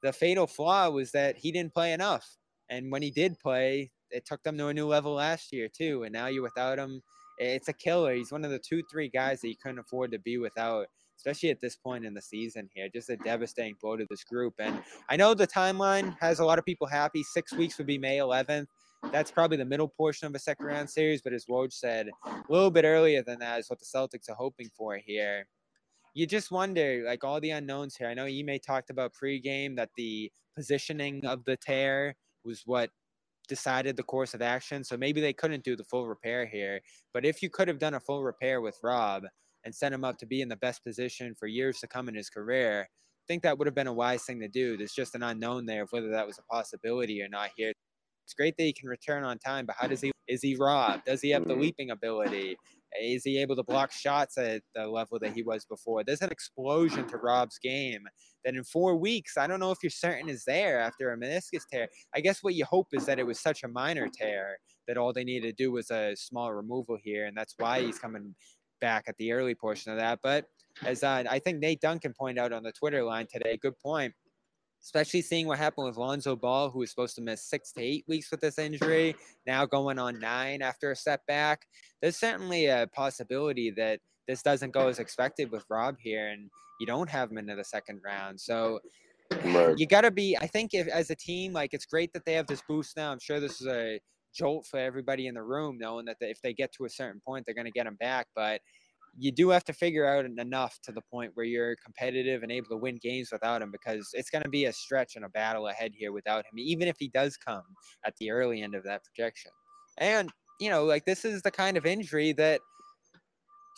the 0.02 0.14
fatal 0.14 0.48
flaw 0.48 0.90
was 0.90 1.12
that 1.12 1.38
he 1.38 1.52
didn't 1.52 1.74
play 1.74 1.94
enough, 1.94 2.38
and 2.70 2.92
when 2.92 3.02
he 3.02 3.12
did 3.12 3.40
play, 3.40 3.92
it 4.12 4.26
took 4.26 4.44
them 4.44 4.58
to 4.58 4.68
a 4.68 4.74
new 4.74 4.88
level 4.88 5.14
last 5.14 5.52
year 5.52 5.68
too. 5.68 6.04
And 6.04 6.14
now 6.14 6.28
you're 6.28 6.44
without 6.44 6.78
him. 6.78 7.02
It's 7.40 7.68
a 7.68 7.74
killer. 7.74 8.14
He's 8.14 8.32
one 8.32 8.46
of 8.46 8.52
the 8.52 8.60
two, 8.60 8.84
three 8.92 9.10
guys 9.10 9.42
that 9.42 9.50
you 9.50 9.56
couldn't 9.62 9.80
afford 9.80 10.12
to 10.12 10.20
be 10.20 10.38
without 10.38 10.86
especially 11.18 11.50
at 11.50 11.62
this 11.62 11.76
point 11.76 12.06
in 12.06 12.14
the 12.14 12.22
season 12.22 12.70
here. 12.74 12.88
Just 12.94 13.10
a 13.10 13.18
devastating 13.18 13.76
blow 13.82 13.98
to 13.98 14.06
this 14.10 14.24
group. 14.24 14.54
And 14.60 14.82
I 15.10 15.16
know 15.16 15.34
the 15.34 15.48
timeline 15.48 16.16
has 16.20 16.40
a 16.40 16.46
lot 16.46 16.60
of 16.60 16.66
people 16.66 16.88
happy. 16.88 17.24
Six 17.24 17.54
weeks 17.54 17.78
would 17.78 17.88
be 17.88 17.98
May 17.98 18.18
11th. 18.18 18.68
That's 19.12 19.32
probably 19.32 19.58
the 19.58 19.66
middle 19.66 19.88
portion 19.88 20.28
of 20.28 20.36
a 20.36 20.40
second 20.40 20.66
round 20.66 20.90
series. 20.90 21.22
But 21.22 21.34
as 21.34 21.46
Woj 21.46 21.74
said, 21.74 22.10
a 22.26 22.44
little 22.50 22.72
bit 22.72 22.86
earlier 22.86 23.22
than 23.22 23.40
that 23.40 23.60
is 23.60 23.70
what 23.70 23.80
the 23.80 23.86
Celtics 23.86 24.30
are 24.30 24.36
hoping 24.36 24.70
for 24.76 24.98
here. 24.98 25.46
You 26.14 26.28
just 26.28 26.52
wonder, 26.52 27.04
like 27.06 27.24
all 27.24 27.42
the 27.42 27.52
unknowns 27.52 27.96
here. 27.96 28.08
I 28.08 28.14
know 28.14 28.26
Ime 28.26 28.60
talked 28.66 28.90
about 28.90 29.14
pregame 29.14 29.76
that 29.78 29.90
the 29.98 30.32
positioning 30.56 31.26
of 31.26 31.44
the 31.46 31.58
tear 31.58 32.16
was 32.46 32.62
what 32.66 32.92
decided 33.48 33.98
the 33.98 34.04
course 34.04 34.34
of 34.34 34.42
action. 34.42 34.84
So 34.84 34.96
maybe 34.96 35.22
they 35.22 35.34
couldn't 35.34 35.64
do 35.64 35.76
the 35.76 35.84
full 35.84 36.08
repair 36.08 36.46
here. 36.46 36.82
But 37.14 37.26
if 37.26 37.42
you 37.42 37.50
could 37.50 37.68
have 37.68 37.80
done 37.80 37.96
a 37.96 38.00
full 38.00 38.24
repair 38.24 38.62
with 38.62 38.78
Rob, 38.84 39.24
and 39.66 39.74
set 39.74 39.94
him 39.94 40.04
up 40.04 40.18
to 40.20 40.26
be 40.26 40.42
in 40.42 40.50
the 40.50 40.58
best 40.58 40.84
position 40.84 41.36
for 41.38 41.48
years 41.48 41.80
to 41.80 41.88
come 41.88 42.10
in 42.10 42.16
his 42.16 42.30
career. 42.30 42.88
I 42.90 43.26
think 43.28 43.44
that 43.44 43.58
would 43.58 43.68
have 43.68 43.76
been 43.76 43.88
a 43.88 43.94
wise 43.94 44.24
thing 44.24 44.40
to 44.42 44.48
do. 44.48 44.76
There's 44.76 44.94
just 44.94 45.16
an 45.16 45.24
unknown 45.24 45.66
there 45.66 45.84
of 45.84 45.90
whether 45.92 46.10
that 46.10 46.28
was 46.28 46.38
a 46.40 46.54
possibility 46.54 47.22
or 47.22 47.30
not 47.30 47.52
here. 47.56 47.72
It's 48.26 48.34
great 48.34 48.56
that 48.58 48.64
he 48.64 48.74
can 48.74 48.90
return 48.90 49.24
on 49.24 49.38
time, 49.38 49.66
but 49.66 49.76
how 49.78 49.88
does 49.88 50.02
he 50.02 50.12
is 50.28 50.42
he 50.42 50.56
Rob? 50.56 51.04
Does 51.06 51.22
he 51.22 51.32
have 51.32 51.46
the 51.46 51.54
mm-hmm. 51.54 51.62
leaping 51.62 51.92
ability? 51.92 52.58
Is 53.02 53.24
he 53.24 53.40
able 53.40 53.56
to 53.56 53.64
block 53.64 53.92
shots 53.92 54.38
at 54.38 54.62
the 54.76 54.88
level 54.88 55.20
that 55.20 55.34
he 55.34 55.44
was 55.44 55.66
before? 55.66 56.04
There's 56.04 56.22
an 56.22 56.32
explosion 56.32 57.08
to 57.08 57.18
Rob's 57.18 57.58
game 57.58 58.04
that 58.46 58.56
in 58.56 58.64
four 58.64 58.96
weeks, 58.96 59.38
I 59.38 59.48
don't 59.48 59.60
know 59.60 59.72
if 59.72 59.80
you're 59.82 59.90
certain 59.90 60.30
is 60.30 60.46
there 60.46 60.80
after 60.80 61.12
a 61.12 61.18
meniscus 61.18 61.64
tear. 61.70 61.88
I 62.16 62.22
guess 62.22 62.44
what 62.44 62.54
you 62.54 62.66
hope 62.66 62.88
is 62.94 63.06
that 63.08 63.20
it 63.20 63.26
was 63.26 63.40
such 63.40 63.64
a 63.64 63.68
minor 63.68 64.08
tear 64.08 64.58
that 64.88 64.98
all 64.98 65.12
they 65.12 65.24
needed 65.24 65.58
to 65.58 65.64
do 65.64 65.72
was 65.72 65.90
a 65.92 66.16
small 66.16 66.54
removal 66.54 66.98
here, 67.02 67.26
and 67.26 67.36
that's 67.36 67.56
why 67.58 67.82
he's 67.82 68.00
coming 68.00 68.36
back 68.84 69.06
at 69.08 69.16
the 69.18 69.32
early 69.32 69.56
portion 69.56 69.94
of 69.94 69.98
that. 69.98 70.20
But 70.22 70.46
as 70.86 71.04
uh, 71.04 71.24
I 71.30 71.40
think 71.40 71.60
Nate 71.60 71.80
Duncan 71.80 72.14
pointed 72.14 72.42
out 72.42 72.52
on 72.52 72.64
the 72.64 72.74
Twitter 72.74 73.02
line 73.02 73.28
today, 73.32 73.58
good 73.58 73.80
point. 73.80 74.14
Especially 74.84 75.22
seeing 75.22 75.48
what 75.48 75.58
happened 75.58 75.88
with 75.88 75.96
Lonzo 75.96 76.36
Ball, 76.36 76.70
who 76.70 76.80
was 76.80 76.90
supposed 76.90 77.16
to 77.16 77.22
miss 77.22 77.42
six 77.42 77.72
to 77.72 77.82
eight 77.82 78.04
weeks 78.10 78.30
with 78.30 78.42
this 78.42 78.60
injury, 78.60 79.16
now 79.48 79.66
going 79.66 79.98
on 79.98 80.20
nine 80.20 80.62
after 80.62 80.92
a 80.92 80.96
setback. 80.96 81.66
There's 82.02 82.18
certainly 82.18 82.66
a 82.66 82.90
possibility 82.94 83.72
that 83.78 84.02
this 84.28 84.44
doesn't 84.44 84.74
go 84.74 84.90
as 84.90 85.00
expected 85.00 85.50
with 85.52 85.64
Rob 85.70 85.96
here, 86.00 86.28
and 86.28 86.50
you 86.82 86.86
don't 86.86 87.10
have 87.10 87.32
him 87.32 87.38
into 87.38 87.56
the 87.56 87.64
second 87.64 88.02
round. 88.04 88.42
So 88.42 88.82
right. 89.46 89.74
you 89.78 89.88
got 89.88 90.02
to 90.02 90.12
be. 90.12 90.36
I 90.42 90.48
think 90.48 90.74
if 90.74 90.88
as 90.90 91.10
a 91.10 91.16
team, 91.16 91.54
like 91.54 91.74
it's 91.74 91.86
great 91.86 92.12
that 92.12 92.26
they 92.26 92.34
have 92.34 92.48
this 92.48 92.62
boost 92.68 92.98
now. 92.98 93.10
I'm 93.10 93.20
sure 93.22 93.40
this 93.40 93.62
is 93.62 93.68
a 93.68 94.02
jolt 94.34 94.66
for 94.66 94.80
everybody 94.80 95.28
in 95.28 95.36
the 95.36 95.44
room, 95.44 95.78
knowing 95.80 96.06
that 96.06 96.18
if 96.20 96.42
they 96.42 96.54
get 96.54 96.72
to 96.74 96.86
a 96.86 96.90
certain 96.90 97.22
point, 97.26 97.46
they're 97.46 97.56
going 97.56 97.66
to 97.66 97.72
get 97.72 97.88
him 97.88 97.98
back. 98.00 98.28
But 98.36 98.62
you 99.18 99.32
do 99.32 99.50
have 99.50 99.64
to 99.66 99.74
figure 99.74 100.08
out 100.08 100.26
enough 100.26 100.80
to 100.84 100.92
the 100.92 101.02
point 101.12 101.32
where 101.36 101.46
you're 101.46 101.76
competitive 101.84 102.42
and 102.42 102.52
able 102.52 102.70
to 102.70 102.78
win 102.78 102.98
games 103.02 103.30
without 103.32 103.62
him 103.62 103.72
because 103.72 104.10
it's 104.14 104.30
going 104.30 104.44
to 104.44 104.50
be 104.50 104.66
a 104.66 104.74
stretch 104.74 105.16
and 105.16 105.26
a 105.26 105.30
battle 105.30 105.68
ahead 105.68 105.92
here 105.96 106.12
without 106.12 106.46
him, 106.46 106.58
even 106.58 106.88
if 106.88 106.96
he 106.98 107.10
does 107.10 107.38
come 107.38 107.64
at 108.06 108.16
the 108.18 108.32
early 108.32 108.62
end 108.62 108.74
of 108.74 108.84
that 108.84 109.04
projection. 109.04 109.52
And, 110.00 110.32
you 110.60 110.70
know, 110.70 110.86
like 110.86 111.06
this 111.06 111.26
is 111.26 111.44
the 111.44 111.52
kind 111.52 111.78
of 111.78 111.86
injury 111.86 112.34
that 112.34 112.60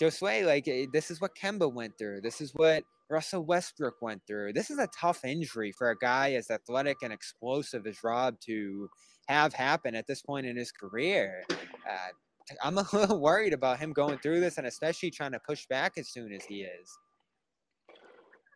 Josue, 0.02 0.46
like 0.46 0.68
eh, 0.68 0.86
this 0.92 1.12
is 1.12 1.20
what 1.20 1.36
Kemba 1.36 1.72
went 1.72 1.98
through. 1.98 2.22
This 2.22 2.40
is 2.40 2.52
what 2.56 2.84
Russell 3.10 3.46
Westbrook 3.46 4.02
went 4.02 4.22
through. 4.26 4.54
This 4.54 4.70
is 4.70 4.80
a 4.80 4.88
tough 5.00 5.24
injury 5.24 5.72
for 5.72 5.90
a 5.90 5.98
guy 5.98 6.34
as 6.34 6.50
athletic 6.50 6.98
and 7.04 7.14
explosive 7.14 7.86
as 7.88 8.04
Rob 8.04 8.40
to 8.42 8.90
have 9.28 9.54
happen 9.54 9.96
at 9.96 10.08
this 10.08 10.22
point 10.22 10.46
in 10.46 10.56
his 10.56 10.72
career. 10.72 11.44
Uh, 11.52 12.10
I'm 12.64 12.78
a 12.78 12.86
little 12.94 13.20
worried 13.20 13.54
about 13.54 13.80
him 13.80 13.92
going 13.92 14.20
through 14.20 14.40
this 14.40 14.58
and 14.60 14.68
especially 14.68 15.10
trying 15.10 15.32
to 15.32 15.40
push 15.40 15.66
back 15.68 15.94
as 15.98 16.10
soon 16.10 16.32
as 16.32 16.44
he 16.46 16.62
is. 16.62 16.98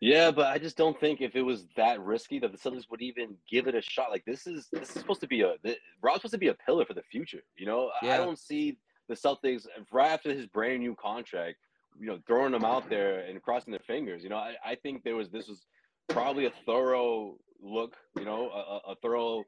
Yeah, 0.01 0.31
but 0.31 0.47
I 0.47 0.57
just 0.57 0.77
don't 0.77 0.97
think 0.99 1.19
if 1.19 1.35
it 1.35 1.41
was 1.41 1.65
that 1.75 1.99
risky 1.99 2.39
that 2.39 2.51
the 2.53 2.57
Celtics 2.57 2.89
would 2.89 3.01
even 3.01 3.35
give 3.49 3.67
it 3.67 3.75
a 3.75 3.81
shot. 3.81 4.11
Like 4.11 4.23
this 4.25 4.47
is 4.47 4.69
this 4.71 4.83
is 4.95 5.01
supposed 5.01 5.19
to 5.21 5.27
be 5.27 5.41
a 5.41 5.55
the, 5.63 5.75
Rob's 6.01 6.19
supposed 6.19 6.33
to 6.33 6.37
be 6.37 6.47
a 6.47 6.53
pillar 6.53 6.85
for 6.85 6.93
the 6.93 7.01
future. 7.03 7.41
You 7.57 7.65
know, 7.65 7.91
I- 8.01 8.05
I 8.13 8.17
don't 8.17 8.39
see 8.39 8.77
the 9.09 9.15
Celtics 9.15 9.65
right 9.91 10.11
after 10.11 10.31
his 10.31 10.45
brand 10.45 10.79
new 10.79 10.95
contract, 10.95 11.57
you 11.99 12.05
know, 12.07 12.19
throwing 12.27 12.53
him 12.53 12.63
out 12.63 12.89
there 12.89 13.21
and 13.21 13.41
crossing 13.41 13.71
their 13.71 13.81
fingers. 13.85 14.23
You 14.23 14.29
know, 14.29 14.37
I, 14.37 14.55
I 14.63 14.75
think 14.75 15.03
there 15.03 15.15
was 15.17 15.29
this 15.31 15.47
was 15.49 15.65
probably 16.07 16.45
a 16.45 16.51
thorough 16.65 17.35
look. 17.61 17.97
You 18.17 18.23
know, 18.23 18.51
a- 18.51 18.91
a 18.91 18.95
thorough. 19.01 19.43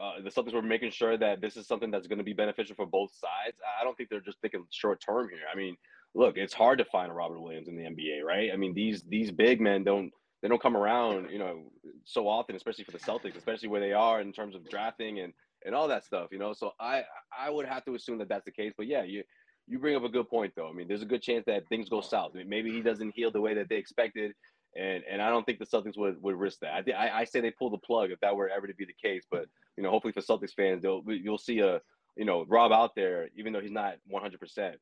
Uh, 0.00 0.20
the 0.22 0.30
Celtics 0.30 0.54
were 0.54 0.62
making 0.62 0.90
sure 0.90 1.16
that 1.16 1.40
this 1.40 1.56
is 1.56 1.66
something 1.66 1.90
that's 1.90 2.06
going 2.06 2.18
to 2.18 2.24
be 2.24 2.32
beneficial 2.32 2.74
for 2.74 2.86
both 2.86 3.12
sides. 3.12 3.56
I 3.80 3.84
don't 3.84 3.96
think 3.96 4.08
they're 4.08 4.20
just 4.20 4.40
thinking 4.40 4.64
short 4.70 5.00
term 5.00 5.28
here. 5.28 5.40
I 5.52 5.56
mean, 5.56 5.76
look, 6.14 6.36
it's 6.36 6.54
hard 6.54 6.78
to 6.78 6.84
find 6.84 7.10
a 7.10 7.14
Robert 7.14 7.40
Williams 7.40 7.68
in 7.68 7.76
the 7.76 7.84
NBA, 7.84 8.22
right? 8.24 8.50
I 8.52 8.56
mean, 8.56 8.74
these 8.74 9.02
these 9.02 9.30
big 9.30 9.60
men 9.60 9.84
don't 9.84 10.12
they 10.42 10.48
don't 10.48 10.60
come 10.60 10.76
around, 10.76 11.30
you 11.30 11.38
know, 11.38 11.70
so 12.04 12.28
often, 12.28 12.56
especially 12.56 12.84
for 12.84 12.90
the 12.90 12.98
Celtics, 12.98 13.36
especially 13.36 13.68
where 13.68 13.80
they 13.80 13.92
are 13.92 14.20
in 14.20 14.32
terms 14.32 14.54
of 14.54 14.68
drafting 14.68 15.20
and 15.20 15.32
and 15.64 15.74
all 15.74 15.88
that 15.88 16.04
stuff, 16.04 16.28
you 16.32 16.38
know. 16.38 16.52
So 16.52 16.72
I 16.80 17.04
I 17.36 17.50
would 17.50 17.66
have 17.66 17.84
to 17.84 17.94
assume 17.94 18.18
that 18.18 18.28
that's 18.28 18.44
the 18.44 18.52
case. 18.52 18.72
But 18.76 18.86
yeah, 18.86 19.04
you 19.04 19.22
you 19.68 19.78
bring 19.78 19.96
up 19.96 20.04
a 20.04 20.08
good 20.08 20.28
point 20.28 20.52
though. 20.56 20.68
I 20.68 20.72
mean, 20.72 20.88
there's 20.88 21.02
a 21.02 21.06
good 21.06 21.22
chance 21.22 21.44
that 21.46 21.68
things 21.68 21.88
go 21.88 22.00
south. 22.00 22.32
I 22.34 22.38
mean, 22.38 22.48
maybe 22.48 22.72
he 22.72 22.82
doesn't 22.82 23.14
heal 23.14 23.30
the 23.30 23.40
way 23.40 23.54
that 23.54 23.68
they 23.68 23.76
expected. 23.76 24.32
And, 24.74 25.04
and 25.10 25.20
I 25.20 25.28
don't 25.28 25.44
think 25.44 25.58
the 25.58 25.66
Celtics 25.66 25.98
would, 25.98 26.22
would 26.22 26.36
risk 26.36 26.60
that. 26.60 26.72
I, 26.74 26.82
thi- 26.82 26.94
I 26.94 27.20
I 27.20 27.24
say 27.24 27.40
they 27.40 27.50
pull 27.50 27.68
the 27.70 27.78
plug 27.78 28.10
if 28.10 28.20
that 28.20 28.34
were 28.34 28.48
ever 28.48 28.66
to 28.66 28.74
be 28.74 28.86
the 28.86 28.94
case. 28.94 29.24
But 29.30 29.46
you 29.76 29.82
know, 29.82 29.90
hopefully 29.90 30.12
for 30.12 30.20
Celtics 30.22 30.54
fans, 30.54 30.82
they'll 30.82 31.02
you'll 31.06 31.38
see 31.38 31.60
a 31.60 31.80
you 32.16 32.24
know 32.24 32.44
Rob 32.48 32.72
out 32.72 32.94
there, 32.94 33.28
even 33.36 33.52
though 33.52 33.60
he's 33.60 33.70
not 33.70 33.96
100. 34.08 34.40
percent 34.40 34.76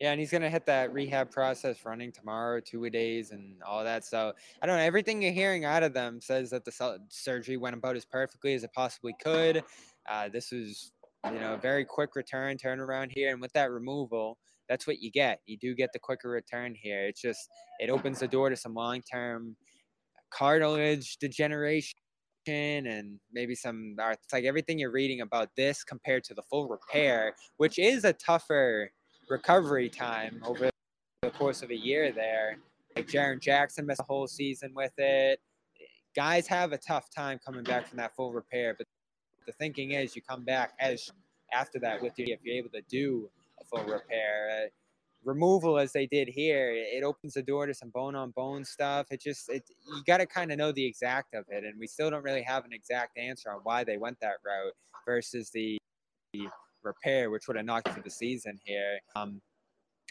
Yeah, 0.00 0.10
and 0.12 0.20
he's 0.20 0.30
gonna 0.30 0.50
hit 0.50 0.66
that 0.66 0.92
rehab 0.92 1.30
process 1.30 1.84
running 1.84 2.12
tomorrow, 2.12 2.60
two 2.60 2.88
days, 2.90 3.30
and 3.30 3.62
all 3.62 3.84
that. 3.84 4.04
So 4.04 4.34
I 4.62 4.66
don't 4.66 4.76
know. 4.76 4.82
Everything 4.82 5.22
you're 5.22 5.32
hearing 5.32 5.64
out 5.64 5.82
of 5.82 5.94
them 5.94 6.20
says 6.20 6.50
that 6.50 6.64
the 6.66 6.98
surgery 7.08 7.56
went 7.56 7.76
about 7.76 7.96
as 7.96 8.04
perfectly 8.04 8.52
as 8.54 8.64
it 8.64 8.72
possibly 8.74 9.14
could. 9.22 9.64
Uh, 10.08 10.28
this 10.28 10.50
was, 10.50 10.92
you 11.26 11.38
know, 11.40 11.54
a 11.54 11.58
very 11.58 11.84
quick 11.84 12.16
return 12.16 12.56
turnaround 12.58 13.12
here, 13.12 13.30
and 13.32 13.40
with 13.40 13.52
that 13.52 13.70
removal, 13.70 14.38
that's 14.70 14.86
what 14.86 15.02
you 15.02 15.10
get. 15.10 15.40
You 15.46 15.58
do 15.58 15.74
get 15.74 15.92
the 15.92 15.98
quicker 15.98 16.30
return 16.30 16.76
here. 16.80 17.04
It's 17.04 17.20
just 17.20 17.48
it 17.80 17.90
opens 17.90 18.20
the 18.20 18.28
door 18.28 18.48
to 18.50 18.56
some 18.56 18.72
long 18.72 19.02
term 19.02 19.56
cartilage 20.30 21.16
degeneration 21.18 21.96
and 22.46 23.18
maybe 23.32 23.54
some 23.54 23.96
uh, 24.00 24.10
it's 24.10 24.32
like 24.32 24.44
everything 24.44 24.78
you're 24.78 24.92
reading 24.92 25.20
about 25.20 25.48
this 25.56 25.82
compared 25.84 26.24
to 26.24 26.34
the 26.34 26.42
full 26.42 26.68
repair 26.68 27.34
which 27.58 27.78
is 27.78 28.04
a 28.04 28.12
tougher 28.14 28.90
recovery 29.28 29.88
time 29.90 30.40
over 30.44 30.70
the 31.22 31.30
course 31.30 31.62
of 31.62 31.70
a 31.70 31.76
year 31.76 32.12
there 32.12 32.56
like 32.96 33.06
Jaren 33.06 33.40
Jackson 33.40 33.84
missed 33.84 34.00
a 34.00 34.04
whole 34.04 34.26
season 34.26 34.72
with 34.74 34.92
it 34.96 35.40
guys 36.16 36.46
have 36.46 36.72
a 36.72 36.78
tough 36.78 37.08
time 37.14 37.38
coming 37.44 37.62
back 37.62 37.86
from 37.86 37.98
that 37.98 38.16
full 38.16 38.32
repair 38.32 38.74
but 38.78 38.86
the 39.46 39.52
thinking 39.52 39.90
is 39.90 40.16
you 40.16 40.22
come 40.22 40.44
back 40.44 40.72
as 40.80 41.10
after 41.52 41.78
that 41.78 42.00
with 42.00 42.18
you 42.18 42.26
if 42.28 42.40
you're 42.42 42.56
able 42.56 42.70
to 42.70 42.82
do 42.88 43.28
full 43.70 43.84
repair. 43.84 44.64
Uh, 44.64 44.68
removal 45.24 45.78
as 45.78 45.92
they 45.92 46.06
did 46.06 46.28
here 46.28 46.72
it 46.74 47.04
opens 47.04 47.34
the 47.34 47.42
door 47.42 47.66
to 47.66 47.74
some 47.74 47.90
bone 47.90 48.14
on 48.14 48.30
bone 48.30 48.64
stuff. 48.64 49.06
It 49.10 49.20
just 49.20 49.48
it 49.50 49.62
you 49.86 50.02
got 50.06 50.18
to 50.18 50.26
kind 50.26 50.50
of 50.50 50.58
know 50.58 50.72
the 50.72 50.84
exact 50.84 51.34
of 51.34 51.44
it 51.48 51.64
and 51.64 51.78
we 51.78 51.86
still 51.86 52.10
don't 52.10 52.22
really 52.22 52.42
have 52.42 52.64
an 52.64 52.72
exact 52.72 53.18
answer 53.18 53.50
on 53.50 53.60
why 53.62 53.84
they 53.84 53.98
went 53.98 54.18
that 54.20 54.36
route 54.44 54.72
versus 55.06 55.50
the 55.52 55.78
repair 56.82 57.30
which 57.30 57.46
would 57.48 57.56
have 57.56 57.66
knocked 57.66 57.88
for 57.88 58.00
the 58.00 58.10
season 58.10 58.58
here. 58.64 58.98
Um 59.14 59.42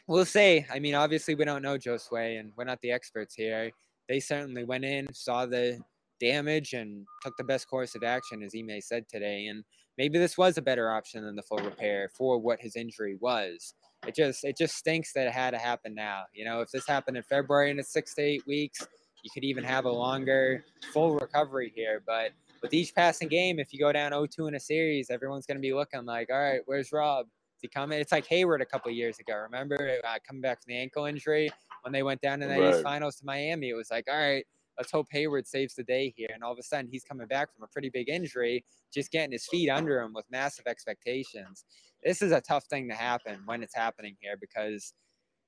we'll 0.07 0.25
see. 0.25 0.65
I 0.71 0.79
mean 0.79 0.93
obviously 0.93 1.33
we 1.33 1.45
don't 1.45 1.63
know 1.63 1.77
josue 1.77 2.39
and 2.39 2.51
we're 2.55 2.65
not 2.65 2.81
the 2.81 2.91
experts 2.91 3.33
here. 3.33 3.71
They 4.07 4.19
certainly 4.19 4.63
went 4.63 4.85
in 4.85 5.07
saw 5.13 5.47
the 5.47 5.79
damage 6.21 6.73
and 6.73 7.05
took 7.23 7.35
the 7.37 7.43
best 7.43 7.67
course 7.67 7.95
of 7.95 8.03
action 8.03 8.43
as 8.43 8.53
Ime 8.55 8.79
said 8.81 9.05
today 9.09 9.47
and 9.47 9.63
maybe 9.99 10.17
this 10.17 10.37
was 10.37 10.57
a 10.57 10.61
better 10.63 10.89
option 10.89 11.23
than 11.23 11.35
the 11.35 11.43
full 11.43 11.59
repair 11.59 12.09
for 12.17 12.39
what 12.39 12.59
his 12.59 12.75
injury 12.75 13.15
was 13.21 13.75
it 14.07 14.15
just 14.15 14.43
it 14.43 14.57
just 14.57 14.75
stinks 14.75 15.13
that 15.13 15.27
it 15.27 15.33
had 15.33 15.51
to 15.51 15.57
happen 15.57 15.93
now. 15.93 16.23
You 16.33 16.45
know, 16.45 16.61
if 16.61 16.71
this 16.71 16.87
happened 16.87 17.17
in 17.17 17.23
February 17.23 17.71
and 17.71 17.79
it's 17.79 17.91
six 17.91 18.15
to 18.15 18.21
eight 18.21 18.45
weeks, 18.47 18.85
you 19.23 19.29
could 19.33 19.43
even 19.43 19.63
have 19.63 19.85
a 19.85 19.91
longer 19.91 20.63
full 20.93 21.15
recovery 21.15 21.71
here. 21.75 22.01
But 22.05 22.31
with 22.61 22.73
each 22.73 22.95
passing 22.95 23.27
game, 23.27 23.59
if 23.59 23.73
you 23.73 23.79
go 23.79 23.91
down 23.91 24.11
0-2 24.11 24.47
in 24.47 24.55
a 24.55 24.59
series, 24.59 25.09
everyone's 25.09 25.45
going 25.45 25.57
to 25.57 25.61
be 25.61 25.73
looking 25.73 26.05
like, 26.05 26.29
all 26.31 26.39
right, 26.39 26.61
where's 26.65 26.91
Rob? 26.91 27.25
Is 27.25 27.61
he 27.61 27.67
coming? 27.67 27.99
It's 27.99 28.11
like 28.11 28.25
Hayward 28.27 28.61
a 28.61 28.65
couple 28.65 28.89
years 28.91 29.19
ago. 29.19 29.35
Remember 29.35 29.97
uh, 30.07 30.17
coming 30.25 30.41
back 30.41 30.63
from 30.63 30.71
the 30.73 30.77
ankle 30.77 31.05
injury 31.05 31.49
when 31.83 31.91
they 31.91 32.03
went 32.03 32.21
down 32.21 32.41
in 32.41 32.49
the 32.49 32.69
East 32.69 32.77
Right. 32.77 32.83
Finals 32.83 33.17
to 33.17 33.25
Miami? 33.25 33.69
It 33.69 33.75
was 33.75 33.91
like, 33.91 34.05
all 34.09 34.17
right, 34.17 34.45
let's 34.79 34.91
hope 34.91 35.07
Hayward 35.11 35.45
saves 35.45 35.75
the 35.75 35.83
day 35.83 36.11
here. 36.15 36.29
And 36.33 36.43
all 36.43 36.53
of 36.53 36.57
a 36.57 36.63
sudden, 36.63 36.89
he's 36.91 37.03
coming 37.03 37.27
back 37.27 37.53
from 37.53 37.63
a 37.63 37.67
pretty 37.67 37.89
big 37.89 38.09
injury, 38.09 38.63
just 38.93 39.11
getting 39.11 39.33
his 39.33 39.45
feet 39.45 39.69
under 39.69 39.99
him 39.99 40.13
with 40.13 40.25
massive 40.31 40.65
expectations 40.67 41.65
this 42.03 42.21
is 42.21 42.31
a 42.31 42.41
tough 42.41 42.65
thing 42.65 42.87
to 42.89 42.95
happen 42.95 43.39
when 43.45 43.61
it's 43.61 43.75
happening 43.75 44.15
here 44.21 44.35
because 44.39 44.93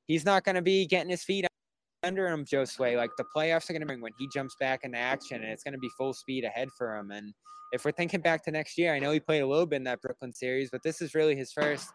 he's 0.08 0.26
not 0.26 0.44
going 0.44 0.56
to 0.56 0.62
be 0.62 0.86
getting 0.86 1.10
his 1.10 1.24
feet 1.24 1.46
under 2.04 2.28
him, 2.28 2.46
Josue. 2.46 2.98
Like 2.98 3.12
the 3.17 3.26
playoffs 3.36 3.70
are 3.70 3.74
going 3.74 3.82
to 3.82 3.88
bring 3.88 4.02
when 4.02 4.13
he 4.17 4.28
jumps 4.34 4.56
back 4.60 4.82
into 4.84 4.98
action, 4.98 5.41
and 5.41 5.52
it's 5.52 5.63
going 5.63 5.74
to 5.74 5.80
be 5.80 5.89
full 5.98 6.13
speed 6.13 6.44
ahead 6.44 6.70
for 6.78 6.96
him. 6.98 7.12
And 7.12 7.34
if 7.72 7.86
we're 7.86 7.91
thinking 7.91 8.22
back 8.22 8.44
to 8.46 8.52
next 8.52 8.78
year, 8.78 8.94
I 8.94 9.00
know 9.00 9.12
he 9.12 9.20
played 9.20 9.41
a 9.41 9.48
little 9.48 9.65
bit 9.65 9.78
in 9.78 9.84
that 9.86 10.02
Brooklyn 10.02 10.34
series, 10.34 10.70
but 10.70 10.84
this 10.84 11.02
is 11.02 11.15
really 11.15 11.36
his 11.36 11.52
first 11.52 11.89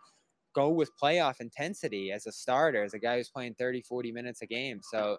go 0.55 0.71
with 0.71 0.91
playoff 1.03 1.41
intensity 1.41 2.13
as 2.13 2.27
a 2.27 2.33
starter, 2.33 2.83
as 2.83 2.95
a 2.95 2.99
guy 2.99 3.19
who's 3.19 3.29
playing 3.29 3.55
30, 3.59 3.83
40 3.83 4.11
minutes 4.13 4.41
a 4.41 4.47
game. 4.47 4.81
So 4.83 5.19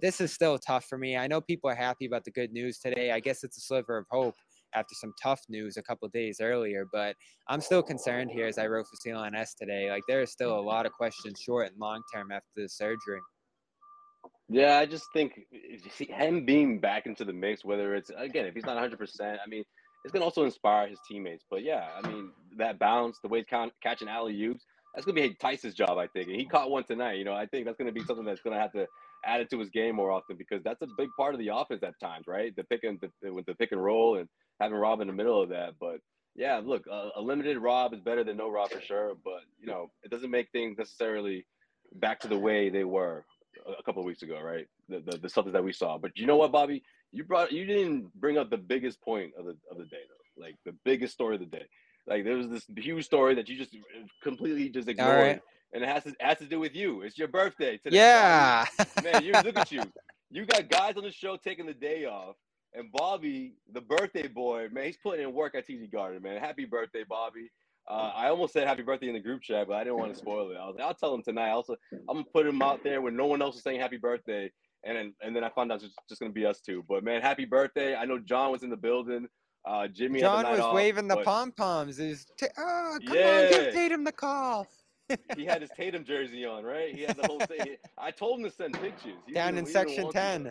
this 0.00 0.20
is 0.20 0.32
still 0.32 0.58
tough 0.58 0.84
for 0.84 0.98
me. 0.98 1.16
I 1.16 1.26
know 1.26 1.40
people 1.40 1.70
are 1.70 1.74
happy 1.74 2.06
about 2.06 2.24
the 2.24 2.30
good 2.30 2.52
news 2.52 2.78
today. 2.78 3.10
I 3.10 3.20
guess 3.20 3.44
it's 3.44 3.58
a 3.58 3.60
sliver 3.60 3.98
of 3.98 4.06
hope 4.10 4.34
after 4.74 4.94
some 4.94 5.12
tough 5.22 5.40
news 5.48 5.76
a 5.76 5.82
couple 5.82 6.08
days 6.08 6.40
earlier, 6.40 6.86
but 6.92 7.16
I'm 7.48 7.60
still 7.60 7.82
concerned 7.82 8.30
here 8.30 8.46
as 8.46 8.58
I 8.58 8.66
wrote 8.66 8.86
for 8.88 8.96
CLNS 8.96 9.56
today. 9.58 9.90
Like 9.90 10.02
there 10.08 10.22
is 10.22 10.30
still 10.30 10.58
a 10.58 10.60
lot 10.60 10.86
of 10.86 10.92
questions 10.92 11.40
short 11.40 11.70
and 11.70 11.80
long 11.80 12.02
term 12.12 12.30
after 12.30 12.48
the 12.56 12.68
surgery. 12.68 13.20
Yeah, 14.48 14.78
I 14.78 14.86
just 14.86 15.06
think 15.12 15.40
him 15.98 16.44
being 16.44 16.78
back 16.78 17.06
into 17.06 17.24
the 17.24 17.32
mix, 17.32 17.64
whether 17.64 17.94
it's 17.94 18.10
again, 18.16 18.46
if 18.46 18.54
he's 18.54 18.64
not 18.64 18.74
100, 18.74 18.98
percent 18.98 19.38
I 19.44 19.48
mean, 19.48 19.64
it's 20.04 20.12
gonna 20.12 20.24
also 20.24 20.44
inspire 20.44 20.88
his 20.88 20.98
teammates. 21.08 21.44
But 21.50 21.64
yeah, 21.64 21.88
I 21.96 22.06
mean, 22.08 22.30
that 22.58 22.78
bounce, 22.78 23.18
the 23.22 23.28
way 23.28 23.38
he's 23.38 23.70
catching 23.82 24.08
alley 24.08 24.40
oops, 24.44 24.64
that's 24.94 25.04
gonna 25.04 25.20
be 25.20 25.36
Theis's 25.40 25.74
job, 25.74 25.98
I 25.98 26.06
think. 26.06 26.28
And 26.28 26.36
he 26.36 26.46
caught 26.46 26.70
one 26.70 26.84
tonight. 26.84 27.14
You 27.14 27.24
know, 27.24 27.34
I 27.34 27.46
think 27.46 27.66
that's 27.66 27.76
gonna 27.76 27.92
be 27.92 28.04
something 28.04 28.24
that's 28.24 28.40
gonna 28.40 28.60
have 28.60 28.72
to 28.72 28.86
add 29.26 29.40
it 29.40 29.50
to 29.50 29.58
his 29.58 29.70
game 29.70 29.96
more 29.96 30.10
often 30.10 30.36
because 30.36 30.62
that's 30.62 30.82
a 30.82 30.88
big 30.96 31.08
part 31.16 31.34
of 31.34 31.40
the 31.40 31.48
offense 31.48 31.82
at 31.82 31.98
times, 32.00 32.26
right? 32.26 32.54
The 32.54 32.64
pick 32.64 32.84
and 32.84 33.00
the, 33.00 33.32
with 33.32 33.46
the 33.46 33.54
pick 33.54 33.72
and 33.72 33.82
roll 33.82 34.18
and 34.18 34.28
having 34.60 34.78
Rob 34.78 35.00
in 35.00 35.08
the 35.08 35.12
middle 35.12 35.42
of 35.42 35.48
that. 35.50 35.74
But 35.80 36.00
yeah, 36.34 36.60
look, 36.64 36.86
a, 36.86 37.10
a 37.16 37.20
limited 37.20 37.58
Rob 37.58 37.94
is 37.94 38.00
better 38.00 38.24
than 38.24 38.36
no 38.36 38.50
Rob 38.50 38.70
for 38.70 38.80
sure. 38.80 39.14
But 39.24 39.40
you 39.60 39.66
know, 39.66 39.90
it 40.02 40.10
doesn't 40.10 40.30
make 40.30 40.50
things 40.50 40.78
necessarily 40.78 41.46
back 41.94 42.20
to 42.20 42.28
the 42.28 42.38
way 42.38 42.68
they 42.68 42.84
were 42.84 43.24
a, 43.78 43.82
couple 43.82 44.02
of 44.02 44.06
weeks 44.06 44.22
ago, 44.22 44.40
right? 44.40 44.66
The, 44.88 45.00
the 45.00 45.18
the 45.18 45.28
something 45.28 45.52
that 45.52 45.64
we 45.64 45.72
saw. 45.72 45.98
But 45.98 46.12
you 46.16 46.26
know 46.26 46.36
what, 46.36 46.52
Bobby? 46.52 46.82
You 47.12 47.24
brought 47.24 47.52
you 47.52 47.64
didn't 47.64 48.12
bring 48.14 48.38
up 48.38 48.50
the 48.50 48.58
biggest 48.58 49.00
point 49.00 49.32
of 49.38 49.46
the 49.46 49.56
of 49.70 49.78
the 49.78 49.84
day 49.84 50.02
though. 50.08 50.44
Like 50.44 50.56
the 50.64 50.74
biggest 50.84 51.14
story 51.14 51.36
of 51.36 51.40
the 51.40 51.46
day. 51.46 51.66
Like 52.06 52.24
there 52.24 52.36
was 52.36 52.48
this 52.48 52.64
huge 52.76 53.04
story 53.04 53.34
that 53.34 53.48
you 53.48 53.56
just 53.56 53.76
completely 54.22 54.68
just 54.68 54.88
ignored, 54.88 55.18
right. 55.18 55.40
And 55.72 55.82
it 55.82 55.88
has 55.88 56.04
to 56.04 56.14
has 56.20 56.38
to 56.38 56.46
do 56.46 56.60
with 56.60 56.74
you. 56.74 57.02
It's 57.02 57.18
your 57.18 57.28
birthday 57.28 57.76
today. 57.78 57.96
Yeah. 57.96 58.66
Bobby. 58.78 58.90
man, 59.12 59.24
you 59.24 59.32
look 59.32 59.56
at 59.56 59.72
you. 59.72 59.82
You 60.30 60.44
got 60.46 60.68
guys 60.68 60.96
on 60.96 61.04
the 61.04 61.12
show 61.12 61.36
taking 61.36 61.66
the 61.66 61.74
day 61.74 62.04
off, 62.04 62.36
and 62.74 62.90
Bobby, 62.92 63.54
the 63.72 63.80
birthday 63.80 64.26
boy, 64.26 64.68
man, 64.72 64.84
he's 64.84 64.96
putting 64.96 65.24
in 65.24 65.32
work 65.32 65.54
at 65.54 65.66
TD 65.66 65.90
Garden, 65.90 66.22
man. 66.22 66.40
Happy 66.40 66.64
birthday, 66.64 67.04
Bobby. 67.08 67.50
Uh, 67.88 68.12
I 68.14 68.28
almost 68.28 68.52
said 68.52 68.66
happy 68.66 68.82
birthday 68.82 69.08
in 69.08 69.14
the 69.14 69.20
group 69.20 69.42
chat, 69.42 69.68
but 69.68 69.74
I 69.74 69.84
didn't 69.84 69.98
want 69.98 70.12
to 70.12 70.18
spoil 70.18 70.50
it. 70.50 70.56
I 70.56 70.66
was 70.66 70.74
like, 70.76 70.84
I'll 70.84 70.94
tell 70.94 71.14
him 71.14 71.22
tonight. 71.22 71.50
Also, 71.50 71.76
I'm 71.92 72.16
gonna 72.16 72.24
put 72.24 72.46
him 72.46 72.60
out 72.60 72.82
there 72.82 73.00
when 73.00 73.16
no 73.16 73.26
one 73.26 73.40
else 73.40 73.56
is 73.56 73.62
saying 73.62 73.80
happy 73.80 73.96
birthday, 73.96 74.50
and 74.84 74.96
then 74.96 75.14
and 75.22 75.36
then 75.36 75.44
I 75.44 75.50
found 75.50 75.70
out 75.70 75.82
it's 75.82 75.94
just, 76.08 76.20
gonna 76.20 76.32
be 76.32 76.44
us 76.44 76.60
two. 76.60 76.84
But 76.88 77.04
man, 77.04 77.22
happy 77.22 77.44
birthday! 77.44 77.94
I 77.94 78.04
know 78.04 78.18
John 78.18 78.50
was 78.50 78.64
in 78.64 78.70
the 78.70 78.76
building. 78.76 79.28
Uh, 79.64 79.86
Jimmy. 79.86 80.20
John 80.20 80.48
was 80.48 80.60
off, 80.60 80.74
waving 80.74 81.06
the 81.06 81.18
pom 81.18 81.52
poms. 81.52 82.00
Is 82.00 82.26
t- 82.36 82.46
oh, 82.58 82.98
come 83.06 83.16
on, 83.18 83.50
give 83.50 83.72
Tatum 83.72 84.02
the 84.02 84.12
call. 84.12 84.66
He 85.36 85.44
had 85.44 85.62
his 85.62 85.70
Tatum 85.76 86.04
jersey 86.04 86.44
on, 86.44 86.64
right? 86.64 86.94
He 86.94 87.02
had 87.02 87.16
the 87.16 87.26
whole 87.26 87.40
thing. 87.40 87.76
I 87.98 88.10
told 88.10 88.40
him 88.40 88.44
to 88.46 88.50
send 88.50 88.74
pictures. 88.80 89.14
Down 89.32 89.58
in 89.58 89.66
section 89.66 90.10
10. 90.10 90.44
though. 90.44 90.50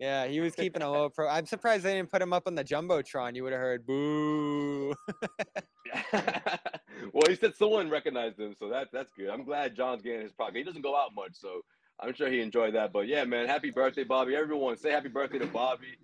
Yeah, 0.00 0.26
he 0.26 0.40
was 0.40 0.54
keeping 0.54 0.80
a 0.80 0.90
low 0.90 1.10
pro. 1.10 1.28
I'm 1.28 1.44
surprised 1.44 1.84
they 1.84 1.92
didn't 1.92 2.10
put 2.10 2.22
him 2.22 2.32
up 2.32 2.44
on 2.46 2.54
the 2.54 2.64
jumbotron. 2.64 3.36
You 3.36 3.42
would 3.42 3.52
have 3.52 3.60
heard 3.60 3.86
boo. 3.86 4.94
well, 7.12 7.24
he 7.28 7.36
said 7.36 7.54
someone 7.54 7.90
recognized 7.90 8.40
him, 8.40 8.54
so 8.58 8.70
that 8.70 8.88
that's 8.94 9.12
good. 9.12 9.28
I'm 9.28 9.44
glad 9.44 9.76
John's 9.76 10.00
getting 10.00 10.22
his 10.22 10.32
product. 10.32 10.56
He 10.56 10.62
doesn't 10.62 10.80
go 10.80 10.96
out 10.96 11.14
much, 11.14 11.32
so 11.34 11.60
I'm 12.00 12.14
sure 12.14 12.30
he 12.30 12.40
enjoyed 12.40 12.74
that. 12.76 12.94
But 12.94 13.08
yeah, 13.08 13.24
man, 13.24 13.46
happy 13.46 13.70
birthday, 13.70 14.04
Bobby! 14.04 14.34
Everyone, 14.34 14.74
say 14.78 14.90
happy 14.90 15.08
birthday 15.08 15.38
to 15.38 15.46
Bobby. 15.46 15.98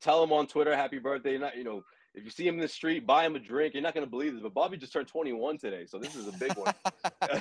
Tell 0.00 0.24
him 0.24 0.32
on 0.32 0.48
Twitter, 0.48 0.74
happy 0.74 0.98
birthday. 0.98 1.38
Not 1.38 1.56
you 1.56 1.62
know, 1.62 1.84
if 2.14 2.24
you 2.24 2.30
see 2.30 2.46
him 2.46 2.56
in 2.56 2.60
the 2.60 2.68
street, 2.68 3.06
buy 3.06 3.24
him 3.24 3.36
a 3.36 3.38
drink. 3.38 3.74
You're 3.74 3.82
not 3.82 3.94
gonna 3.94 4.06
believe 4.06 4.34
this, 4.34 4.42
but 4.42 4.52
Bobby 4.54 4.76
just 4.76 4.92
turned 4.92 5.08
21 5.08 5.58
today, 5.58 5.86
so 5.86 5.98
this 5.98 6.14
is 6.14 6.28
a 6.28 6.32
big 6.32 6.52
one. 6.54 6.74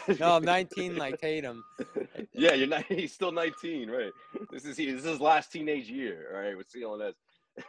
no, 0.19 0.36
I'm 0.36 0.43
19 0.45 0.95
like 0.95 1.19
Tatum. 1.19 1.63
yeah, 2.34 2.53
you're 2.53 2.67
not. 2.67 2.86
He's 2.86 3.11
still 3.13 3.32
19, 3.32 3.89
right? 3.89 4.11
This 4.51 4.65
is 4.65 4.78
he. 4.78 4.91
This 4.91 5.03
is 5.03 5.09
his 5.09 5.19
last 5.19 5.51
teenage 5.51 5.89
year. 5.89 6.32
All 6.34 6.41
right, 6.41 6.57
with 6.57 6.72
CLNS. 6.72 7.13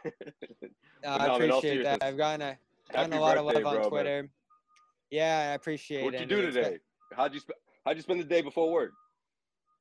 Uh, 0.05 0.09
But 1.03 1.19
I 1.19 1.27
no, 1.27 1.35
appreciate 1.35 1.83
that. 1.83 2.01
I've 2.01 2.15
gotten 2.15 2.41
a 2.41 2.57
gotten 2.93 3.11
a 3.11 3.19
lot 3.19 3.37
of 3.37 3.45
love 3.45 3.57
on 3.57 3.61
bro, 3.63 3.73
man. 3.73 3.89
Twitter. 3.89 4.29
Yeah, 5.11 5.49
I 5.51 5.53
appreciate 5.55 5.99
it. 6.01 6.05
What'd 6.05 6.21
you 6.21 6.25
do 6.25 6.39
It's 6.39 6.55
been- 6.55 6.63
today? 6.63 6.77
How'd 7.13 7.33
you 7.33 7.41
sp- 7.43 7.59
How'd 7.85 7.97
you 7.97 8.01
spend 8.01 8.21
the 8.21 8.23
day 8.23 8.41
before 8.41 8.71
work? 8.71 8.93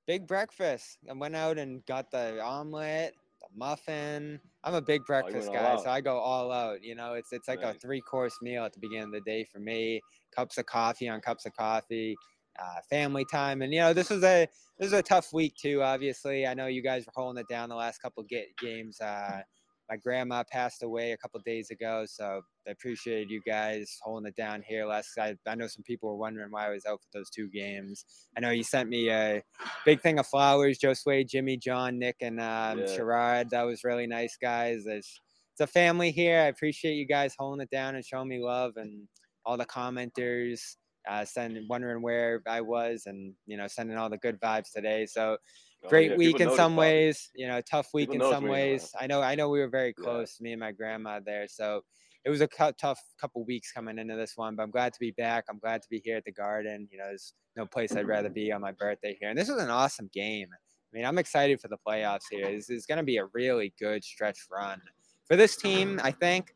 Big 0.08 0.26
breakfast. 0.26 0.98
I 1.08 1.12
went 1.12 1.36
out 1.36 1.56
and 1.58 1.86
got 1.86 2.10
the 2.10 2.42
omelet, 2.42 3.14
the 3.40 3.46
muffin. 3.56 4.40
I'm 4.64 4.74
a 4.74 4.80
big 4.80 5.04
breakfast 5.04 5.48
all 5.48 5.54
guy, 5.54 5.72
out. 5.72 5.82
so 5.84 5.90
I 5.90 6.00
go 6.00 6.18
all 6.18 6.52
out. 6.52 6.82
You 6.82 6.94
know, 6.94 7.14
it's 7.14 7.32
it's 7.32 7.48
like 7.48 7.62
a 7.62 7.74
three 7.74 8.00
course 8.00 8.34
meal 8.42 8.64
at 8.64 8.72
the 8.72 8.80
beginning 8.80 9.06
of 9.06 9.12
the 9.12 9.20
day 9.20 9.44
for 9.52 9.58
me. 9.58 10.00
Cups 10.34 10.56
of 10.58 10.66
coffee 10.66 11.08
on 11.08 11.20
cups 11.20 11.46
of 11.46 11.52
coffee, 11.54 12.16
uh, 12.60 12.80
family 12.88 13.24
time, 13.24 13.62
and 13.62 13.72
you 13.72 13.80
know 13.80 13.92
this 13.92 14.10
was 14.10 14.22
a 14.22 14.46
this 14.78 14.90
was 14.90 15.00
a 15.00 15.02
tough 15.02 15.32
week 15.32 15.54
too. 15.56 15.82
Obviously, 15.82 16.46
I 16.46 16.54
know 16.54 16.66
you 16.66 16.82
guys 16.82 17.04
were 17.06 17.12
holding 17.14 17.40
it 17.40 17.48
down 17.48 17.68
the 17.68 17.74
last 17.74 17.98
couple 18.00 18.22
ga- 18.22 18.52
games. 18.60 19.00
Uh, 19.00 19.42
my 19.90 19.96
grandma 19.96 20.42
passed 20.50 20.82
away 20.82 21.12
a 21.12 21.16
couple 21.16 21.40
days 21.44 21.70
ago, 21.70 22.04
so 22.08 22.40
I 22.66 22.70
appreciate 22.70 23.28
you 23.28 23.40
guys 23.46 23.98
holding 24.02 24.28
it 24.28 24.36
down 24.36 24.62
here. 24.66 24.86
Last 24.86 25.10
I, 25.18 25.36
I 25.46 25.54
know 25.54 25.66
some 25.66 25.82
people 25.82 26.08
were 26.10 26.16
wondering 26.16 26.50
why 26.50 26.66
I 26.66 26.70
was 26.70 26.86
out 26.86 27.00
for 27.02 27.18
those 27.18 27.30
two 27.30 27.48
games. 27.50 28.04
I 28.36 28.40
know 28.40 28.50
you 28.50 28.62
sent 28.62 28.88
me 28.88 29.10
a 29.10 29.42
big 29.84 30.00
thing 30.00 30.18
of 30.18 30.26
flowers, 30.26 30.78
Josue, 30.78 31.28
Jimmy, 31.28 31.56
John, 31.56 31.98
Nick, 31.98 32.16
and 32.20 32.40
um, 32.40 32.78
Yeah. 32.78 32.84
Sherrod. 32.86 33.50
That 33.50 33.62
was 33.62 33.84
really 33.84 34.06
nice, 34.06 34.36
guys. 34.40 34.84
It's, 34.86 35.20
it's 35.52 35.60
a 35.60 35.66
family 35.66 36.10
here. 36.10 36.38
I 36.40 36.46
appreciate 36.46 36.94
you 36.94 37.06
guys 37.06 37.34
holding 37.38 37.62
it 37.62 37.70
down 37.70 37.94
and 37.96 38.04
showing 38.04 38.28
me 38.28 38.42
love, 38.42 38.72
and 38.76 39.06
all 39.44 39.56
the 39.56 39.66
commenters 39.66 40.76
uh, 41.08 41.24
sending 41.24 41.66
wondering 41.68 42.02
where 42.02 42.40
I 42.46 42.60
was, 42.60 43.02
and 43.06 43.34
you 43.46 43.56
know 43.56 43.66
sending 43.66 43.96
all 43.98 44.08
the 44.08 44.18
good 44.18 44.40
vibes 44.40 44.72
today. 44.72 45.06
So 45.06 45.36
Oh, 45.84 45.88
great 45.88 46.12
yeah, 46.12 46.16
week 46.16 46.36
people 46.36 46.52
in 46.52 46.56
some 46.56 46.76
ways, 46.76 47.30
you 47.34 47.48
know, 47.48 47.60
tough 47.60 47.88
week 47.92 48.10
People 48.10 48.26
in 48.26 48.32
some 48.32 48.44
when 48.44 48.52
you 48.60 48.66
were 48.66 48.72
ways. 48.72 48.94
I 49.00 49.06
know, 49.06 49.20
I 49.20 49.34
know, 49.34 49.48
we 49.48 49.58
were 49.58 49.68
very 49.68 49.94
Yeah. 49.98 50.04
close, 50.04 50.40
me 50.40 50.52
and 50.52 50.60
my 50.60 50.70
grandma 50.72 51.18
there. 51.18 51.48
So 51.48 51.82
it 52.24 52.30
was 52.30 52.40
a 52.40 52.46
cou- 52.46 52.72
tough 52.72 53.00
couple 53.20 53.44
weeks 53.44 53.72
coming 53.72 53.98
into 53.98 54.14
this 54.14 54.36
one, 54.36 54.54
but 54.54 54.62
I'm 54.62 54.70
glad 54.70 54.92
to 54.92 55.00
be 55.00 55.10
back. 55.10 55.44
I'm 55.48 55.58
glad 55.58 55.82
to 55.82 55.88
be 55.88 56.00
here 56.04 56.16
at 56.16 56.24
the 56.24 56.30
Garden. 56.32 56.88
You 56.92 56.98
know, 56.98 57.06
there's 57.06 57.34
no 57.56 57.66
place 57.66 57.96
I'd 57.96 58.06
rather 58.06 58.30
be 58.30 58.52
on 58.52 58.60
my 58.60 58.70
birthday 58.72 59.16
here, 59.18 59.28
and 59.28 59.36
this 59.36 59.48
was 59.48 59.60
an 59.60 59.70
awesome 59.70 60.08
game. 60.12 60.48
I 60.52 60.96
mean, 60.96 61.04
I'm 61.04 61.18
excited 61.18 61.60
for 61.60 61.68
the 61.68 61.78
playoffs 61.84 62.24
here. 62.30 62.52
This 62.52 62.70
is 62.70 62.86
going 62.86 62.98
to 62.98 63.04
be 63.04 63.16
a 63.16 63.24
really 63.32 63.74
good 63.80 64.04
stretch 64.04 64.38
run 64.50 64.80
for 65.26 65.36
this 65.36 65.56
team, 65.56 65.98
I 66.02 66.12
think, 66.12 66.54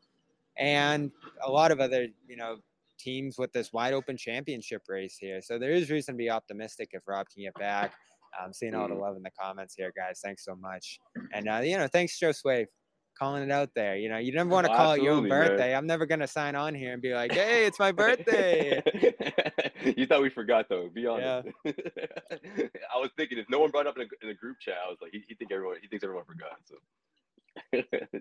and 0.57 1.11
a 1.45 1.51
lot 1.51 1.71
of 1.71 1.79
other, 1.81 2.07
you 2.27 2.37
know, 2.37 2.57
teams 2.97 3.37
with 3.37 3.51
this 3.51 3.73
wide 3.73 3.93
open 3.93 4.15
championship 4.15 4.83
race 4.87 5.17
here. 5.19 5.41
So 5.41 5.59
there 5.59 5.71
is 5.71 5.89
reason 5.91 6.15
to 6.15 6.17
be 6.17 6.29
optimistic 6.29 6.91
if 6.93 7.07
Rob 7.07 7.27
can 7.29 7.43
get 7.43 7.53
back. 7.55 7.93
I'm 8.41 8.53
seeing 8.53 8.75
all 8.75 8.87
the 8.87 8.95
Mm. 8.95 9.01
love 9.01 9.17
in 9.17 9.23
the 9.23 9.31
comments 9.31 9.75
here, 9.75 9.91
guys. 9.95 10.21
Thanks 10.23 10.43
so 10.45 10.55
much. 10.55 10.99
And 11.33 11.47
uh, 11.49 11.61
you 11.63 11.77
know, 11.77 11.87
thanks 11.87 12.19
Josue 12.19 12.65
calling 13.17 13.43
it 13.43 13.51
out 13.51 13.69
there. 13.75 13.95
You 13.97 14.09
know, 14.09 14.17
you 14.17 14.31
never 14.31 14.49
want 14.49 14.65
to 14.67 14.71
Oh, 14.73 14.75
call 14.75 14.93
it 14.93 15.01
your 15.01 15.13
own 15.13 15.27
birthday. 15.27 15.75
I'm 15.75 15.87
never 15.87 16.05
gonna 16.05 16.27
sign 16.27 16.55
on 16.55 16.75
here 16.75 16.93
and 16.93 17.01
be 17.01 17.13
like, 17.13 17.31
"Hey, 17.33 17.65
it's 17.65 17.79
my 17.79 17.91
birthday." 17.91 18.81
you 19.97 20.05
thought 20.05 20.21
we 20.21 20.29
forgot 20.29 20.67
though. 20.69 20.89
Be 20.89 21.07
honest. 21.07 21.47
Yeah. 21.65 21.71
I 22.93 22.99
was 22.99 23.09
thinking 23.17 23.37
if 23.37 23.49
no 23.49 23.59
one 23.59 23.71
brought 23.71 23.87
up 23.87 23.97
in 23.97 24.03
a, 24.03 24.25
in 24.25 24.29
a 24.29 24.33
group 24.35 24.59
chat, 24.59 24.77
I 24.85 24.89
was 24.89 24.97
like, 25.01 25.11
he, 25.11 25.23
he 25.27 25.35
think 25.35 25.51
everyone 25.51 25.77
he 25.81 25.87
thinks 25.87 26.03
everyone 26.03 26.25
forgot. 26.25 26.59
So. 26.65 26.75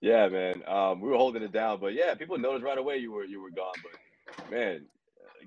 yeah, 0.00 0.28
man. 0.28 0.62
Um, 0.66 1.00
we 1.00 1.08
were 1.10 1.16
holding 1.16 1.42
it 1.42 1.52
down, 1.52 1.80
but 1.80 1.94
yeah, 1.94 2.14
people 2.14 2.38
noticed 2.38 2.64
right 2.64 2.78
away 2.78 2.98
you 2.98 3.12
were 3.12 3.24
you 3.24 3.40
were 3.40 3.50
gone. 3.50 3.74
But 3.82 4.50
man, 4.50 4.86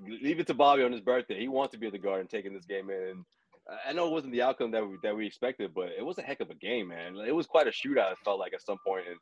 leave 0.06 0.40
it 0.40 0.46
to 0.48 0.54
Bobby 0.54 0.82
on 0.82 0.92
his 0.92 1.00
birthday. 1.00 1.38
He 1.38 1.48
wants 1.48 1.72
to 1.72 1.78
be 1.78 1.86
at 1.86 1.92
the 1.92 1.98
Garden 1.98 2.26
taking 2.26 2.54
this 2.54 2.64
game 2.64 2.90
in. 2.90 3.24
I 3.86 3.92
know 3.92 4.06
it 4.06 4.12
wasn't 4.12 4.32
the 4.32 4.42
outcome 4.42 4.70
that 4.72 4.86
we 4.86 4.96
that 5.02 5.14
we 5.14 5.26
expected, 5.26 5.72
but 5.74 5.90
it 5.96 6.04
was 6.04 6.18
a 6.18 6.22
heck 6.22 6.40
of 6.40 6.50
a 6.50 6.54
game, 6.54 6.88
man. 6.88 7.16
It 7.16 7.34
was 7.34 7.46
quite 7.46 7.66
a 7.66 7.70
shootout. 7.70 8.12
It 8.12 8.18
felt 8.24 8.38
like 8.38 8.52
at 8.52 8.62
some 8.62 8.78
point, 8.84 9.04
and 9.08 9.16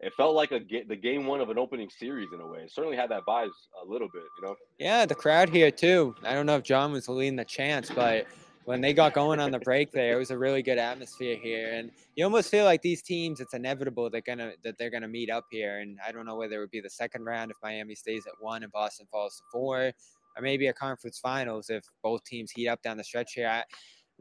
it 0.00 0.12
felt 0.14 0.34
like 0.34 0.52
a 0.52 0.60
the 0.88 0.96
game 0.96 1.26
one 1.26 1.40
of 1.40 1.48
an 1.48 1.58
opening 1.58 1.88
series 1.88 2.28
in 2.34 2.40
a 2.40 2.46
way. 2.46 2.60
It 2.60 2.72
certainly 2.72 2.96
had 2.96 3.10
that 3.10 3.24
vibes 3.26 3.52
a 3.82 3.88
little 3.88 4.08
bit, 4.12 4.24
you 4.38 4.46
know. 4.46 4.56
Yeah, 4.78 5.06
the 5.06 5.14
crowd 5.14 5.48
here 5.48 5.70
too. 5.70 6.14
I 6.24 6.34
don't 6.34 6.46
know 6.46 6.56
if 6.56 6.64
John 6.64 6.92
was 6.92 7.08
leading 7.08 7.36
the 7.36 7.44
chance, 7.44 7.90
but 7.90 8.26
when 8.64 8.80
they 8.80 8.92
got 8.92 9.12
going 9.12 9.40
on 9.40 9.50
the 9.50 9.58
break 9.58 9.92
there, 9.92 10.14
it 10.14 10.18
was 10.18 10.30
a 10.30 10.38
really 10.38 10.62
good 10.62 10.78
atmosphere 10.78 11.36
here. 11.36 11.74
And 11.74 11.90
you 12.16 12.24
almost 12.24 12.50
feel 12.50 12.64
like 12.64 12.82
these 12.82 13.02
teams, 13.02 13.40
it's 13.40 13.54
inevitable 13.54 14.10
they're 14.10 14.20
gonna 14.20 14.52
that 14.64 14.76
they're 14.78 14.90
gonna 14.90 15.08
meet 15.08 15.30
up 15.30 15.46
here. 15.50 15.78
And 15.78 15.98
I 16.06 16.12
don't 16.12 16.26
know 16.26 16.36
whether 16.36 16.56
it 16.56 16.60
would 16.60 16.70
be 16.70 16.80
the 16.80 16.90
second 16.90 17.24
round 17.24 17.50
if 17.50 17.56
Miami 17.62 17.94
stays 17.94 18.26
at 18.26 18.32
one 18.40 18.62
and 18.62 18.72
Boston 18.72 19.06
falls 19.10 19.36
to 19.36 19.42
four, 19.52 19.92
or 20.36 20.42
maybe 20.42 20.66
a 20.66 20.72
conference 20.72 21.18
finals 21.18 21.70
if 21.70 21.84
both 22.02 22.24
teams 22.24 22.50
heat 22.50 22.68
up 22.68 22.82
down 22.82 22.96
the 22.96 23.04
stretch 23.04 23.32
here. 23.34 23.48
I, 23.48 23.62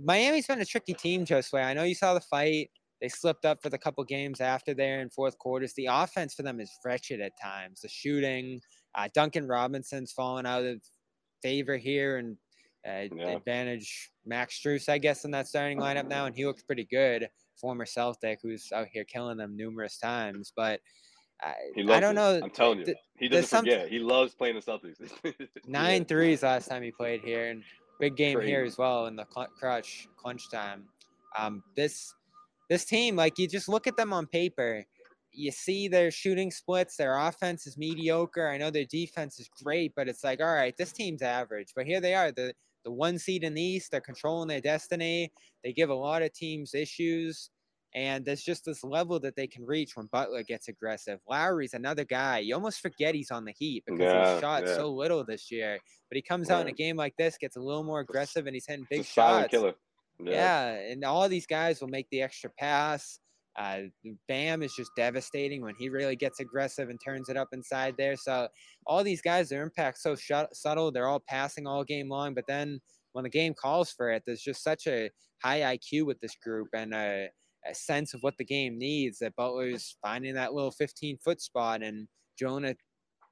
Miami's 0.03 0.47
been 0.47 0.61
a 0.61 0.65
tricky 0.65 0.93
team, 0.93 1.25
Josue. 1.25 1.63
I 1.63 1.73
know 1.73 1.83
you 1.83 1.95
saw 1.95 2.13
the 2.13 2.21
fight. 2.21 2.69
They 3.01 3.09
slipped 3.09 3.45
up 3.45 3.61
for 3.61 3.69
the 3.69 3.77
couple 3.77 4.03
games 4.05 4.39
after 4.41 4.73
there 4.73 5.01
in 5.01 5.09
fourth 5.09 5.37
quarters. 5.37 5.73
The 5.73 5.87
offense 5.91 6.33
for 6.33 6.43
them 6.43 6.59
is 6.59 6.71
wretched 6.85 7.19
at 7.19 7.33
times. 7.41 7.81
The 7.81 7.89
shooting, 7.89 8.61
uh, 8.95 9.09
Duncan 9.13 9.47
Robinson's 9.47 10.11
fallen 10.13 10.45
out 10.45 10.63
of 10.63 10.81
favor 11.41 11.77
here 11.77 12.17
and 12.17 12.37
uh, 12.87 13.13
Yeah. 13.15 13.29
advantage 13.37 14.11
Max 14.25 14.59
Strus, 14.59 14.89
I 14.89 14.97
guess, 14.97 15.25
in 15.25 15.31
that 15.31 15.47
starting 15.47 15.79
lineup 15.79 16.07
now, 16.07 16.25
and 16.25 16.35
he 16.35 16.45
looks 16.45 16.63
pretty 16.63 16.85
good. 16.85 17.29
Former 17.59 17.85
Celtic, 17.85 18.39
who's 18.41 18.71
out 18.73 18.87
here 18.91 19.03
killing 19.05 19.37
them 19.37 19.55
numerous 19.55 19.97
times, 19.97 20.51
but 20.55 20.79
I, 21.43 21.53
I 21.77 21.99
don't 21.99 22.11
it. 22.11 22.13
know. 22.13 22.39
I'm 22.43 22.49
telling 22.49 22.79
you, 22.79 22.85
th- 22.85 22.97
he 23.17 23.27
doesn't 23.27 23.47
some- 23.47 23.65
forget. 23.65 23.89
He 23.89 23.99
loves 23.99 24.33
playing 24.33 24.55
the 24.55 24.61
Celtics. 24.61 24.97
Nine 25.67 26.01
Yeah. 26.01 26.07
threes 26.07 26.43
last 26.43 26.69
time 26.69 26.83
he 26.83 26.91
played 26.91 27.21
here, 27.21 27.49
and 27.49 27.63
big 27.99 28.15
game 28.15 28.39
here 28.41 28.63
as 28.63 28.77
well 28.77 29.05
in 29.07 29.15
the 29.15 29.25
cl- 29.33 29.47
crutch 29.59 30.07
crunch 30.17 30.49
time. 30.49 30.85
Um, 31.37 31.63
this 31.75 32.13
this 32.69 32.85
team, 32.85 33.15
like 33.15 33.37
you 33.37 33.47
just 33.47 33.67
look 33.69 33.87
at 33.87 33.97
them 33.97 34.13
on 34.13 34.25
paper, 34.27 34.85
you 35.31 35.51
see 35.51 35.87
their 35.87 36.11
shooting 36.11 36.49
splits, 36.51 36.95
their 36.95 37.17
offense 37.17 37.67
is 37.67 37.77
mediocre. 37.77 38.47
I 38.47 38.57
know 38.57 38.69
their 38.71 38.85
defense 38.85 39.39
is 39.39 39.49
great, 39.63 39.93
but 39.95 40.07
it's 40.07 40.23
like, 40.23 40.39
all 40.41 40.53
right, 40.53 40.75
this 40.77 40.91
team's 40.93 41.21
average. 41.21 41.73
But 41.75 41.85
here 41.85 41.99
they 41.99 42.13
are, 42.15 42.31
the 42.31 42.53
the 42.85 42.91
one 42.91 43.17
seed 43.17 43.43
in 43.43 43.53
the 43.53 43.61
East. 43.61 43.91
They're 43.91 44.01
controlling 44.01 44.47
their 44.47 44.61
destiny. 44.61 45.31
They 45.63 45.71
give 45.73 45.89
a 45.89 45.95
lot 45.95 46.21
of 46.21 46.31
teams 46.33 46.73
issues. 46.73 47.49
And 47.95 48.25
there's 48.25 48.41
just 48.43 48.65
this 48.65 48.83
level 48.83 49.19
that 49.19 49.35
they 49.35 49.45
can 49.45 49.65
reach 49.65 49.95
when 49.95 50.07
Butler 50.11 50.41
gets 50.43 50.67
aggressive. 50.67 51.19
Lowry's 51.29 51.75
another 51.75 52.03
guy. 52.03 52.39
You 52.39 52.55
almost 52.55 52.79
forget 52.81 53.13
he's 53.13 53.29
on 53.29 53.45
the 53.45 53.51
Heat 53.51 53.83
because 53.85 53.99
Yeah, 53.99 54.31
he's 54.33 54.41
shot 54.41 54.63
yeah. 54.65 54.75
so 54.75 54.89
little 54.91 55.23
this 55.23 55.51
year. 55.51 55.77
But 56.09 56.15
he 56.15 56.21
comes 56.23 56.49
out 56.49 56.61
in 56.61 56.67
a 56.67 56.71
game 56.71 56.95
like 56.95 57.15
this, 57.17 57.37
gets 57.37 57.55
a 57.55 57.61
little 57.61 57.83
more 57.83 57.99
aggressive, 57.99 58.47
and 58.47 58.55
he's 58.55 58.65
hitting 58.65 58.87
big 58.89 59.05
shots. 59.05 59.49
killer. 59.51 59.73
Yeah. 60.23 60.71
and 60.71 61.03
all 61.03 61.27
these 61.29 61.45
guys 61.45 61.81
will 61.81 61.87
make 61.87 62.07
the 62.09 62.21
extra 62.21 62.49
pass. 62.57 63.19
Uh, 63.55 63.81
Bam 64.27 64.63
is 64.63 64.73
just 64.73 64.89
devastating 64.97 65.61
when 65.61 65.75
he 65.77 65.89
really 65.89 66.15
gets 66.15 66.39
aggressive 66.39 66.89
and 66.89 66.99
turns 67.03 67.29
it 67.29 67.37
up 67.37 67.49
inside 67.53 67.93
there. 67.97 68.15
So 68.15 68.47
all 68.87 69.03
these 69.03 69.21
guys, 69.21 69.49
their 69.49 69.61
impact 69.61 69.99
so 69.99 70.15
shut, 70.15 70.55
subtle. 70.55 70.91
They're 70.91 71.07
all 71.07 71.23
passing 71.27 71.67
all 71.67 71.83
game 71.83 72.09
long, 72.09 72.33
but 72.33 72.45
then 72.47 72.79
when 73.11 73.23
the 73.23 73.29
game 73.29 73.53
calls 73.53 73.91
for 73.91 74.09
it, 74.11 74.23
there's 74.25 74.41
just 74.41 74.63
such 74.63 74.87
a 74.87 75.11
high 75.43 75.77
IQ 75.77 76.05
with 76.07 76.19
this 76.19 76.35
group 76.43 76.69
and 76.73 76.95
a, 76.95 77.27
a 77.69 77.73
sense 77.73 78.13
of 78.13 78.23
what 78.23 78.37
the 78.37 78.45
game 78.45 78.77
needs 78.77 79.19
that 79.19 79.35
Butler's 79.35 79.95
finding 80.01 80.33
that 80.35 80.53
little 80.53 80.71
15 80.71 81.17
foot 81.17 81.41
spot 81.41 81.81
and 81.81 82.07
Jonah 82.37 82.75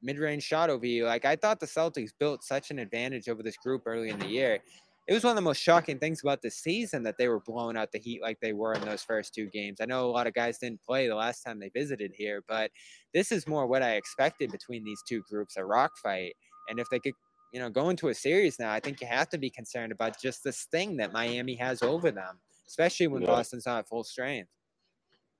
mid-range 0.01 0.43
shot 0.43 0.69
over 0.69 0.85
you. 0.85 1.05
Like 1.05 1.25
I 1.25 1.35
thought 1.35 1.59
the 1.59 1.65
Celtics 1.65 2.11
built 2.19 2.43
such 2.43 2.71
an 2.71 2.79
advantage 2.79 3.29
over 3.29 3.43
this 3.43 3.57
group 3.57 3.83
early 3.85 4.09
in 4.09 4.19
the 4.19 4.27
year. 4.27 4.59
It 5.07 5.13
was 5.13 5.23
one 5.23 5.31
of 5.31 5.35
the 5.35 5.41
most 5.41 5.61
shocking 5.61 5.99
things 5.99 6.21
about 6.21 6.41
this 6.41 6.55
season 6.57 7.03
that 7.03 7.17
they 7.17 7.27
were 7.27 7.39
blowing 7.39 7.75
out 7.75 7.91
the 7.91 7.99
Heat 7.99 8.21
like 8.21 8.39
they 8.39 8.53
were 8.53 8.73
in 8.73 8.81
those 8.81 9.03
first 9.03 9.33
two 9.33 9.47
games. 9.47 9.79
I 9.81 9.85
know 9.85 10.05
a 10.05 10.11
lot 10.11 10.27
of 10.27 10.33
guys 10.33 10.59
didn't 10.59 10.83
play 10.83 11.07
the 11.07 11.15
last 11.15 11.41
time 11.41 11.59
they 11.59 11.69
visited 11.69 12.11
here, 12.15 12.43
but 12.47 12.71
this 13.13 13.31
is 13.31 13.47
more 13.47 13.67
what 13.67 13.81
I 13.81 13.95
expected 13.95 14.51
between 14.51 14.83
these 14.83 15.01
two 15.07 15.23
groups, 15.29 15.57
a 15.57 15.65
rock 15.65 15.97
fight. 16.01 16.33
And 16.69 16.79
if 16.79 16.87
they 16.89 16.99
could, 16.99 17.13
you 17.51 17.59
know, 17.59 17.69
go 17.69 17.89
into 17.89 18.09
a 18.09 18.13
series 18.13 18.59
now, 18.59 18.71
I 18.71 18.79
think 18.79 19.01
you 19.01 19.07
have 19.07 19.27
to 19.29 19.37
be 19.37 19.49
concerned 19.49 19.91
about 19.91 20.21
just 20.21 20.43
this 20.43 20.67
thing 20.71 20.97
that 20.97 21.11
Miami 21.11 21.55
has 21.55 21.81
over 21.81 22.11
them, 22.11 22.39
especially 22.71 23.07
when 23.07 23.21
Yeah. 23.21 23.27
Boston's 23.27 23.65
not 23.65 23.79
at 23.79 23.87
full 23.87 24.03
strength. 24.03 24.49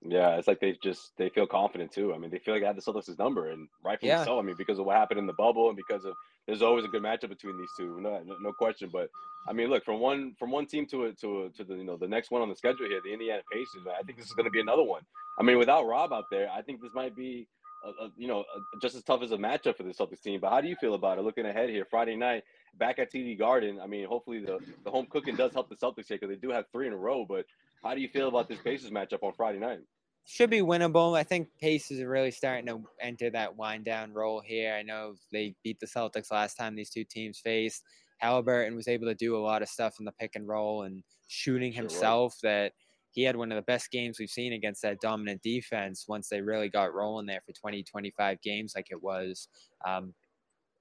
Yeah, 0.03 0.35
it's 0.37 0.47
like 0.47 0.59
they 0.59 0.77
just 0.83 1.11
they 1.17 1.29
feel 1.29 1.45
confident 1.45 1.91
too. 1.91 2.13
I 2.13 2.17
mean, 2.17 2.31
they 2.31 2.39
feel 2.39 2.59
like 2.59 2.75
the 2.75 2.81
Celtics' 2.81 3.17
number, 3.19 3.51
and 3.51 3.67
rightfully 3.83 4.09
Yeah. 4.09 4.25
so. 4.25 4.39
I 4.39 4.41
mean, 4.41 4.55
because 4.57 4.79
of 4.79 4.85
what 4.85 4.97
happened 4.97 5.19
in 5.19 5.27
the 5.27 5.33
bubble, 5.33 5.67
and 5.69 5.77
because 5.77 6.05
of 6.05 6.15
there's 6.47 6.63
always 6.63 6.85
a 6.85 6.87
good 6.87 7.03
matchup 7.03 7.29
between 7.29 7.57
these 7.57 7.69
two, 7.77 8.01
no, 8.01 8.21
no, 8.23 8.35
no 8.41 8.51
question. 8.51 8.89
But 8.91 9.09
I 9.47 9.53
mean, 9.53 9.69
look 9.69 9.85
from 9.85 9.99
one 9.99 10.33
from 10.39 10.49
one 10.49 10.65
team 10.65 10.87
to 10.87 11.05
a, 11.05 11.13
to 11.13 11.43
a, 11.43 11.49
to 11.51 11.63
the 11.63 11.75
you 11.75 11.83
know 11.83 11.97
the 11.97 12.07
next 12.07 12.31
one 12.31 12.41
on 12.41 12.49
the 12.49 12.55
schedule 12.55 12.87
here, 12.87 12.99
the 13.03 13.13
Indiana 13.13 13.43
Pacers. 13.51 13.85
I 13.87 14.01
think 14.03 14.17
this 14.17 14.25
is 14.27 14.33
going 14.33 14.45
to 14.45 14.51
be 14.51 14.59
another 14.59 14.83
one. 14.83 15.03
I 15.39 15.43
mean, 15.43 15.59
without 15.59 15.85
Rob 15.85 16.11
out 16.11 16.25
there, 16.31 16.49
I 16.49 16.63
think 16.63 16.81
this 16.81 16.93
might 16.95 17.15
be 17.15 17.47
a, 17.85 18.05
a, 18.05 18.11
you 18.17 18.27
know 18.27 18.43
just 18.81 18.95
as 18.95 19.03
tough 19.03 19.21
as 19.21 19.31
a 19.31 19.37
matchup 19.37 19.77
for 19.77 19.83
the 19.83 19.93
Celtics 19.93 20.21
team. 20.21 20.39
But 20.39 20.49
how 20.49 20.61
do 20.61 20.67
you 20.67 20.75
feel 20.77 20.95
about 20.95 21.19
it? 21.19 21.21
Looking 21.21 21.45
ahead 21.45 21.69
here, 21.69 21.85
Friday 21.87 22.15
night 22.15 22.43
back 22.77 22.99
at 22.99 23.11
TD 23.11 23.37
Garden. 23.37 23.79
I 23.81 23.87
mean, 23.87 24.05
hopefully 24.07 24.39
the 24.39 24.59
the 24.83 24.91
home 24.91 25.07
cooking 25.09 25.35
does 25.35 25.53
help 25.53 25.69
the 25.69 25.75
Celtics 25.75 26.07
here 26.07 26.17
because 26.17 26.29
they 26.29 26.35
do 26.35 26.49
have 26.49 26.65
three 26.71 26.87
in 26.87 26.93
a 26.93 26.97
row. 26.97 27.25
But 27.27 27.45
how 27.83 27.95
do 27.95 28.01
you 28.01 28.09
feel 28.09 28.27
about 28.27 28.47
this 28.47 28.59
Pacers 28.59 28.91
matchup 28.91 29.23
on 29.23 29.33
Friday 29.33 29.59
night? 29.59 29.79
should 30.25 30.49
be 30.49 30.61
winnable. 30.61 31.17
I 31.17 31.23
think 31.23 31.49
Pacers 31.59 31.99
are 31.99 32.09
really 32.09 32.31
starting 32.31 32.67
to 32.67 32.83
enter 32.99 33.29
that 33.31 33.55
wind 33.55 33.85
down 33.85 34.13
role 34.13 34.39
here. 34.39 34.73
I 34.73 34.83
know 34.83 35.15
they 35.31 35.55
beat 35.63 35.79
the 35.79 35.87
Celtics 35.87 36.31
last 36.31 36.55
time 36.55 36.75
these 36.75 36.89
two 36.89 37.03
teams 37.03 37.39
faced. 37.39 37.83
Halliburton 38.19 38.75
was 38.75 38.87
able 38.87 39.07
to 39.07 39.15
do 39.15 39.35
a 39.35 39.39
lot 39.39 39.61
of 39.61 39.69
stuff 39.69 39.95
in 39.99 40.05
the 40.05 40.11
pick 40.11 40.35
and 40.35 40.47
roll 40.47 40.83
and 40.83 41.03
shooting 41.27 41.71
Sure 41.71 41.81
himself 41.81 42.35
that 42.43 42.73
he 43.13 43.23
had 43.23 43.35
one 43.35 43.51
of 43.51 43.55
the 43.55 43.63
best 43.63 43.91
games 43.91 44.19
we've 44.19 44.29
seen 44.29 44.53
against 44.53 44.83
that 44.83 45.01
dominant 45.01 45.41
defense 45.41 46.05
once 46.07 46.29
they 46.29 46.39
really 46.39 46.69
got 46.69 46.93
rolling 46.93 47.25
there 47.25 47.41
for 47.45 47.51
20, 47.51 47.83
25 47.83 48.41
games 48.41 48.73
like 48.75 48.87
it 48.89 49.01
was. 49.01 49.49
Um, 49.85 50.13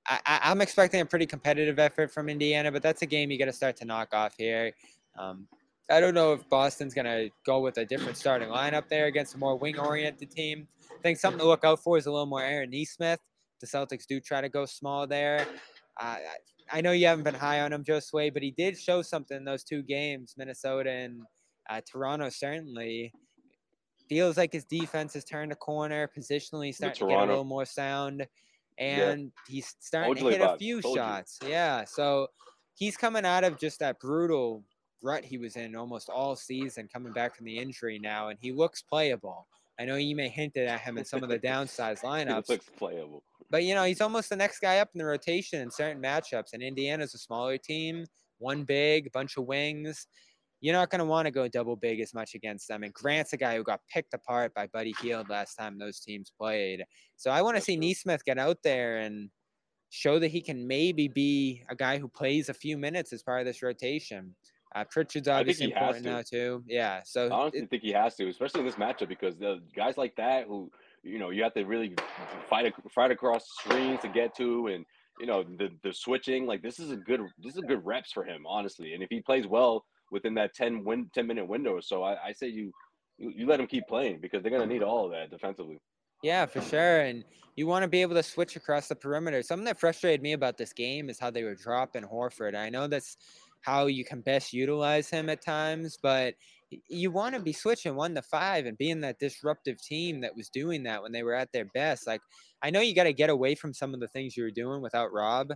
I, 0.06 0.40
I'm 0.42 0.60
expecting 0.60 1.00
a 1.00 1.06
pretty 1.06 1.26
competitive 1.26 1.78
effort 1.78 2.10
from 2.10 2.28
Indiana, 2.28 2.72
but 2.72 2.82
that's 2.82 3.02
a 3.02 3.06
game 3.06 3.30
you 3.30 3.38
got 3.38 3.44
to 3.46 3.52
start 3.52 3.76
to 3.76 3.84
knock 3.84 4.08
off 4.12 4.34
here. 4.36 4.72
Um, 5.18 5.46
I 5.90 6.00
don't 6.00 6.14
know 6.14 6.32
if 6.32 6.48
Boston's 6.48 6.94
going 6.94 7.06
to 7.06 7.30
go 7.44 7.60
with 7.60 7.76
a 7.78 7.84
different 7.84 8.16
starting 8.16 8.48
lineup 8.48 8.88
there 8.88 9.06
against 9.06 9.34
a 9.34 9.38
more 9.38 9.56
wing 9.56 9.78
oriented 9.78 10.30
team. 10.30 10.66
I 10.90 11.02
think 11.02 11.18
something 11.18 11.40
to 11.40 11.46
look 11.46 11.64
out 11.64 11.80
for 11.80 11.98
is 11.98 12.06
a 12.06 12.10
little 12.10 12.26
more 12.26 12.42
Aaron 12.42 12.70
Nesmith. 12.70 13.20
The 13.60 13.66
Celtics 13.66 14.06
do 14.06 14.20
try 14.20 14.40
to 14.40 14.48
go 14.48 14.64
small 14.66 15.06
there. 15.06 15.46
Uh, 16.00 16.16
I 16.16 16.36
I 16.72 16.80
know 16.80 16.92
you 16.92 17.06
haven't 17.06 17.24
been 17.24 17.34
high 17.34 17.60
on 17.60 17.72
him, 17.72 17.84
Josue, 17.84 18.32
but 18.32 18.42
he 18.42 18.52
did 18.52 18.78
show 18.78 19.02
something 19.02 19.36
in 19.36 19.44
those 19.44 19.64
two 19.64 19.82
games, 19.82 20.34
Minnesota 20.36 20.90
and 20.90 21.22
uh, 21.68 21.80
Toronto, 21.90 22.28
certainly. 22.28 23.12
Feels 24.08 24.36
like 24.36 24.52
his 24.52 24.64
defense 24.64 25.14
has 25.14 25.24
turned 25.24 25.52
a 25.52 25.56
corner, 25.56 26.08
positionally 26.16 26.74
starting 26.74 27.06
to 27.06 27.12
get 27.12 27.22
a 27.22 27.26
little 27.26 27.44
more 27.44 27.64
sound, 27.64 28.26
and 28.80 29.30
he's 29.46 29.74
starting 29.80 30.14
to 30.16 30.20
you, 30.24 30.28
hit 30.30 30.40
a 30.40 30.56
few 30.56 30.80
Told 30.80 30.96
you. 30.96 31.00
shots. 31.02 31.38
Yeah, 31.46 31.84
so 31.84 32.28
he's 32.74 32.96
coming 32.96 33.24
out 33.24 33.44
of 33.44 33.58
just 33.58 33.78
that 33.80 34.00
brutal 34.00 34.64
rut 35.02 35.24
he 35.24 35.38
was 35.38 35.56
in 35.56 35.76
almost 35.76 36.08
all 36.08 36.34
season, 36.36 36.88
coming 36.92 37.12
back 37.12 37.34
from 37.36 37.46
the 37.46 37.56
injury 37.58 37.98
now, 37.98 38.28
and 38.28 38.38
he 38.40 38.52
looks 38.52 38.82
playable. 38.82 39.46
I 39.78 39.84
know 39.86 39.96
you 39.96 40.14
may 40.14 40.28
hinted 40.28 40.66
at 40.68 40.80
him 40.80 40.98
in 40.98 41.04
some 41.04 41.22
of 41.22 41.28
the 41.30 41.38
downsized 41.48 42.00
He 42.00 42.06
lineups, 42.06 42.48
looks 42.48 42.68
playable. 42.76 43.22
but 43.50 43.64
you 43.64 43.74
know, 43.74 43.84
he's 43.84 44.00
almost 44.00 44.28
the 44.28 44.36
next 44.36 44.58
guy 44.60 44.78
up 44.78 44.90
in 44.94 44.98
the 44.98 45.04
rotation 45.06 45.60
in 45.62 45.70
certain 45.70 46.02
matchups. 46.02 46.52
And 46.52 46.62
Indiana's 46.62 47.14
a 47.14 47.18
smaller 47.18 47.56
team, 47.56 48.04
one 48.38 48.64
big, 48.64 49.10
bunch 49.12 49.36
of 49.38 49.44
wings. 49.46 50.06
You're 50.60 50.74
not 50.74 50.90
going 50.90 50.98
to 50.98 51.04
want 51.04 51.26
to 51.26 51.30
go 51.30 51.48
double 51.48 51.76
big 51.76 52.00
as 52.00 52.12
much 52.12 52.34
against 52.34 52.68
them. 52.68 52.82
And 52.82 52.92
Grant's 52.92 53.32
a 53.32 53.36
guy 53.36 53.56
who 53.56 53.62
got 53.64 53.80
picked 53.92 54.12
apart 54.14 54.52
by 54.54 54.66
Buddy 54.66 54.94
Hield 55.00 55.28
last 55.30 55.54
time 55.54 55.78
those 55.78 56.00
teams 56.00 56.32
played. 56.38 56.84
So 57.16 57.30
I 57.30 57.42
want 57.42 57.56
to 57.56 57.62
see 57.62 57.76
true. 57.76 57.86
Nesmith 57.88 58.24
get 58.24 58.38
out 58.38 58.58
there 58.62 58.98
and 58.98 59.30
show 59.88 60.18
that 60.18 60.28
he 60.28 60.40
can 60.40 60.66
maybe 60.68 61.08
be 61.08 61.64
a 61.70 61.74
guy 61.74 61.98
who 61.98 62.08
plays 62.08 62.48
a 62.48 62.54
few 62.54 62.76
minutes 62.76 63.12
as 63.12 63.22
part 63.22 63.40
of 63.40 63.46
this 63.46 63.62
rotation. 63.62 64.34
Uh, 64.74 64.84
Pritchard's 64.84 65.26
obviously 65.26 65.72
important 65.72 66.04
to. 66.04 66.10
now 66.10 66.22
too. 66.22 66.62
Yeah. 66.66 67.00
So 67.04 67.26
I 67.28 67.30
honestly 67.30 67.60
it- 67.60 67.70
think 67.70 67.82
he 67.82 67.90
has 67.92 68.14
to, 68.16 68.28
especially 68.28 68.60
in 68.60 68.66
this 68.66 68.76
matchup, 68.76 69.08
because 69.08 69.36
the 69.36 69.60
guys 69.74 69.96
like 69.96 70.14
that 70.16 70.46
who 70.46 70.70
you 71.02 71.18
know 71.18 71.30
you 71.30 71.42
have 71.42 71.54
to 71.54 71.64
really 71.64 71.94
fight 72.48 72.72
fight 72.90 73.10
across 73.10 73.48
screens 73.48 74.00
to 74.02 74.08
get 74.08 74.36
to, 74.36 74.68
and 74.68 74.84
you 75.18 75.26
know 75.26 75.42
the 75.42 75.70
the 75.82 75.92
switching. 75.92 76.46
Like 76.46 76.62
this 76.62 76.78
is 76.78 76.92
a 76.92 76.96
good 76.96 77.20
this 77.38 77.54
is 77.54 77.58
a 77.58 77.66
good 77.66 77.84
reps 77.84 78.12
for 78.12 78.22
him, 78.22 78.46
honestly. 78.46 78.94
And 78.94 79.02
if 79.02 79.08
he 79.10 79.20
plays 79.20 79.46
well 79.46 79.86
within 80.10 80.34
that 80.34 80.54
10 80.54 80.84
win 80.84 81.10
10 81.14 81.26
minute 81.26 81.46
window 81.46 81.72
or 81.72 81.82
so, 81.82 82.02
I, 82.02 82.28
I 82.28 82.32
say 82.32 82.48
you, 82.48 82.72
you 83.18 83.32
you 83.36 83.46
let 83.46 83.58
them 83.58 83.66
keep 83.66 83.86
playing 83.88 84.20
because 84.20 84.42
they're 84.42 84.52
gonna 84.52 84.66
need 84.66 84.82
all 84.82 85.06
of 85.06 85.12
that 85.12 85.30
defensively. 85.30 85.80
Yeah, 86.22 86.44
for 86.46 86.60
sure. 86.60 87.00
And 87.00 87.24
you 87.56 87.66
want 87.66 87.82
to 87.82 87.88
be 87.88 88.02
able 88.02 88.14
to 88.14 88.22
switch 88.22 88.56
across 88.56 88.88
the 88.88 88.94
perimeter. 88.94 89.42
Something 89.42 89.64
that 89.64 89.80
frustrated 89.80 90.22
me 90.22 90.32
about 90.32 90.58
this 90.58 90.72
game 90.72 91.08
is 91.08 91.18
how 91.18 91.30
they 91.30 91.44
were 91.44 91.54
dropping 91.54 92.02
Horford. 92.02 92.54
I 92.54 92.68
know 92.68 92.86
that's 92.86 93.16
how 93.62 93.86
you 93.86 94.04
can 94.04 94.20
best 94.20 94.52
utilize 94.52 95.08
him 95.08 95.28
at 95.30 95.42
times, 95.42 95.98
but 96.02 96.34
you 96.88 97.10
want 97.10 97.34
to 97.34 97.40
be 97.40 97.52
switching 97.52 97.96
one 97.96 98.14
to 98.14 98.22
five 98.22 98.66
and 98.66 98.78
being 98.78 99.00
that 99.00 99.18
disruptive 99.18 99.82
team 99.82 100.20
that 100.20 100.36
was 100.36 100.48
doing 100.50 100.82
that 100.84 101.02
when 101.02 101.12
they 101.12 101.22
were 101.22 101.34
at 101.34 101.52
their 101.52 101.66
best. 101.74 102.06
Like, 102.06 102.20
I 102.62 102.70
know 102.70 102.80
you 102.80 102.94
got 102.94 103.04
to 103.04 103.12
get 103.12 103.30
away 103.30 103.54
from 103.54 103.74
some 103.74 103.94
of 103.94 104.00
the 104.00 104.08
things 104.08 104.36
you 104.36 104.44
were 104.44 104.50
doing 104.50 104.80
without 104.82 105.12
Rob, 105.12 105.52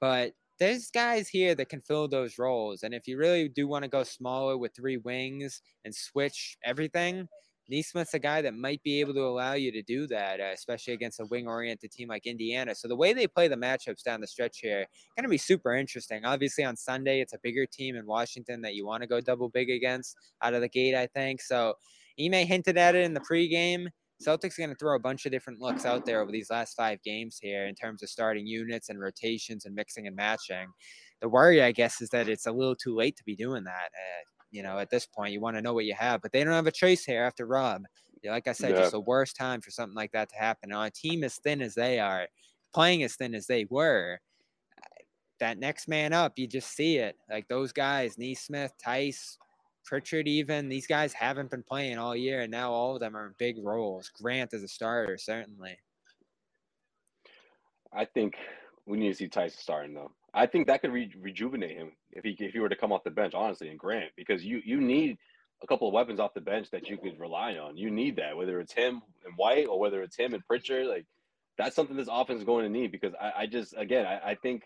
but 0.00 0.32
there's 0.58 0.90
guys 0.90 1.28
here 1.28 1.54
that 1.54 1.68
can 1.68 1.80
fill 1.80 2.08
those 2.08 2.38
roles. 2.38 2.82
And 2.82 2.94
if 2.94 3.06
you 3.06 3.16
really 3.16 3.48
do 3.48 3.68
want 3.68 3.84
to 3.84 3.88
go 3.88 4.02
smaller 4.02 4.58
with 4.58 4.74
three 4.74 4.96
wings 4.96 5.62
and 5.84 5.94
switch 5.94 6.56
everything, 6.64 7.28
Nesmith's 7.70 8.14
a 8.14 8.18
guy 8.18 8.40
that 8.40 8.54
might 8.54 8.82
be 8.82 8.98
able 8.98 9.12
to 9.12 9.26
allow 9.26 9.52
you 9.52 9.70
to 9.72 9.82
do 9.82 10.06
that, 10.06 10.40
uh, 10.40 10.50
especially 10.54 10.94
against 10.94 11.20
a 11.20 11.26
wing-oriented 11.26 11.90
team 11.90 12.08
like 12.08 12.26
Indiana. 12.26 12.74
So 12.74 12.88
the 12.88 12.96
way 12.96 13.12
they 13.12 13.26
play 13.26 13.46
the 13.46 13.56
matchups 13.56 14.02
down 14.02 14.22
the 14.22 14.26
stretch 14.26 14.60
here, 14.60 14.86
going 15.16 15.24
to 15.24 15.28
be 15.28 15.36
super 15.36 15.74
interesting. 15.74 16.24
Obviously 16.24 16.64
on 16.64 16.76
Sunday, 16.76 17.20
it's 17.20 17.34
a 17.34 17.38
bigger 17.42 17.66
team 17.66 17.94
in 17.94 18.06
Washington 18.06 18.62
that 18.62 18.74
you 18.74 18.86
want 18.86 19.02
to 19.02 19.06
go 19.06 19.20
double 19.20 19.50
big 19.50 19.68
against 19.68 20.16
out 20.40 20.54
of 20.54 20.62
the 20.62 20.68
gate, 20.68 20.94
I 20.94 21.06
think. 21.08 21.42
So 21.42 21.74
Ime 22.18 22.46
hinted 22.46 22.78
at 22.78 22.94
it 22.94 23.04
in 23.04 23.12
the 23.12 23.20
pregame. 23.20 23.88
Celtics 24.24 24.58
are 24.58 24.62
going 24.62 24.70
to 24.70 24.76
throw 24.76 24.96
a 24.96 25.00
bunch 25.00 25.26
of 25.26 25.32
different 25.32 25.60
looks 25.60 25.84
out 25.86 26.04
there 26.04 26.20
over 26.20 26.32
these 26.32 26.50
last 26.50 26.74
five 26.76 27.00
games 27.02 27.38
here 27.40 27.66
in 27.66 27.74
terms 27.74 28.02
of 28.02 28.08
starting 28.08 28.46
units 28.46 28.88
and 28.88 29.00
rotations 29.00 29.64
and 29.64 29.74
mixing 29.74 30.06
and 30.06 30.16
matching. 30.16 30.66
The 31.20 31.28
worry, 31.28 31.62
I 31.62 31.72
guess, 31.72 32.00
is 32.00 32.10
that 32.10 32.28
it's 32.28 32.46
a 32.46 32.52
little 32.52 32.74
too 32.76 32.94
late 32.94 33.16
to 33.16 33.24
be 33.24 33.36
doing 33.36 33.64
that. 33.64 33.90
Uh, 33.94 34.22
you 34.50 34.62
know, 34.62 34.78
at 34.78 34.90
this 34.90 35.06
point, 35.06 35.32
you 35.32 35.40
want 35.40 35.56
to 35.56 35.62
know 35.62 35.74
what 35.74 35.84
you 35.84 35.94
have, 35.94 36.20
but 36.22 36.32
they 36.32 36.42
don't 36.42 36.52
have 36.52 36.66
a 36.66 36.72
choice 36.72 37.04
here 37.04 37.22
after 37.22 37.46
Rob. 37.46 37.82
Like 38.24 38.48
I 38.48 38.52
said, 38.52 38.70
Yeah. 38.70 38.78
just 38.78 38.92
the 38.92 39.00
worst 39.00 39.36
time 39.36 39.60
for 39.60 39.70
something 39.70 39.94
like 39.94 40.12
that 40.12 40.28
to 40.30 40.36
happen. 40.36 40.72
On 40.72 40.86
a 40.86 40.90
team 40.90 41.22
as 41.22 41.36
thin 41.36 41.62
as 41.62 41.74
they 41.74 42.00
are, 42.00 42.26
playing 42.74 43.02
as 43.04 43.14
thin 43.14 43.34
as 43.34 43.46
they 43.46 43.66
were, 43.70 44.18
that 45.38 45.58
next 45.58 45.86
man 45.86 46.12
up, 46.12 46.32
you 46.36 46.48
just 46.48 46.74
see 46.74 46.96
it. 46.98 47.16
Like 47.30 47.46
those 47.46 47.72
guys, 47.72 48.18
Nesmith, 48.18 48.72
Theis, 48.84 49.38
Pritchard, 49.88 50.28
even 50.28 50.68
these 50.68 50.86
guys 50.86 51.14
haven't 51.14 51.50
been 51.50 51.62
playing 51.62 51.96
all 51.98 52.14
year, 52.14 52.42
and 52.42 52.50
now 52.50 52.70
all 52.70 52.94
of 52.94 53.00
them 53.00 53.16
are 53.16 53.28
in 53.28 53.34
big 53.38 53.56
roles. 53.64 54.10
Grant 54.10 54.52
as 54.52 54.62
a 54.62 54.68
starter, 54.68 55.16
certainly. 55.16 55.78
I 57.90 58.04
think 58.04 58.34
we 58.84 58.98
need 58.98 59.08
to 59.08 59.14
see 59.14 59.28
Tyson 59.28 59.58
starting 59.58 59.94
though. 59.94 60.12
I 60.34 60.44
think 60.44 60.66
that 60.66 60.82
could 60.82 60.92
re- 60.92 61.14
rejuvenate 61.18 61.74
him 61.74 61.92
if 62.12 62.22
he 62.22 62.36
if 62.38 62.52
he 62.52 62.58
were 62.58 62.68
to 62.68 62.76
come 62.76 62.92
off 62.92 63.02
the 63.02 63.10
bench, 63.10 63.32
honestly, 63.32 63.68
and 63.70 63.78
Grant, 63.78 64.10
because 64.14 64.44
you 64.44 64.60
you 64.62 64.78
need 64.78 65.16
a 65.62 65.66
couple 65.66 65.88
of 65.88 65.94
weapons 65.94 66.20
off 66.20 66.34
the 66.34 66.40
bench 66.42 66.70
that 66.70 66.90
you 66.90 66.98
could 66.98 67.18
rely 67.18 67.56
on. 67.56 67.78
You 67.78 67.90
need 67.90 68.16
that, 68.16 68.36
whether 68.36 68.60
it's 68.60 68.74
him 68.74 69.00
and 69.24 69.34
White 69.36 69.66
or 69.68 69.80
whether 69.80 70.02
it's 70.02 70.16
him 70.16 70.34
and 70.34 70.46
Pritchard. 70.46 70.86
Like 70.86 71.06
that's 71.56 71.74
something 71.74 71.96
this 71.96 72.08
offense 72.12 72.40
is 72.40 72.44
going 72.44 72.64
to 72.64 72.70
need 72.70 72.92
because 72.92 73.14
I, 73.18 73.32
I 73.38 73.46
just 73.46 73.74
again 73.74 74.04
I, 74.04 74.32
I 74.32 74.34
think 74.34 74.64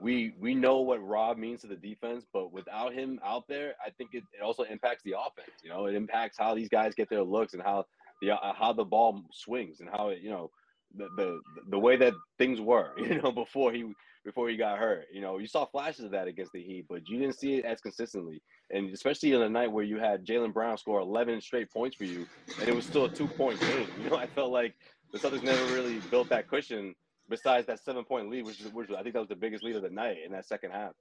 we 0.00 0.34
we 0.40 0.54
know 0.54 0.80
what 0.80 1.06
Rob 1.06 1.36
means 1.38 1.60
to 1.62 1.66
the 1.66 1.76
defense, 1.76 2.24
but 2.32 2.52
without 2.52 2.92
him 2.92 3.20
out 3.24 3.46
there, 3.48 3.74
I 3.84 3.90
think 3.90 4.10
it, 4.14 4.24
it 4.32 4.42
also 4.42 4.64
impacts 4.64 5.02
the 5.04 5.12
offense. 5.12 5.56
You 5.62 5.70
know, 5.70 5.86
it 5.86 5.94
impacts 5.94 6.38
how 6.38 6.54
these 6.54 6.68
guys 6.68 6.94
get 6.94 7.08
their 7.08 7.22
looks 7.22 7.54
and 7.54 7.62
how 7.62 7.86
the 8.20 8.32
uh, 8.32 8.52
how 8.54 8.72
the 8.72 8.84
ball 8.84 9.22
swings 9.32 9.80
and 9.80 9.88
how 9.88 10.08
it 10.08 10.20
you 10.20 10.30
know 10.30 10.50
the, 10.96 11.08
the 11.16 11.40
the 11.70 11.78
way 11.78 11.96
that 11.96 12.14
things 12.38 12.60
were, 12.60 12.92
you 12.96 13.20
know, 13.20 13.32
before 13.32 13.72
he 13.72 13.92
before 14.24 14.48
he 14.48 14.56
got 14.56 14.78
hurt. 14.78 15.06
You 15.12 15.20
know, 15.20 15.38
you 15.38 15.46
saw 15.46 15.64
flashes 15.64 16.04
of 16.04 16.10
that 16.12 16.28
against 16.28 16.52
the 16.52 16.62
Heat, 16.62 16.86
but 16.88 17.08
you 17.08 17.18
didn't 17.18 17.38
see 17.38 17.54
it 17.56 17.64
as 17.64 17.80
consistently. 17.80 18.40
And 18.70 18.92
especially 18.92 19.34
on 19.34 19.42
a 19.42 19.48
night 19.48 19.70
where 19.70 19.84
you 19.84 19.98
had 19.98 20.24
Jaylen 20.24 20.52
Brown 20.52 20.78
score 20.78 21.00
11 21.00 21.40
straight 21.40 21.70
points 21.70 21.96
for 21.96 22.04
you, 22.04 22.26
and 22.60 22.68
it 22.68 22.74
was 22.74 22.86
still 22.86 23.06
a 23.06 23.08
two 23.08 23.26
point 23.26 23.60
game. 23.60 23.86
You 24.02 24.10
know, 24.10 24.16
I 24.16 24.26
felt 24.26 24.52
like 24.52 24.74
the 25.12 25.18
Celtics 25.18 25.42
never 25.42 25.64
really 25.72 25.98
built 26.10 26.28
that 26.30 26.48
cushion. 26.48 26.94
Besides 27.28 27.66
that 27.68 27.82
seven 27.82 28.04
point 28.04 28.28
lead, 28.30 28.44
which, 28.44 28.60
which 28.72 28.90
I 28.90 29.02
think 29.02 29.14
that 29.14 29.20
was 29.20 29.28
the 29.28 29.36
biggest 29.36 29.62
lead 29.62 29.76
of 29.76 29.82
the 29.82 29.90
night 29.90 30.18
in 30.24 30.32
that 30.32 30.46
second 30.46 30.72
half. 30.72 30.92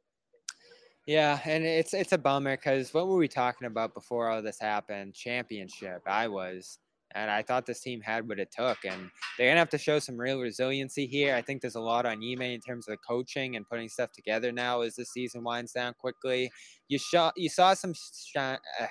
Yeah, 1.08 1.40
and 1.46 1.64
it's 1.64 1.94
it's 1.94 2.12
a 2.12 2.18
bummer 2.18 2.56
because 2.56 2.94
what 2.94 3.08
were 3.08 3.18
we 3.18 3.28
talking 3.28 3.66
about 3.66 3.94
before 3.94 4.30
all 4.30 4.42
this 4.42 4.60
happened? 4.60 5.16
Championship. 5.16 6.04
I 6.06 6.28
was, 6.28 6.78
and 7.16 7.32
I 7.32 7.42
thought 7.42 7.66
this 7.66 7.82
team 7.82 8.02
had 8.02 8.28
what 8.30 8.40
it 8.40 8.50
took, 8.56 8.78
and 8.86 9.10
they're 9.38 9.50
gonna 9.50 9.60
have 9.60 9.70
to 9.72 9.80
show 9.80 9.98
some 9.98 10.16
real 10.16 10.40
resiliency 10.40 11.08
here. 11.08 11.36
I 11.36 11.42
think 11.42 11.62
there's 11.62 11.76
a 11.76 11.82
lot 11.82 12.06
on 12.06 12.22
Ime 12.24 12.44
in 12.44 12.62
terms 12.62 12.88
of 12.88 12.94
the 12.94 12.98
coaching 12.98 13.56
and 13.56 13.68
putting 13.68 13.90
stuff 13.90 14.12
together 14.12 14.52
now 14.52 14.82
as 14.82 14.96
the 14.96 15.06
season 15.06 15.44
winds 15.44 15.72
down 15.72 15.96
quickly. 16.00 16.52
You 16.88 17.00
saw 17.00 17.32
you 17.36 17.50
saw 17.50 17.74
some 17.74 17.94
shine. 18.26 18.60
Uh, 18.80 18.88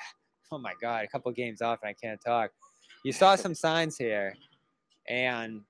oh 0.56 0.58
my 0.58 0.72
god, 0.82 1.04
a 1.04 1.08
couple 1.08 1.30
games 1.30 1.62
off 1.62 1.78
and 1.80 1.90
I 1.90 1.94
can't 1.94 2.20
talk. 2.26 2.50
You 3.04 3.12
saw 3.12 3.36
some 3.36 3.54
signs 3.54 3.96
here, 3.96 4.34
and 5.08 5.60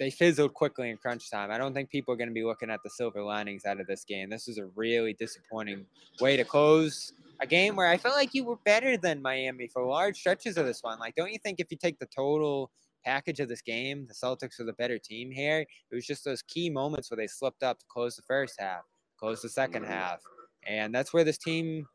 they 0.00 0.10
fizzled 0.10 0.54
quickly 0.54 0.88
in 0.88 0.96
crunch 0.96 1.30
time. 1.30 1.50
I 1.50 1.58
don't 1.58 1.74
think 1.74 1.90
people 1.90 2.14
are 2.14 2.16
going 2.16 2.30
to 2.30 2.34
be 2.34 2.42
looking 2.42 2.70
at 2.70 2.80
the 2.82 2.88
silver 2.88 3.22
linings 3.22 3.66
out 3.66 3.80
of 3.80 3.86
this 3.86 4.02
game. 4.02 4.30
This 4.30 4.48
is 4.48 4.56
a 4.56 4.64
really 4.74 5.12
disappointing 5.12 5.84
way 6.22 6.38
to 6.38 6.44
close 6.44 7.12
a 7.40 7.46
game 7.46 7.76
where 7.76 7.86
I 7.86 7.98
felt 7.98 8.16
like 8.16 8.32
you 8.32 8.44
were 8.44 8.56
better 8.64 8.96
than 8.96 9.20
Miami 9.20 9.68
for 9.68 9.84
large 9.84 10.16
stretches 10.16 10.56
of 10.56 10.64
this 10.64 10.82
one. 10.82 10.98
Like, 10.98 11.14
don't 11.16 11.30
you 11.30 11.38
think 11.38 11.60
if 11.60 11.70
you 11.70 11.76
take 11.76 11.98
the 11.98 12.06
total 12.06 12.70
package 13.04 13.40
of 13.40 13.50
this 13.50 13.60
game, 13.60 14.06
the 14.06 14.14
Celtics 14.14 14.58
are 14.58 14.64
the 14.64 14.72
better 14.72 14.98
team 14.98 15.30
here? 15.30 15.60
It 15.90 15.94
was 15.94 16.06
just 16.06 16.24
those 16.24 16.40
key 16.40 16.70
moments 16.70 17.10
where 17.10 17.16
they 17.18 17.26
slipped 17.26 17.62
up 17.62 17.78
to 17.78 17.84
close 17.86 18.16
the 18.16 18.22
first 18.22 18.54
half, 18.58 18.84
close 19.18 19.42
the 19.42 19.50
second 19.50 19.84
Mhm. 19.84 19.88
half, 19.88 20.22
and 20.66 20.94
that's 20.94 21.12
where 21.12 21.24
this 21.24 21.38
team. 21.38 21.86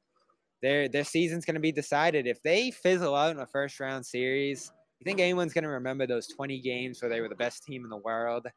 Their, 0.61 0.87
their 0.87 1.03
season's 1.03 1.45
going 1.45 1.55
to 1.55 1.59
be 1.61 1.71
decided. 1.71 2.25
If 2.25 2.41
they 2.41 2.71
fizzle 2.71 3.13
out 3.13 3.35
in 3.35 3.39
a 3.39 3.45
first 3.45 3.79
round 3.79 4.03
series, 4.03 4.71
you 5.05 5.11
think 5.11 5.21
anyone's 5.21 5.53
going 5.53 5.63
to 5.63 5.69
remember 5.69 6.07
those 6.07 6.27
20 6.27 6.59
games 6.61 7.01
where 7.01 7.09
they 7.09 7.21
were 7.21 7.29
the 7.29 7.35
best 7.35 7.63
team 7.63 7.83
in 7.83 7.89
the 7.89 7.97
world? 7.97 8.47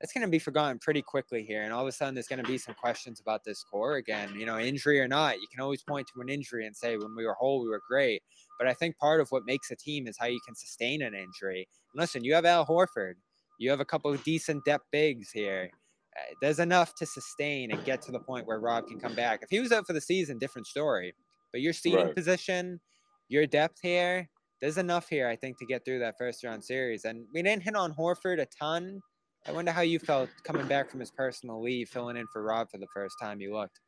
that's 0.00 0.12
going 0.12 0.24
to 0.24 0.30
be 0.30 0.38
forgotten 0.38 0.78
pretty 0.78 1.02
quickly 1.02 1.42
here. 1.42 1.62
And 1.62 1.72
all 1.72 1.82
of 1.82 1.88
a 1.88 1.92
sudden, 1.92 2.14
there's 2.14 2.28
going 2.28 2.42
to 2.42 2.48
be 2.48 2.58
some 2.58 2.74
questions 2.74 3.20
about 3.20 3.42
this 3.44 3.64
core 3.64 3.96
again. 3.96 4.32
You 4.36 4.46
know, 4.46 4.58
injury 4.58 5.00
or 5.00 5.08
not, 5.08 5.40
you 5.40 5.48
can 5.50 5.60
always 5.60 5.82
point 5.82 6.06
to 6.14 6.20
an 6.20 6.28
injury 6.28 6.66
and 6.66 6.76
say, 6.76 6.96
when 6.96 7.16
we 7.16 7.26
were 7.26 7.34
whole, 7.34 7.60
we 7.62 7.68
were 7.68 7.82
great. 7.88 8.22
But 8.58 8.68
I 8.68 8.74
think 8.74 8.96
part 8.98 9.20
of 9.20 9.30
what 9.30 9.44
makes 9.44 9.70
a 9.70 9.76
team 9.76 10.06
is 10.06 10.16
how 10.18 10.26
you 10.26 10.40
can 10.46 10.54
sustain 10.54 11.02
an 11.02 11.14
injury. 11.14 11.68
And 11.92 12.00
listen, 12.00 12.22
you 12.22 12.34
have 12.34 12.44
Al 12.44 12.64
Horford, 12.64 13.14
you 13.58 13.70
have 13.70 13.80
a 13.80 13.84
couple 13.84 14.12
of 14.12 14.22
decent 14.22 14.64
depth 14.64 14.84
bigs 14.92 15.32
here. 15.32 15.70
Uh, 16.16 16.34
there's 16.40 16.60
enough 16.60 16.94
to 16.96 17.06
sustain 17.06 17.72
and 17.72 17.84
get 17.84 18.00
to 18.02 18.12
the 18.12 18.20
point 18.20 18.46
where 18.46 18.60
Rob 18.60 18.86
can 18.86 19.00
come 19.00 19.14
back. 19.14 19.40
If 19.42 19.50
he 19.50 19.58
was 19.60 19.72
out 19.72 19.86
for 19.86 19.92
the 19.94 20.00
season, 20.00 20.38
different 20.38 20.68
story. 20.68 21.12
But 21.52 21.60
your 21.60 21.72
seating 21.72 22.06
Right. 22.06 22.14
position, 22.14 22.80
your 23.28 23.46
depth 23.46 23.78
here, 23.82 24.28
there's 24.60 24.78
enough 24.78 25.08
here, 25.08 25.28
I 25.28 25.36
think, 25.36 25.58
to 25.58 25.66
get 25.66 25.84
through 25.84 26.00
that 26.00 26.16
first 26.18 26.44
round 26.44 26.64
series. 26.64 27.04
And 27.04 27.26
we 27.32 27.42
didn't 27.42 27.62
hit 27.62 27.76
on 27.76 27.92
Horford 27.92 28.40
a 28.40 28.46
ton. 28.46 29.00
I 29.46 29.52
wonder 29.52 29.70
how 29.70 29.82
you 29.82 29.98
felt 29.98 30.28
coming 30.44 30.66
back 30.66 30.90
from 30.90 31.00
his 31.00 31.10
personal 31.10 31.62
leave, 31.62 31.88
filling 31.88 32.16
in 32.16 32.26
for 32.32 32.42
Rob 32.42 32.70
for 32.70 32.78
the 32.78 32.88
first 32.92 33.16
time 33.20 33.40
you 33.40 33.54
looked. 33.54 33.80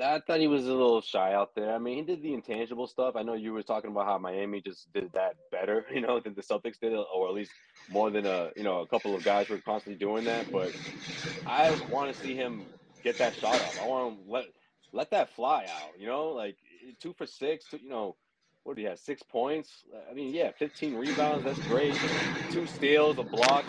I 0.00 0.20
thought 0.20 0.38
he 0.38 0.46
was 0.46 0.66
a 0.66 0.72
little 0.72 1.00
shy 1.00 1.32
out 1.34 1.56
there. 1.56 1.74
I 1.74 1.78
mean, 1.78 1.96
he 1.96 2.04
did 2.04 2.22
the 2.22 2.34
intangible 2.34 2.86
stuff. 2.86 3.16
I 3.16 3.22
know 3.22 3.34
you 3.34 3.52
were 3.52 3.64
talking 3.64 3.90
about 3.90 4.06
how 4.06 4.16
Miami 4.16 4.60
just 4.60 4.92
did 4.92 5.12
that 5.12 5.34
better, 5.50 5.84
you 5.92 6.00
know, 6.00 6.20
than 6.20 6.34
the 6.34 6.42
Celtics 6.42 6.78
did, 6.80 6.92
or 6.92 7.28
at 7.28 7.34
least 7.34 7.50
more 7.90 8.10
than 8.10 8.26
a, 8.26 8.50
you 8.54 8.62
know, 8.62 8.80
a 8.80 8.86
couple 8.86 9.14
of 9.14 9.24
guys 9.24 9.48
were 9.48 9.58
constantly 9.58 9.98
doing 9.98 10.24
that. 10.24 10.50
But 10.52 10.72
I 11.46 11.76
want 11.90 12.14
to 12.14 12.20
see 12.22 12.36
him 12.36 12.64
get 13.02 13.18
that 13.18 13.34
shot 13.34 13.56
up. 13.56 13.82
I 13.82 13.86
want 13.86 14.24
to 14.24 14.30
let 14.30 14.44
let 14.92 15.10
that 15.10 15.34
fly 15.34 15.64
out, 15.64 15.98
you 15.98 16.06
know, 16.06 16.28
like 16.28 16.56
two 17.00 17.14
for 17.14 17.26
six, 17.26 17.64
two, 17.68 17.78
you 17.78 17.88
know, 17.88 18.14
what 18.64 18.76
did 18.76 18.82
he 18.82 18.88
have? 18.88 18.98
Six 18.98 19.22
points. 19.22 19.84
I 20.10 20.14
mean, 20.14 20.34
yeah, 20.34 20.50
15 20.58 20.94
rebounds. 20.94 21.44
That's 21.44 21.58
great. 21.66 21.94
Two 22.50 22.66
steals, 22.66 23.18
a 23.18 23.22
block, 23.22 23.64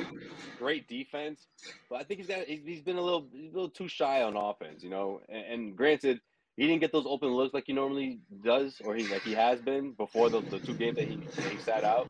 great 0.58 0.88
defense. 0.88 1.48
But 1.90 2.02
I 2.02 2.04
think 2.04 2.20
he's 2.20 2.28
got 2.28 2.46
he's, 2.46 2.62
he's 2.66 2.82
been 2.82 2.98
a 2.98 3.02
little 3.02 3.28
a 3.34 3.46
little 3.54 3.70
too 3.70 3.88
shy 3.88 4.22
on 4.22 4.36
offense, 4.36 4.84
you 4.84 4.90
know. 4.90 5.22
And, 5.30 5.46
and 5.46 5.76
granted, 5.76 6.22
he 6.58 6.68
didn't 6.68 6.82
get 6.82 6.92
those 6.92 7.06
open 7.08 7.30
looks 7.30 7.54
like 7.54 7.66
he 7.68 7.74
normally 7.74 8.20
does, 8.44 8.82
or 8.84 8.96
he 8.96 9.08
like 9.08 9.24
he 9.24 9.34
has 9.34 9.62
been 9.62 9.92
before 9.94 10.30
the, 10.30 10.42
the 10.42 10.60
two 10.60 10.76
games 10.76 10.98
that 10.98 11.08
he, 11.08 11.20
he 11.50 11.58
sat 11.58 11.84
out. 11.84 12.08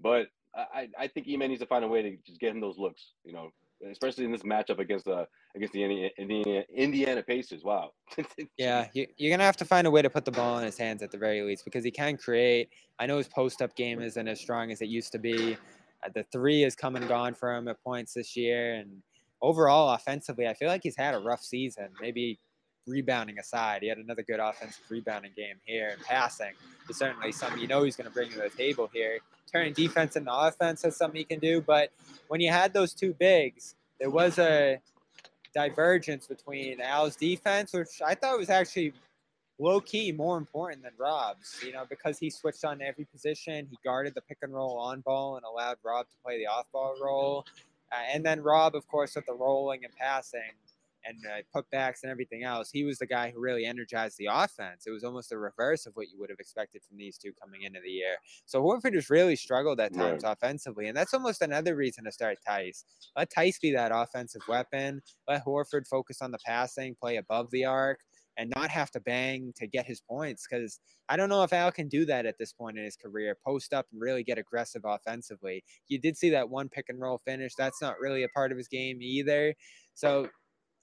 But 0.00 0.26
I, 0.54 0.88
I 0.98 1.08
think 1.08 1.26
Ime 1.28 1.48
needs 1.48 1.60
to 1.60 1.66
find 1.66 1.84
a 1.84 1.88
way 1.88 2.02
to 2.02 2.16
just 2.26 2.40
get 2.40 2.50
him 2.50 2.60
those 2.60 2.78
looks, 2.78 3.12
you 3.24 3.32
know, 3.32 3.52
especially 3.90 4.24
in 4.24 4.32
this 4.32 4.42
matchup 4.42 4.78
against 4.78 5.06
uh 5.06 5.24
against 5.56 5.72
the 5.72 6.10
Indiana, 6.18 6.64
Indiana, 6.74 7.22
Pacers. 7.22 7.62
Wow. 7.64 7.92
Yeah, 8.58 8.88
you, 8.92 9.06
you're 9.16 9.30
gonna 9.30 9.44
have 9.44 9.56
to 9.58 9.64
find 9.64 9.86
a 9.86 9.90
way 9.90 10.02
to 10.02 10.10
put 10.10 10.24
the 10.24 10.30
ball 10.30 10.58
in 10.58 10.64
his 10.64 10.78
hands 10.78 11.02
at 11.02 11.10
the 11.10 11.18
very 11.18 11.42
least 11.42 11.64
because 11.64 11.84
he 11.84 11.90
can 11.90 12.16
create. 12.16 12.68
I 12.98 13.06
know 13.06 13.18
his 13.18 13.28
post-up 13.28 13.74
game 13.74 14.00
isn't 14.00 14.28
as 14.28 14.40
strong 14.40 14.70
as 14.70 14.80
it 14.80 14.88
used 14.88 15.12
to 15.12 15.18
be. 15.18 15.54
Uh, 16.04 16.08
the 16.14 16.24
three 16.32 16.62
has 16.62 16.74
come 16.74 16.96
and 16.96 17.08
gone 17.08 17.34
for 17.34 17.54
him 17.54 17.68
at 17.68 17.82
points 17.82 18.14
this 18.14 18.36
year, 18.36 18.74
and 18.74 19.02
overall 19.42 19.94
offensively, 19.94 20.46
I 20.46 20.54
feel 20.54 20.68
like 20.68 20.82
he's 20.82 20.96
had 20.96 21.14
a 21.14 21.18
rough 21.18 21.42
season. 21.42 21.88
Maybe 22.00 22.38
rebounding 22.86 23.38
aside, 23.38 23.82
he 23.82 23.88
had 23.88 23.98
another 23.98 24.22
good 24.22 24.40
offensive 24.40 24.84
rebounding 24.88 25.32
game 25.36 25.56
here 25.64 25.90
and 25.92 26.02
passing 26.02 26.52
is 26.88 26.96
certainly 26.96 27.32
something 27.32 27.60
you 27.60 27.66
know 27.66 27.82
he's 27.82 27.96
going 27.96 28.08
to 28.08 28.12
bring 28.12 28.30
to 28.30 28.38
the 28.38 28.50
table 28.50 28.90
here. 28.92 29.18
Turning 29.50 29.72
defense 29.72 30.16
into 30.16 30.32
offense 30.32 30.84
is 30.84 30.96
something 30.96 31.18
he 31.18 31.24
can 31.24 31.38
do, 31.38 31.60
but 31.60 31.90
when 32.28 32.40
you 32.40 32.50
had 32.50 32.72
those 32.72 32.92
two 32.92 33.14
bigs, 33.14 33.74
there 34.00 34.10
was 34.10 34.38
a 34.38 34.80
divergence 35.54 36.26
between 36.26 36.80
Al's 36.80 37.16
defense, 37.16 37.72
which 37.72 38.02
I 38.04 38.14
thought 38.14 38.38
was 38.38 38.50
actually 38.50 38.92
low 39.58 39.80
key 39.80 40.10
more 40.12 40.36
important 40.36 40.82
than 40.82 40.92
Rob's, 40.98 41.60
you 41.64 41.72
know, 41.72 41.84
because 41.88 42.18
he 42.18 42.28
switched 42.28 42.64
on 42.64 42.82
every 42.82 43.04
position. 43.04 43.66
He 43.70 43.78
guarded 43.84 44.14
the 44.14 44.20
pick 44.22 44.38
and 44.42 44.52
roll 44.52 44.76
on 44.78 45.00
ball 45.00 45.36
and 45.36 45.44
allowed 45.44 45.76
Rob 45.84 46.06
to 46.08 46.16
play 46.24 46.38
the 46.38 46.46
off 46.46 46.66
ball 46.72 46.96
role. 47.00 47.46
Uh, 47.92 47.96
and 48.12 48.24
then 48.24 48.42
Rob, 48.42 48.74
of 48.74 48.88
course, 48.88 49.14
with 49.14 49.26
the 49.26 49.34
rolling 49.34 49.84
and 49.84 49.94
passing 49.94 50.40
and 51.06 51.18
uh, 51.26 51.42
putbacks 51.54 52.02
and 52.02 52.10
everything 52.10 52.44
else, 52.44 52.70
he 52.70 52.84
was 52.84 52.98
the 52.98 53.06
guy 53.06 53.30
who 53.30 53.40
really 53.40 53.64
energized 53.64 54.18
the 54.18 54.28
offense. 54.30 54.86
It 54.86 54.90
was 54.90 55.04
almost 55.04 55.30
the 55.30 55.38
reverse 55.38 55.86
of 55.86 55.94
what 55.94 56.08
you 56.08 56.18
would 56.18 56.30
have 56.30 56.38
expected 56.40 56.82
from 56.82 56.96
these 56.96 57.18
two 57.18 57.32
coming 57.40 57.62
into 57.62 57.80
the 57.82 57.90
year. 57.90 58.16
So 58.46 58.62
Horford 58.62 58.94
has 58.94 59.10
really 59.10 59.36
struggled 59.36 59.80
at 59.80 59.94
Right. 59.94 60.10
times 60.10 60.24
offensively, 60.24 60.88
and 60.88 60.96
that's 60.96 61.14
almost 61.14 61.42
another 61.42 61.76
reason 61.76 62.04
to 62.04 62.12
start 62.12 62.38
Theis. 62.46 62.84
Let 63.16 63.30
Theis 63.30 63.58
be 63.60 63.72
that 63.72 63.92
offensive 63.94 64.42
weapon. 64.48 65.02
Let 65.28 65.44
Horford 65.44 65.86
focus 65.86 66.22
on 66.22 66.30
the 66.30 66.38
passing, 66.44 66.94
play 66.94 67.16
above 67.16 67.50
the 67.50 67.64
arc, 67.64 68.00
and 68.36 68.52
not 68.56 68.70
have 68.70 68.90
to 68.90 69.00
bang 69.00 69.52
to 69.56 69.66
get 69.66 69.86
his 69.86 70.00
points. 70.00 70.46
Because 70.48 70.80
I 71.08 71.16
don't 71.16 71.28
know 71.28 71.42
if 71.44 71.52
Al 71.52 71.70
can 71.70 71.88
do 71.88 72.04
that 72.06 72.26
at 72.26 72.36
this 72.38 72.52
point 72.52 72.78
in 72.78 72.84
his 72.84 72.96
career. 72.96 73.36
Post 73.46 73.72
up 73.72 73.86
and 73.92 74.00
really 74.00 74.24
get 74.24 74.38
aggressive 74.38 74.82
offensively. 74.84 75.62
You 75.88 76.00
did 76.00 76.16
see 76.16 76.30
that 76.30 76.48
one 76.50 76.68
pick 76.68 76.86
and 76.88 77.00
roll 77.00 77.20
finish. 77.24 77.54
That's 77.54 77.80
not 77.80 78.00
really 78.00 78.24
a 78.24 78.28
part 78.28 78.50
of 78.50 78.58
his 78.58 78.68
game 78.68 79.00
either. 79.00 79.54
So 79.94 80.28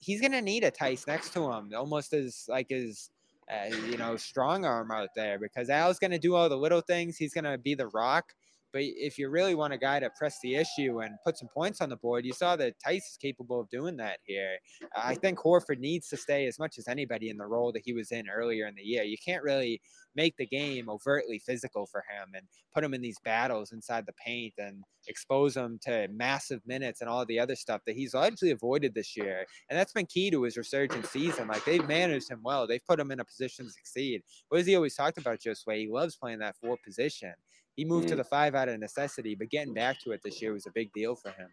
he's 0.02 0.20
gonna 0.20 0.42
need 0.42 0.64
a 0.64 0.70
Theis 0.70 1.06
next 1.06 1.32
to 1.34 1.50
him, 1.50 1.70
almost 1.76 2.12
as 2.12 2.46
like 2.48 2.68
his. 2.70 3.10
Uh, 3.50 3.74
you 3.90 3.98
know, 3.98 4.16
strong 4.16 4.64
arm 4.64 4.90
out 4.92 5.08
there 5.16 5.36
because 5.38 5.68
Al's 5.68 5.98
going 5.98 6.12
to 6.12 6.18
do 6.18 6.36
all 6.36 6.48
the 6.48 6.56
little 6.56 6.80
things. 6.80 7.16
He's 7.16 7.34
going 7.34 7.44
to 7.44 7.58
be 7.58 7.74
the 7.74 7.88
rock. 7.88 8.32
But 8.72 8.82
if 8.84 9.18
you 9.18 9.28
really 9.28 9.54
want 9.54 9.72
a 9.72 9.78
guy 9.78 10.00
to 10.00 10.10
press 10.10 10.38
the 10.42 10.56
issue 10.56 11.00
and 11.00 11.14
put 11.24 11.38
some 11.38 11.48
points 11.48 11.80
on 11.80 11.90
the 11.90 11.96
board, 11.96 12.24
you 12.24 12.32
saw 12.32 12.56
that 12.56 12.74
Theis 12.84 13.02
is 13.02 13.18
capable 13.20 13.60
of 13.60 13.68
doing 13.68 13.96
that 13.98 14.18
here. 14.24 14.56
I 14.96 15.14
think 15.14 15.38
Horford 15.38 15.78
needs 15.78 16.08
to 16.08 16.16
stay 16.16 16.46
as 16.46 16.58
much 16.58 16.78
as 16.78 16.88
anybody 16.88 17.28
in 17.28 17.36
the 17.36 17.46
role 17.46 17.72
that 17.72 17.82
he 17.84 17.92
was 17.92 18.12
in 18.12 18.28
earlier 18.28 18.66
in 18.66 18.74
the 18.74 18.82
year. 18.82 19.02
You 19.02 19.16
can't 19.24 19.42
really 19.42 19.80
make 20.14 20.36
the 20.36 20.46
game 20.46 20.88
overtly 20.88 21.38
physical 21.38 21.86
for 21.86 22.00
him 22.00 22.30
and 22.34 22.46
put 22.74 22.84
him 22.84 22.94
in 22.94 23.00
these 23.02 23.18
battles 23.24 23.72
inside 23.72 24.06
the 24.06 24.12
paint 24.24 24.54
and 24.58 24.82
expose 25.08 25.56
him 25.56 25.78
to 25.82 26.06
massive 26.12 26.60
minutes 26.66 27.00
and 27.00 27.10
all 27.10 27.26
the 27.26 27.38
other 27.40 27.56
stuff 27.56 27.80
that 27.86 27.96
he's 27.96 28.14
largely 28.14 28.50
avoided 28.50 28.94
this 28.94 29.16
year. 29.16 29.46
And 29.68 29.78
that's 29.78 29.92
been 29.92 30.06
key 30.06 30.30
to 30.30 30.42
his 30.42 30.56
resurgent 30.56 31.06
season. 31.06 31.48
Like 31.48 31.64
they've 31.64 31.86
managed 31.86 32.30
him 32.30 32.40
well. 32.42 32.66
They've 32.66 32.84
put 32.86 33.00
him 33.00 33.10
in 33.10 33.20
a 33.20 33.24
position 33.24 33.66
to 33.66 33.70
succeed. 33.70 34.22
What 34.48 34.58
has 34.58 34.66
he 34.66 34.76
always 34.76 34.94
talked 34.94 35.18
about, 35.18 35.40
Josue? 35.40 35.76
He 35.76 35.88
loves 35.88 36.16
playing 36.16 36.38
that 36.40 36.56
four 36.56 36.76
position. 36.84 37.32
He 37.76 37.84
moved 37.84 38.08
to 38.08 38.14
Mhm. 38.14 38.18
the 38.18 38.24
five 38.24 38.54
out 38.54 38.68
of 38.68 38.78
necessity, 38.80 39.34
but 39.34 39.50
getting 39.50 39.74
back 39.74 39.98
to 40.00 40.12
it 40.12 40.22
this 40.22 40.42
year 40.42 40.52
was 40.52 40.66
a 40.66 40.72
big 40.72 40.92
deal 40.92 41.16
for 41.16 41.30
him. 41.32 41.50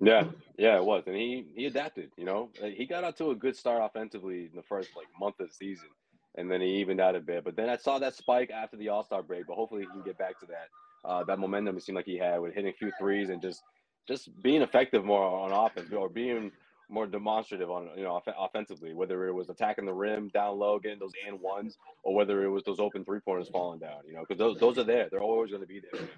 Yeah, 0.00 0.30
yeah, 0.56 0.76
it 0.76 0.84
was, 0.84 1.04
and 1.06 1.16
he 1.16 1.52
he 1.54 1.66
adapted. 1.66 2.10
You 2.16 2.24
know, 2.24 2.50
he 2.54 2.86
got 2.86 3.04
out 3.04 3.16
to 3.18 3.30
a 3.30 3.34
good 3.36 3.54
start 3.54 3.82
offensively 3.84 4.46
in 4.46 4.56
the 4.56 4.62
first 4.62 4.96
like 4.96 5.06
month 5.18 5.40
of 5.40 5.48
the 5.48 5.54
season, 5.54 5.88
and 6.36 6.50
then 6.50 6.62
he 6.62 6.80
evened 6.80 7.00
out 7.00 7.16
a 7.16 7.20
bit. 7.20 7.44
But 7.44 7.54
then 7.54 7.68
I 7.68 7.76
saw 7.76 7.98
that 7.98 8.14
spike 8.14 8.50
after 8.50 8.78
the 8.78 8.88
All 8.88 9.04
Star 9.04 9.22
break. 9.22 9.46
But 9.46 9.56
hopefully, 9.56 9.82
he 9.82 9.88
can 9.88 10.02
get 10.02 10.16
back 10.16 10.40
to 10.40 10.46
that 10.46 10.68
uh, 11.04 11.24
that 11.24 11.38
momentum. 11.38 11.76
It 11.76 11.82
seemed 11.82 11.96
like 11.96 12.06
he 12.06 12.16
had 12.16 12.38
with 12.40 12.54
hitting 12.54 12.70
a 12.70 12.76
few 12.76 12.90
threes 12.98 13.28
and 13.28 13.42
just 13.42 13.62
just 14.08 14.30
being 14.42 14.62
effective 14.62 15.04
more 15.04 15.22
on 15.22 15.52
offense 15.52 15.92
or 15.92 16.08
being 16.08 16.50
more 16.90 17.06
demonstrative 17.06 17.70
on 17.70 17.88
you 17.96 18.04
know 18.04 18.14
off- 18.14 18.28
offensively. 18.38 18.94
Whether 18.94 19.26
it 19.28 19.32
was 19.32 19.48
attacking 19.48 19.86
the 19.86 19.94
rim 19.94 20.28
down 20.28 20.58
low, 20.58 20.78
getting 20.78 20.98
those 20.98 21.12
and 21.26 21.40
ones, 21.40 21.78
or 22.02 22.14
whether 22.14 22.44
it 22.44 22.48
was 22.50 22.64
those 22.64 22.80
open 22.80 23.04
three 23.04 23.20
pointers 23.20 23.48
falling 23.48 23.80
down. 23.80 24.02
You 24.06 24.14
know, 24.14 24.20
because 24.20 24.38
those 24.38 24.58
those 24.58 24.78
are 24.78 24.84
there. 24.84 25.08
They're 25.10 25.22
always 25.22 25.50
going 25.50 25.62
to 25.62 25.68
be 25.68 25.80
there. 25.80 26.08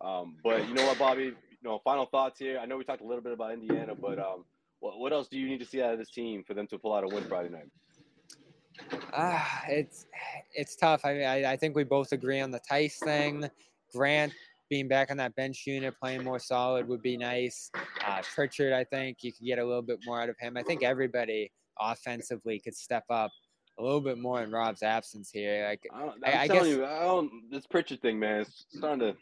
Um, 0.00 0.36
but 0.44 0.68
you 0.68 0.74
know 0.74 0.86
what, 0.86 0.98
Bobby? 0.98 1.24
You 1.24 1.34
know, 1.64 1.80
final 1.82 2.06
thoughts 2.06 2.38
here. 2.38 2.58
I 2.58 2.66
know 2.66 2.76
we 2.76 2.84
talked 2.84 3.02
a 3.02 3.06
little 3.06 3.22
bit 3.22 3.32
about 3.32 3.52
Indiana, 3.52 3.94
but 4.00 4.18
um, 4.18 4.44
what, 4.80 4.98
what 4.98 5.12
else 5.12 5.28
do 5.28 5.38
you 5.38 5.48
need 5.48 5.58
to 5.58 5.66
see 5.66 5.82
out 5.82 5.92
of 5.92 5.98
this 5.98 6.10
team 6.10 6.44
for 6.44 6.54
them 6.54 6.66
to 6.68 6.78
pull 6.78 6.94
out 6.94 7.02
a 7.04 7.08
win 7.08 7.24
Friday 7.24 7.48
night? 7.48 7.68
Ah, 9.12 9.62
it's 9.68 10.06
it's 10.54 10.76
tough. 10.76 11.04
I 11.04 11.14
mean, 11.14 11.24
I, 11.24 11.52
I 11.52 11.56
think 11.56 11.74
we 11.74 11.84
both 11.84 12.12
agree 12.12 12.40
on 12.40 12.50
the 12.50 12.60
Theis 12.60 12.98
thing. 12.98 13.50
Grant 13.92 14.32
being 14.68 14.88
back 14.88 15.10
on 15.10 15.16
that 15.16 15.34
bench 15.34 15.64
unit, 15.66 15.94
playing 16.00 16.24
more 16.24 16.38
solid 16.38 16.86
would 16.88 17.02
be 17.02 17.16
nice. 17.16 17.70
Uh, 18.06 18.22
Pritchard, 18.34 18.72
I 18.72 18.84
think 18.84 19.18
you 19.22 19.32
could 19.32 19.46
get 19.46 19.58
a 19.58 19.64
little 19.64 19.82
bit 19.82 19.98
more 20.06 20.20
out 20.20 20.28
of 20.28 20.36
him. 20.38 20.56
I 20.56 20.62
think 20.62 20.82
everybody 20.82 21.50
offensively 21.80 22.58
could 22.60 22.74
step 22.76 23.04
up 23.10 23.30
a 23.78 23.82
little 23.82 24.00
bit 24.00 24.18
more 24.18 24.42
in 24.42 24.50
Rob's 24.50 24.82
absence 24.82 25.30
here. 25.32 25.66
Like 25.68 25.82
I 25.92 26.00
don't, 26.00 26.10
I'm 26.24 26.34
I- 26.34 26.42
I 26.42 26.46
telling 26.48 26.62
guess- 26.64 26.76
you, 26.78 26.84
I 26.84 27.00
don't. 27.04 27.30
This 27.50 27.66
Pritchard 27.66 28.02
thing, 28.02 28.18
man, 28.18 28.40
it's 28.42 28.66
starting 28.70 29.00
to. 29.00 29.16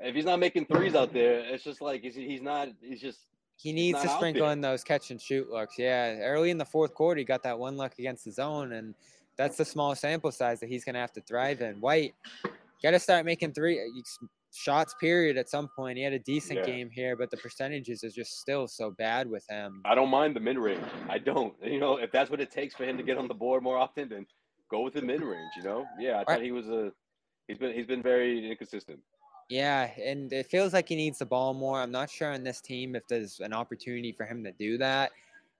If 0.00 0.16
he's 0.16 0.24
not 0.24 0.40
making 0.40 0.66
threes 0.66 0.96
out 0.96 1.12
there, 1.12 1.40
it's 1.40 1.62
just 1.62 1.80
like 1.80 2.02
he's, 2.02 2.16
he's 2.16 2.42
not. 2.42 2.68
He's 2.80 3.00
just 3.00 3.20
he 3.56 3.72
needs 3.72 4.02
to 4.02 4.08
sprinkle 4.08 4.50
in 4.50 4.60
those 4.60 4.82
catch 4.82 5.10
and 5.10 5.20
shoot 5.20 5.48
looks. 5.48 5.78
Yeah, 5.78 6.18
early 6.22 6.50
in 6.50 6.58
the 6.58 6.64
fourth 6.64 6.92
quarter, 6.92 7.18
he 7.18 7.24
got 7.24 7.42
that 7.44 7.58
one 7.58 7.76
look 7.76 7.92
against 7.98 8.24
the 8.24 8.32
zone, 8.32 8.72
and 8.72 8.94
that's 9.36 9.56
the 9.56 9.64
small 9.64 9.94
sample 9.94 10.32
size 10.32 10.58
that 10.60 10.68
he's 10.68 10.84
going 10.84 10.94
to 10.94 11.00
have 11.00 11.12
to 11.12 11.20
thrive 11.20 11.60
in. 11.60 11.76
White, 11.80 12.14
got 12.82 12.90
to 12.90 12.98
start 12.98 13.24
making 13.24 13.52
three 13.52 13.80
shots. 14.52 14.94
Period. 15.00 15.36
At 15.36 15.48
some 15.48 15.68
point, 15.76 15.98
he 15.98 16.04
had 16.04 16.12
a 16.12 16.18
decent 16.18 16.60
Yeah. 16.60 16.66
game 16.66 16.90
here, 16.90 17.16
but 17.16 17.30
the 17.30 17.36
percentages 17.36 18.02
is 18.02 18.14
just 18.14 18.38
still 18.40 18.66
so 18.68 18.90
bad 18.90 19.28
with 19.28 19.44
him. 19.48 19.82
I 19.84 19.94
don't 19.94 20.08
mind 20.10 20.34
the 20.36 20.40
mid 20.40 20.58
range. 20.58 20.84
I 21.08 21.18
don't. 21.18 21.54
You 21.62 21.80
know, 21.80 21.96
if 21.96 22.10
that's 22.12 22.30
what 22.30 22.40
it 22.40 22.50
takes 22.50 22.74
for 22.74 22.84
him 22.84 22.96
to 22.96 23.02
get 23.02 23.18
on 23.18 23.28
the 23.28 23.34
board 23.34 23.62
more 23.62 23.76
often, 23.76 24.08
then 24.08 24.26
go 24.70 24.80
with 24.82 24.94
the 24.94 25.02
mid 25.02 25.22
range. 25.22 25.52
You 25.56 25.62
know, 25.62 25.86
yeah. 25.98 26.20
I 26.20 26.24
thought 26.24 26.42
he 26.42 26.52
was 26.52 26.68
a. 26.68 26.92
He's 27.48 27.58
been 27.58 27.72
he's 27.74 27.86
been 27.86 28.02
very 28.02 28.50
inconsistent. 28.50 28.98
Yeah, 29.48 29.90
and 30.02 30.32
it 30.32 30.46
feels 30.46 30.72
like 30.72 30.88
he 30.88 30.96
needs 30.96 31.18
the 31.18 31.26
ball 31.26 31.54
more. 31.54 31.80
I'm 31.80 31.92
not 31.92 32.10
sure 32.10 32.32
on 32.32 32.42
this 32.42 32.60
team 32.60 32.96
if 32.96 33.06
there's 33.08 33.38
an 33.38 33.52
opportunity 33.52 34.10
for 34.10 34.26
him 34.26 34.42
to 34.42 34.50
do 34.52 34.76
that. 34.78 35.12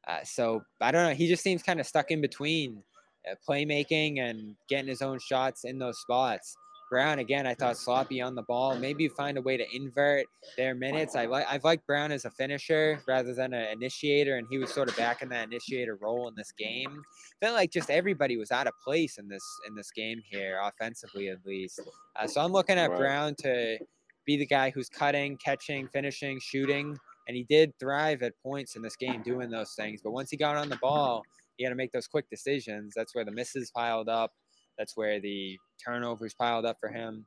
Uh, 0.08 0.24
so 0.24 0.62
I 0.80 0.90
don't 0.90 1.08
know. 1.08 1.14
He 1.14 1.28
just 1.28 1.42
seems 1.44 1.62
kind 1.62 1.78
of 1.78 1.86
stuck 1.86 2.10
in 2.10 2.20
between 2.20 2.82
uh, 3.30 3.34
playmaking 3.48 4.18
and 4.18 4.56
getting 4.68 4.88
his 4.88 5.02
own 5.02 5.18
shots 5.20 5.64
in 5.64 5.78
those 5.78 6.00
spots. 6.00 6.56
Brown 6.88 7.18
again, 7.18 7.46
I 7.46 7.54
thought 7.54 7.76
sloppy 7.76 8.20
on 8.20 8.34
the 8.34 8.42
ball. 8.42 8.76
Maybe 8.76 9.04
you 9.04 9.10
find 9.10 9.36
a 9.38 9.42
way 9.42 9.56
to 9.56 9.64
invert 9.74 10.26
their 10.56 10.74
minutes. 10.74 11.16
I 11.16 11.26
like 11.26 11.44
I've 11.48 11.64
liked 11.64 11.86
Brown 11.86 12.12
as 12.12 12.24
a 12.24 12.30
finisher 12.30 13.00
rather 13.08 13.34
than 13.34 13.52
an 13.54 13.72
initiator, 13.72 14.36
and 14.36 14.46
he 14.48 14.58
was 14.58 14.72
sort 14.72 14.88
of 14.88 14.96
back 14.96 15.22
in 15.22 15.28
that 15.30 15.48
initiator 15.48 15.96
role 15.96 16.28
in 16.28 16.34
this 16.36 16.52
game. 16.52 17.02
Felt 17.40 17.54
like 17.54 17.72
just 17.72 17.90
everybody 17.90 18.36
was 18.36 18.52
out 18.52 18.66
of 18.66 18.72
place 18.84 19.18
in 19.18 19.28
this 19.28 19.44
in 19.68 19.74
this 19.74 19.90
game 19.90 20.22
here, 20.30 20.60
offensively 20.62 21.28
at 21.28 21.44
least. 21.44 21.80
Uh, 22.14 22.26
so 22.26 22.40
I'm 22.40 22.52
looking 22.52 22.78
at 22.78 22.90
Right. 22.90 22.98
Brown 22.98 23.34
to 23.40 23.78
be 24.24 24.36
the 24.36 24.46
guy 24.46 24.70
who's 24.70 24.88
cutting, 24.88 25.36
catching, 25.38 25.88
finishing, 25.88 26.38
shooting, 26.40 26.96
and 27.26 27.36
he 27.36 27.44
did 27.44 27.72
thrive 27.78 28.22
at 28.22 28.32
points 28.42 28.76
in 28.76 28.82
this 28.82 28.96
game 28.96 29.22
doing 29.22 29.50
those 29.50 29.72
things. 29.74 30.00
But 30.02 30.12
once 30.12 30.30
he 30.30 30.36
got 30.36 30.56
on 30.56 30.68
the 30.68 30.76
ball, 30.76 31.24
he 31.56 31.64
had 31.64 31.70
to 31.70 31.76
make 31.76 31.92
those 31.92 32.06
quick 32.06 32.28
decisions. 32.30 32.92
That's 32.94 33.14
where 33.14 33.24
the 33.24 33.30
misses 33.32 33.70
piled 33.70 34.08
up. 34.08 34.32
That's 34.78 34.96
where 34.96 35.20
the 35.20 35.58
turnovers 35.84 36.34
piled 36.34 36.66
up 36.66 36.78
for 36.80 36.88
him. 36.88 37.24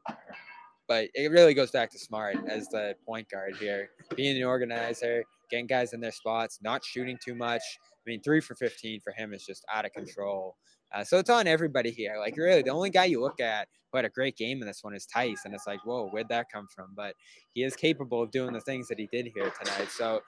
But 0.88 1.10
it 1.14 1.32
really 1.32 1.54
goes 1.54 1.70
back 1.72 1.92
to 1.92 2.00
Smart 2.00 2.38
as 2.48 2.68
the 2.70 2.96
point 3.06 3.30
guard 3.30 3.56
here, 3.58 3.90
being 4.16 4.36
the 4.36 4.44
organizer, 4.44 5.24
getting 5.52 5.68
guys 5.68 5.94
in 5.94 6.02
their 6.02 6.12
spots, 6.12 6.60
not 6.64 6.84
shooting 6.84 7.18
too 7.24 7.36
much. 7.36 7.62
I 7.94 8.10
mean, 8.10 8.22
three 8.22 8.42
for 8.42 8.56
15 8.56 9.00
for 9.02 9.14
him 9.14 9.34
is 9.34 9.46
just 9.46 9.64
out 9.72 9.86
of 9.86 9.94
control. 9.94 10.56
Uh, 10.92 11.04
so 11.04 11.20
it's 11.20 11.30
on 11.30 11.46
everybody 11.46 11.92
here. 11.92 12.16
Like, 12.18 12.36
really, 12.38 12.64
the 12.64 12.72
only 12.72 12.90
guy 12.90 13.06
you 13.06 13.22
look 13.22 13.40
at 13.40 13.68
who 13.92 13.98
had 13.98 14.06
a 14.06 14.10
great 14.10 14.36
game 14.36 14.62
in 14.62 14.68
this 14.68 14.84
one 14.84 14.96
is 14.96 15.06
Theis. 15.06 15.42
And 15.46 15.54
it's 15.54 15.68
like, 15.68 15.80
whoa, 15.86 16.10
where'd 16.10 16.30
that 16.30 16.48
come 16.52 16.68
from? 16.74 16.94
But 16.96 17.16
he 17.54 17.64
is 17.64 17.76
capable 17.76 18.24
of 18.24 18.32
doing 18.32 18.54
the 18.54 18.62
things 18.62 18.88
that 18.88 18.98
he 19.00 19.08
did 19.12 19.30
here 19.36 19.52
tonight. 19.64 19.90
So, 19.92 20.22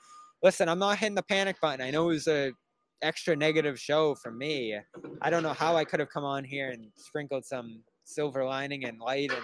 listen, 0.43 0.69
I'm 0.69 0.80
not 0.80 0.97
hitting 0.99 1.15
the 1.15 1.24
panic 1.24 1.59
button. 1.59 1.86
I 1.86 1.89
know 1.89 2.09
it 2.09 2.13
was 2.13 2.28
a 2.28 2.51
extra 3.01 3.35
negative 3.35 3.79
show 3.79 4.15
for 4.15 4.31
me. 4.31 4.77
I 5.21 5.29
don't 5.29 5.43
know 5.43 5.53
how 5.53 5.75
I 5.75 5.85
could 5.85 5.99
have 5.99 6.09
come 6.09 6.23
on 6.23 6.43
here 6.43 6.69
and 6.69 6.87
sprinkled 6.95 7.45
some 7.45 7.81
silver 8.03 8.45
lining 8.45 8.85
and 8.85 8.99
light 8.99 9.31
and 9.31 9.43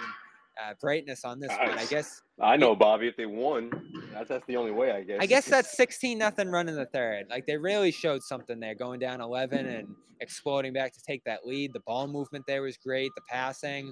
uh, 0.61 0.73
brightness 0.81 1.23
on 1.23 1.39
this 1.39 1.51
one. 1.51 1.77
I 1.77 1.85
guess 1.85 2.21
I 2.41 2.57
know, 2.57 2.75
Bobby. 2.75 3.07
If 3.07 3.17
they 3.17 3.25
won, 3.25 3.71
that's 4.13 4.29
that's 4.29 4.45
the 4.47 4.57
only 4.57 4.71
way, 4.71 4.91
I 4.91 5.03
guess. 5.03 5.17
I 5.19 5.25
guess 5.25 5.45
that's 5.45 5.75
16 5.75 6.17
nothing 6.17 6.49
run 6.49 6.67
in 6.67 6.75
the 6.75 6.85
third. 6.85 7.25
Like 7.29 7.45
they 7.45 7.57
really 7.57 7.91
showed 7.91 8.23
something 8.23 8.59
there, 8.59 8.75
going 8.75 8.99
down 8.99 9.21
11 9.21 9.65
and 9.65 9.87
exploding 10.19 10.73
back 10.73 10.93
to 10.93 11.01
take 11.03 11.23
that 11.25 11.45
lead. 11.45 11.73
The 11.73 11.81
ball 11.81 12.07
movement 12.07 12.45
there 12.47 12.61
was 12.61 12.77
great. 12.77 13.11
The 13.15 13.21
passing, 13.29 13.91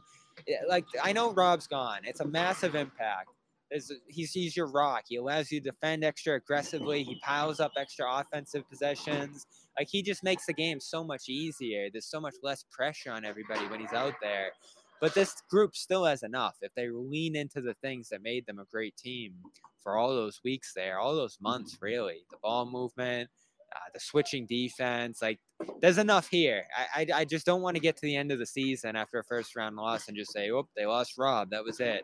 like 0.67 0.85
I 1.03 1.13
know 1.13 1.33
Rob's 1.33 1.67
gone. 1.67 1.99
It's 2.03 2.19
a 2.19 2.27
massive 2.27 2.75
impact. 2.75 3.29
There's, 3.71 3.91
he's 4.07 4.31
he's 4.31 4.55
your 4.55 4.67
rock. 4.67 5.03
He 5.07 5.15
allows 5.17 5.51
you 5.51 5.59
to 5.59 5.71
defend 5.71 6.03
extra 6.03 6.35
aggressively. 6.35 7.03
He 7.03 7.19
piles 7.23 7.59
up 7.59 7.71
extra 7.77 8.05
offensive 8.09 8.69
possessions. 8.69 9.47
Like 9.77 9.87
he 9.89 10.01
just 10.01 10.23
makes 10.23 10.45
the 10.45 10.53
game 10.53 10.79
so 10.79 11.03
much 11.03 11.29
easier. 11.29 11.89
There's 11.91 12.05
so 12.09 12.21
much 12.21 12.35
less 12.43 12.63
pressure 12.71 13.11
on 13.11 13.25
everybody 13.25 13.65
when 13.67 13.79
he's 13.79 13.93
out 13.93 14.13
there. 14.21 14.51
But 15.01 15.13
this 15.13 15.35
group 15.49 15.75
still 15.75 16.05
has 16.05 16.23
enough 16.23 16.55
if 16.61 16.73
they 16.75 16.89
lean 16.89 17.35
into 17.35 17.61
the 17.61 17.73
things 17.75 18.09
that 18.09 18.23
made 18.23 18.45
them 18.45 18.59
a 18.59 18.65
great 18.71 18.95
team 18.95 19.33
for 19.83 19.97
all 19.97 20.09
those 20.09 20.39
weeks 20.43 20.71
there, 20.73 20.99
all 20.99 21.15
those 21.15 21.37
months, 21.41 21.77
really. 21.81 22.25
The 22.31 22.37
ball 22.41 22.65
movement, 22.65 23.29
uh, 23.75 23.89
the 23.93 23.99
switching 23.99 24.45
defense. 24.45 25.21
Like, 25.21 25.39
there's 25.81 25.97
enough 25.97 26.29
here. 26.29 26.63
I, 26.75 27.01
I, 27.01 27.19
I 27.19 27.25
just 27.25 27.45
don't 27.45 27.61
want 27.61 27.75
to 27.75 27.81
get 27.81 27.97
to 27.97 28.01
the 28.01 28.15
end 28.15 28.31
of 28.31 28.39
the 28.39 28.45
season 28.45 28.95
after 28.95 29.19
a 29.19 29.23
first 29.23 29.55
round 29.55 29.75
loss 29.75 30.07
and 30.07 30.15
just 30.15 30.31
say, 30.31 30.49
oh, 30.49 30.67
they 30.75 30.85
lost 30.85 31.17
Rob. 31.17 31.49
That 31.49 31.63
was 31.63 31.79
it. 31.79 32.03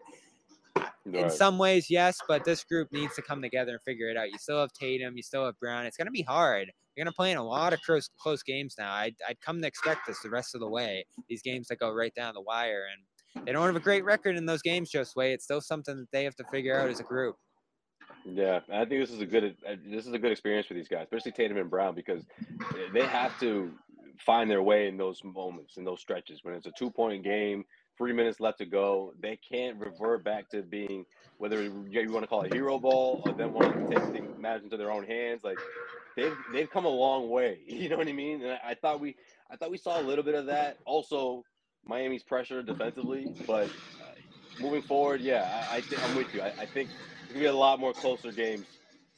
In 1.05 1.23
Right. 1.23 1.31
some 1.31 1.57
ways, 1.57 1.89
yes, 1.89 2.19
but 2.27 2.45
this 2.45 2.63
group 2.63 2.91
needs 2.91 3.15
to 3.15 3.21
come 3.21 3.41
together 3.41 3.73
and 3.73 3.81
figure 3.81 4.09
it 4.09 4.17
out. 4.17 4.31
You 4.31 4.37
still 4.37 4.61
have 4.61 4.71
Tatum, 4.71 5.17
you 5.17 5.23
still 5.23 5.45
have 5.45 5.59
Brown. 5.59 5.85
It's 5.85 5.97
going 5.97 6.05
to 6.07 6.11
be 6.11 6.21
hard. 6.21 6.71
You're 6.95 7.05
going 7.05 7.11
to 7.11 7.15
play 7.15 7.31
in 7.31 7.37
a 7.37 7.43
lot 7.43 7.73
of 7.73 7.81
close, 7.81 8.09
close 8.19 8.43
games 8.43 8.75
now. 8.77 8.93
I'd, 8.93 9.15
I'd 9.27 9.41
come 9.41 9.61
to 9.61 9.67
expect 9.67 10.07
this 10.07 10.19
the 10.21 10.29
rest 10.29 10.55
of 10.55 10.61
the 10.61 10.69
way. 10.69 11.05
These 11.27 11.41
games 11.41 11.67
that 11.67 11.79
go 11.79 11.91
right 11.91 12.13
down 12.13 12.33
the 12.33 12.41
wire, 12.41 12.85
and 12.91 13.45
they 13.45 13.51
don't 13.51 13.65
have 13.65 13.75
a 13.75 13.79
great 13.79 14.05
record 14.05 14.37
in 14.37 14.45
those 14.45 14.61
games, 14.61 14.91
Josue. 14.91 15.33
It's 15.33 15.43
still 15.43 15.61
something 15.61 15.97
that 15.97 16.11
they 16.11 16.23
have 16.23 16.35
to 16.35 16.43
figure 16.45 16.79
out 16.79 16.89
as 16.89 16.99
a 16.99 17.03
group. 17.03 17.35
Yeah, 18.25 18.59
I 18.71 18.85
think 18.85 19.01
this 19.01 19.11
is 19.11 19.21
a 19.21 19.25
good 19.25 19.55
uh, 19.67 19.75
this 19.85 20.05
is 20.05 20.13
a 20.13 20.19
good 20.19 20.31
experience 20.31 20.67
for 20.67 20.73
these 20.75 20.87
guys, 20.87 21.03
especially 21.03 21.31
Tatum 21.31 21.57
and 21.57 21.69
Brown, 21.69 21.95
because 21.95 22.23
they 22.93 23.05
have 23.05 23.39
to 23.39 23.71
find 24.19 24.51
their 24.51 24.61
way 24.61 24.87
in 24.87 24.97
those 24.97 25.23
moments, 25.23 25.77
in 25.77 25.83
those 25.83 26.01
stretches 26.01 26.43
when 26.43 26.53
it's 26.53 26.67
a 26.67 26.71
two 26.77 26.91
point 26.91 27.23
game, 27.23 27.63
three 28.01 28.13
minutes 28.13 28.39
left 28.39 28.57
to 28.57 28.65
go. 28.65 29.13
They 29.21 29.37
can't 29.37 29.77
revert 29.77 30.23
back 30.23 30.49
to 30.49 30.63
being 30.63 31.05
whether 31.37 31.61
you 31.61 32.11
want 32.11 32.23
to 32.23 32.27
call 32.27 32.41
it 32.41 32.51
hero 32.51 32.79
ball 32.79 33.21
or 33.23 33.33
them 33.33 33.53
want 33.53 33.91
to 33.91 33.95
take 33.95 34.03
things 34.11 34.39
matters 34.39 34.63
into 34.63 34.75
their 34.75 34.91
own 34.91 35.05
hands. 35.05 35.43
Like 35.43 35.59
they've 36.17 36.35
they've 36.51 36.69
come 36.69 36.85
a 36.85 36.89
long 36.89 37.29
way. 37.29 37.59
You 37.67 37.89
know 37.89 37.97
what 37.97 38.07
I 38.07 38.13
mean? 38.13 38.41
And 38.41 38.53
I, 38.53 38.71
I 38.71 38.73
thought 38.73 38.99
we 38.99 39.15
I 39.51 39.55
thought 39.55 39.69
we 39.69 39.77
saw 39.77 40.01
a 40.01 40.01
little 40.01 40.23
bit 40.23 40.33
of 40.33 40.47
that. 40.47 40.79
Also, 40.85 41.43
Miami's 41.85 42.23
pressure 42.23 42.63
defensively, 42.63 43.27
but 43.45 43.65
uh, 43.65 44.59
moving 44.59 44.81
forward, 44.81 45.21
yeah, 45.21 45.67
I, 45.69 45.77
I 45.77 45.81
think 45.81 46.03
I'm 46.03 46.15
with 46.15 46.33
you. 46.33 46.41
I, 46.41 46.53
I 46.57 46.65
think 46.65 46.89
there's 46.89 47.33
gonna 47.33 47.39
be 47.41 47.45
a 47.45 47.53
lot 47.53 47.79
more 47.79 47.93
closer 47.93 48.31
games, 48.31 48.65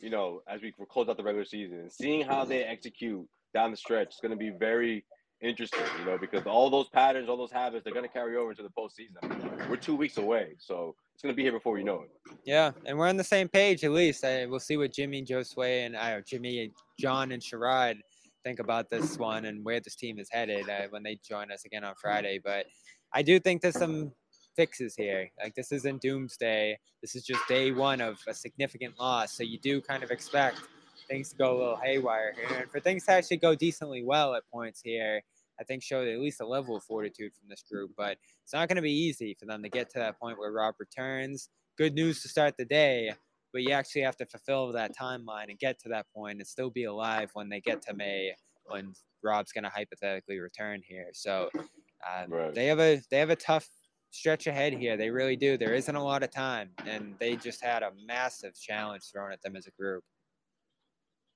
you 0.02 0.10
know, 0.10 0.42
as 0.46 0.62
we 0.62 0.74
close 0.90 1.08
out 1.08 1.16
the 1.16 1.24
regular 1.24 1.46
season. 1.46 1.80
And 1.80 1.92
seeing 1.92 2.26
how 2.26 2.44
they 2.44 2.64
execute 2.66 3.26
down 3.54 3.72
the 3.72 3.78
stretch 3.78 4.10
is 4.10 4.20
gonna 4.22 4.36
be 4.36 4.50
very 4.50 5.06
interesting, 5.44 5.82
you 6.00 6.06
know, 6.06 6.18
because 6.18 6.46
all 6.46 6.70
those 6.70 6.90
patterns, 6.90 7.30
all 7.30 7.38
those 7.38 7.52
habits, 7.52 7.84
they're 7.84 7.94
gonna 7.94 8.08
carry 8.08 8.38
over 8.38 8.52
into 8.52 8.64
the 8.64 8.70
postseason. 8.70 9.70
We're 9.70 9.76
two 9.76 9.96
weeks 9.96 10.18
away, 10.18 10.56
so 10.58 10.96
it's 11.14 11.22
gonna 11.22 11.36
be 11.36 11.44
here 11.44 11.52
before 11.52 11.78
you 11.78 11.84
know 11.84 12.04
it. 12.04 12.36
Yeah, 12.46 12.72
and 12.86 12.98
we're 12.98 13.08
on 13.08 13.18
the 13.18 13.24
same 13.24 13.48
page 13.48 13.84
at 13.84 13.92
least. 13.92 14.24
I, 14.24 14.46
we'll 14.46 14.60
see 14.60 14.78
what 14.78 14.94
Jimmy, 14.94 15.24
Josue, 15.24 15.86
and 15.86 15.96
I, 15.96 16.20
Jimmy, 16.22 16.64
and 16.64 16.72
John, 17.00 17.32
and 17.32 17.42
Sherrod 17.42 17.98
think 18.44 18.60
about 18.60 18.90
this 18.90 19.18
one 19.18 19.46
and 19.46 19.64
where 19.64 19.80
this 19.80 19.96
team 19.96 20.20
is 20.20 20.30
headed 20.30 20.70
uh, 20.70 20.88
when 20.90 21.04
they 21.04 21.18
join 21.28 21.52
us 21.52 21.66
again 21.66 21.84
on 21.84 21.96
Friday. 21.96 22.40
But 22.44 22.66
I 23.14 23.22
do 23.22 23.40
think 23.40 23.62
there's 23.62 23.78
some 23.78 24.12
fixes 24.56 24.96
here. 24.96 25.30
Like 25.42 25.56
this 25.56 25.72
isn't 25.72 26.02
doomsday. 26.02 26.78
This 27.02 27.16
is 27.16 27.24
just 27.24 27.48
day 27.48 27.72
one 27.72 28.02
of 28.02 28.20
a 28.28 28.34
significant 28.34 29.00
loss. 29.00 29.36
So 29.36 29.44
you 29.44 29.60
do 29.60 29.82
kind 29.82 30.04
of 30.04 30.12
expect 30.12 30.60
things 31.08 31.30
to 31.30 31.36
go 31.36 31.56
a 31.56 31.58
little 31.58 31.76
haywire 31.78 32.34
here, 32.36 32.60
and 32.62 32.72
for 32.72 32.80
things 32.80 33.06
to 33.06 33.12
actually 33.12 33.38
go 33.38 33.56
decently 33.56 34.04
well 34.04 34.36
at 34.36 34.44
points 34.52 34.82
here. 34.84 35.22
I 35.60 35.64
think 35.64 35.84
showed 35.84 36.08
at 36.08 36.20
least 36.20 36.42
a 36.42 36.46
level 36.46 36.76
of 36.76 36.84
fortitude 36.84 37.34
from 37.34 37.48
this 37.50 37.64
group, 37.70 37.92
but 37.98 38.18
it's 38.44 38.54
not 38.54 38.68
going 38.68 38.76
to 38.78 38.82
be 38.82 38.92
easy 38.92 39.36
for 39.40 39.46
them 39.46 39.62
to 39.64 39.70
get 39.70 39.90
to 39.92 40.00
that 40.00 40.20
point 40.20 40.40
where 40.40 40.52
Rob 40.52 40.76
returns. 40.80 41.50
Good 41.78 41.94
news 41.94 42.22
to 42.24 42.28
start 42.28 42.56
the 42.58 42.66
day, 42.66 43.12
but 43.52 43.62
you 43.64 43.72
actually 43.72 44.02
have 44.02 44.18
to 44.18 44.26
fulfill 44.26 44.72
that 44.74 44.96
timeline 44.98 45.50
and 45.50 45.60
get 45.60 45.80
to 45.82 45.90
that 45.90 46.06
point 46.16 46.40
and 46.40 46.48
still 46.48 46.70
be 46.70 46.86
alive 46.86 47.30
when 47.34 47.50
they 47.50 47.62
get 47.62 47.82
to 47.84 47.94
May 47.94 48.34
when 48.66 48.94
Rob's 49.24 49.52
going 49.52 49.64
to 49.64 49.70
hypothetically 49.70 50.40
return 50.40 50.82
here. 50.88 51.08
So 51.14 51.50
um, 51.56 52.32
Right. 52.32 52.54
they 52.54 52.68
have 52.68 52.80
a 52.80 53.02
they 53.10 53.18
have 53.20 53.30
a 53.30 53.36
tough 53.36 53.68
stretch 54.12 54.48
ahead 54.48 54.74
here. 54.74 54.98
They 54.98 55.10
really 55.10 55.36
do. 55.36 55.58
There 55.58 55.74
isn't 55.74 55.96
a 55.96 56.04
lot 56.04 56.24
of 56.24 56.32
time, 56.32 56.70
and 56.86 57.16
they 57.20 57.36
just 57.36 57.64
had 57.64 57.84
a 57.84 57.92
massive 58.06 58.54
challenge 58.60 59.04
thrown 59.12 59.32
at 59.32 59.42
them 59.42 59.56
as 59.56 59.68
a 59.68 59.72
group. 59.72 60.04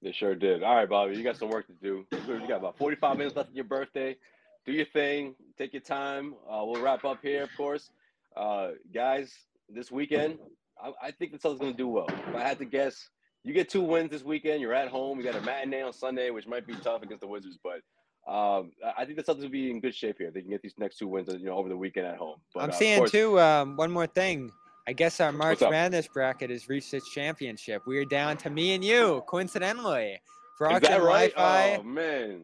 They 0.02 0.12
sure 0.12 0.36
did. 0.36 0.64
All 0.64 0.76
right, 0.76 0.88
Bobby, 0.88 1.16
you 1.16 1.24
got 1.24 1.38
some 1.38 1.50
work 1.50 1.68
to 1.68 1.74
do. 1.74 2.06
You 2.28 2.48
got 2.48 2.58
about 2.58 2.78
45 2.78 3.18
minutes 3.18 3.36
left 3.36 3.50
of 3.50 3.56
your 3.56 3.66
birthday. 3.66 4.16
Do 4.66 4.72
your 4.72 4.86
thing. 4.86 5.34
Take 5.58 5.74
your 5.74 5.82
time. 5.82 6.36
Uh, 6.50 6.64
we'll 6.66 6.82
wrap 6.82 7.04
up 7.06 7.20
here, 7.22 7.44
of 7.44 7.50
course. 7.58 7.90
Uh, 8.36 8.72
guys, 8.94 9.34
this 9.70 9.92
weekend, 9.92 10.38
I, 10.82 10.92
I 11.08 11.12
think 11.12 11.32
the 11.32 11.40
Celtics 11.40 11.60
going 11.60 11.72
to 11.72 11.78
do 11.78 11.88
well. 11.88 12.08
If 12.10 12.36
I 12.36 12.42
had 12.42 12.60
to 12.60 12.66
guess, 12.66 13.10
you 13.44 13.54
get 13.54 13.70
two 13.70 13.82
wins 13.82 14.12
this 14.12 14.24
weekend. 14.24 14.62
You're 14.62 14.74
at 14.74 14.90
home. 14.90 15.18
You 15.18 15.24
got 15.24 15.36
a 15.36 15.42
matinee 15.42 15.82
on 15.82 15.94
Sunday, 15.94 16.30
which 16.30 16.46
might 16.46 16.68
be 16.68 16.76
tough 16.76 17.02
against 17.02 17.22
the 17.22 17.28
Wizards, 17.28 17.58
but 17.64 17.82
um, 18.32 18.72
I- 18.98 19.06
think 19.06 19.18
the 19.18 19.24
Celtics 19.24 19.42
will 19.42 19.50
be 19.50 19.72
in 19.72 19.80
good 19.80 19.96
shape 19.96 20.18
here. 20.20 20.30
They 20.32 20.42
can 20.42 20.50
get 20.50 20.62
these 20.62 20.76
next 20.78 20.98
two 20.98 21.08
wins, 21.08 21.30
you 21.30 21.46
know, 21.46 21.54
over 21.54 21.70
the 21.70 21.78
weekend 21.78 22.06
at 22.08 22.18
home. 22.18 22.36
But, 22.54 22.64
I'm 22.64 22.70
uh, 22.70 22.74
seeing 22.74 22.98
course- 23.00 23.12
too. 23.12 23.40
Um, 23.40 23.78
one 23.78 23.90
more 23.90 24.06
thing. 24.08 24.52
I 24.88 24.94
guess 24.94 25.20
our 25.20 25.32
March? 25.34 25.60
Madness 25.62 26.08
bracket 26.08 26.50
has 26.50 26.70
reached 26.70 26.94
its 26.94 27.10
championship. 27.12 27.84
We 27.86 27.98
are 27.98 28.06
down 28.06 28.38
to 28.38 28.50
me 28.50 28.74
and 28.74 28.84
you, 28.84 29.22
coincidentally. 29.28 30.20
Brockton 30.58 31.02
right? 31.02 31.34
Wi-Fi, 31.36 31.76
Oh 31.78 31.84
man, 31.84 32.44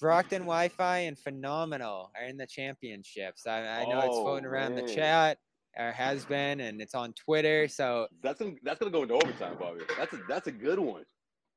Brockton 0.00 0.42
Wi-Fi, 0.42 0.98
and 1.00 1.18
Phenomenal 1.18 2.10
are 2.18 2.24
in 2.26 2.36
the 2.36 2.46
championships. 2.46 3.46
I, 3.46 3.60
I 3.82 3.84
know 3.84 4.00
it's 4.00 4.16
Oh, 4.16 4.24
floating 4.24 4.46
around 4.46 4.74
man. 4.74 4.86
the 4.86 4.92
chat, 4.92 5.38
or 5.78 5.92
has 5.92 6.24
been, 6.24 6.60
and 6.60 6.80
it's 6.80 6.94
on 6.94 7.12
Twitter. 7.12 7.68
So 7.68 8.08
that's 8.22 8.40
gonna, 8.40 8.54
that's 8.62 8.78
gonna 8.80 8.90
go 8.90 9.02
into 9.02 9.14
overtime, 9.14 9.56
Bobby. 9.60 9.82
That's 9.96 10.12
a 10.14 10.20
that's 10.28 10.46
a 10.48 10.52
good 10.52 10.78
one. 10.80 11.04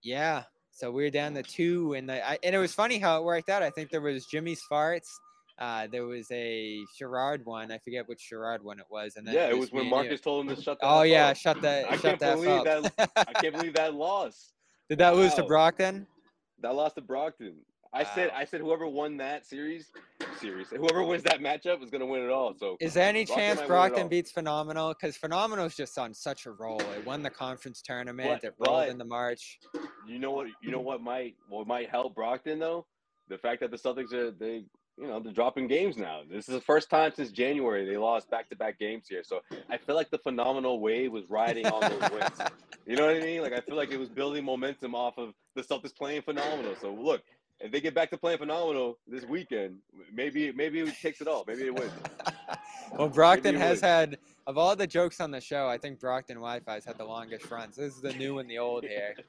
yeah, 0.04 0.44
so 0.72 0.92
we're 0.92 1.10
down 1.10 1.34
to 1.36 1.42
two, 1.44 1.94
and 1.94 2.08
the 2.10 2.28
I, 2.28 2.38
and 2.44 2.54
it 2.54 2.60
was 2.60 2.74
funny 2.76 3.00
how 3.00 3.18
it 3.20 3.24
worked 3.24 3.50
out. 3.50 3.64
I 3.64 3.70
think 3.72 3.90
there 3.92 4.02
was 4.02 4.26
Jimmy's 4.26 4.62
farts. 4.70 5.08
Uh, 5.60 5.88
there 5.88 6.06
was 6.06 6.28
a 6.32 6.80
Sherrod 7.00 7.44
one. 7.46 7.72
I 7.72 7.80
forget 7.80 8.08
which 8.08 8.30
Sherrod 8.32 8.62
one 8.62 8.80
it 8.80 8.86
was, 8.92 9.16
and 9.16 9.26
then 9.28 9.34
Yeah, 9.34 9.48
it 9.50 9.58
was 9.58 9.72
when 9.72 9.82
and 9.82 9.90
you. 9.90 9.96
Marcus 9.96 10.22
told 10.22 10.48
him 10.48 10.56
to 10.56 10.62
shut. 10.62 10.80
The 10.80 10.86
Oh 10.88 11.02
yeah, 11.02 11.30
up. 11.30 11.38
shut 11.38 11.62
that. 11.62 11.86
I 11.86 11.92
shut 11.94 12.02
can't 12.02 12.20
that 12.20 12.36
believe 12.36 12.50
up. 12.68 12.96
that. 12.98 13.12
I 13.16 13.34
can't 13.34 13.56
believe 13.56 13.74
that 13.74 13.94
lost. 13.96 14.54
Did 14.90 15.00
that 15.00 15.16
lose 15.16 15.34
to 15.34 15.44
Brockton? 15.44 16.06
That 16.62 16.76
lost 16.76 16.96
to 16.96 17.02
Brockton. 17.02 17.56
I 17.94 18.04
said 18.04 18.32
I 18.36 18.46
said 18.46 18.60
whoever 18.62 18.86
won 18.86 19.18
that 19.18 19.46
series, 19.46 19.92
series, 20.40 20.68
whoever 20.70 21.04
wins 21.04 21.24
that 21.24 21.40
matchup 21.40 21.82
is 21.84 21.90
gonna 21.90 22.06
win 22.06 22.22
it 22.22 22.30
all. 22.30 22.54
So 22.54 22.78
Is 22.80 22.94
there 22.94 23.08
any 23.08 23.26
Brockton 23.26 23.36
chance 23.44 23.56
might 23.60 23.62
win 23.62 23.66
it 23.66 23.68
Brockton 23.90 24.08
beats 24.10 24.30
Phenomenal? 24.32 24.90
Because 24.94 25.16
Phenomenal's 25.18 25.76
just 25.76 25.98
on 25.98 26.14
such 26.14 26.46
a 26.46 26.52
roll. 26.52 26.80
It 26.82 27.06
won 27.06 27.24
the 27.24 27.30
conference 27.30 27.82
tournament. 27.82 28.42
But- 28.42 28.48
it 28.48 28.54
rolled 28.60 28.88
but- 28.90 28.98
the 28.98 29.06
March. 29.06 29.60
you 30.06 30.20
know 30.20 30.32
what 30.32 30.48
you 30.62 30.70
know 30.70 30.82
what 30.82 31.02
might 31.02 31.36
what 31.50 31.66
might 31.66 31.90
help 31.90 32.14
Brockton 32.14 32.60
though? 32.60 32.86
The 33.30 33.38
fact 33.38 33.62
that 33.62 33.72
the 33.72 33.78
Celtics 33.78 34.14
are 34.14 34.32
they 34.32 34.64
you 34.98 35.08
know 35.08 35.20
they're 35.20 35.34
dropping 35.34 35.68
games 35.68 35.96
now. 35.98 36.22
This 36.30 36.50
is 36.50 36.56
the 36.56 36.62
first 36.62 36.90
time 36.90 37.12
since 37.16 37.32
January 37.32 37.86
they 37.86 37.98
lost 37.98 38.30
back 38.30 38.50
to 38.50 38.56
back 38.56 38.80
games 38.80 39.06
here. 39.08 39.24
So 39.24 39.42
I 39.70 39.78
feel 39.78 39.96
like 39.96 40.10
the 40.10 40.18
phenomenal 40.18 40.80
wave 40.80 41.12
was 41.12 41.30
riding 41.30 41.66
on 41.68 41.82
those 41.82 42.12
wins. 42.12 42.42
You 42.86 42.96
know 42.96 43.06
what 43.06 43.16
I 43.16 43.20
mean? 43.20 43.42
Like 43.42 43.54
I 43.54 43.62
feel 43.62 43.76
like 43.76 43.92
it 43.92 43.98
was 44.00 44.10
building 44.10 44.44
momentum 44.44 44.96
off 44.96 45.18
of 45.18 45.34
the 45.56 45.62
Celtics 45.62 45.96
playing 45.96 46.24
phenomenal. 46.24 46.76
So 46.82 46.94
look, 46.94 47.22
if 47.60 47.72
they 47.72 47.82
get 47.82 47.94
back 47.94 48.10
to 48.12 48.18
playing 48.18 48.40
phenomenal 48.40 48.98
this 49.08 49.26
weekend, 49.26 49.78
maybe 50.14 50.52
maybe 50.52 50.80
it 50.80 50.96
takes 51.02 51.22
it 51.22 51.28
all. 51.28 51.44
Maybe 51.48 51.64
it 51.64 51.74
wins. 51.76 51.92
well, 52.98 53.10
Brockton 53.10 53.56
has 53.56 53.82
would. 53.82 53.88
had 53.88 54.18
of 54.48 54.58
all 54.58 54.76
the 54.76 54.88
jokes 54.88 55.20
on 55.20 55.30
the 55.32 55.42
show, 55.42 55.68
I 55.68 55.78
think 55.78 56.00
Brockton 56.00 56.38
Wi-Fi's 56.38 56.86
had 56.86 56.98
the 56.98 57.06
longest 57.06 57.50
runs. 57.52 57.76
This 57.76 57.96
is 57.96 58.02
the 58.02 58.14
new 58.14 58.40
and 58.40 58.50
the 58.50 58.58
old 58.58 58.84
here. 58.84 59.16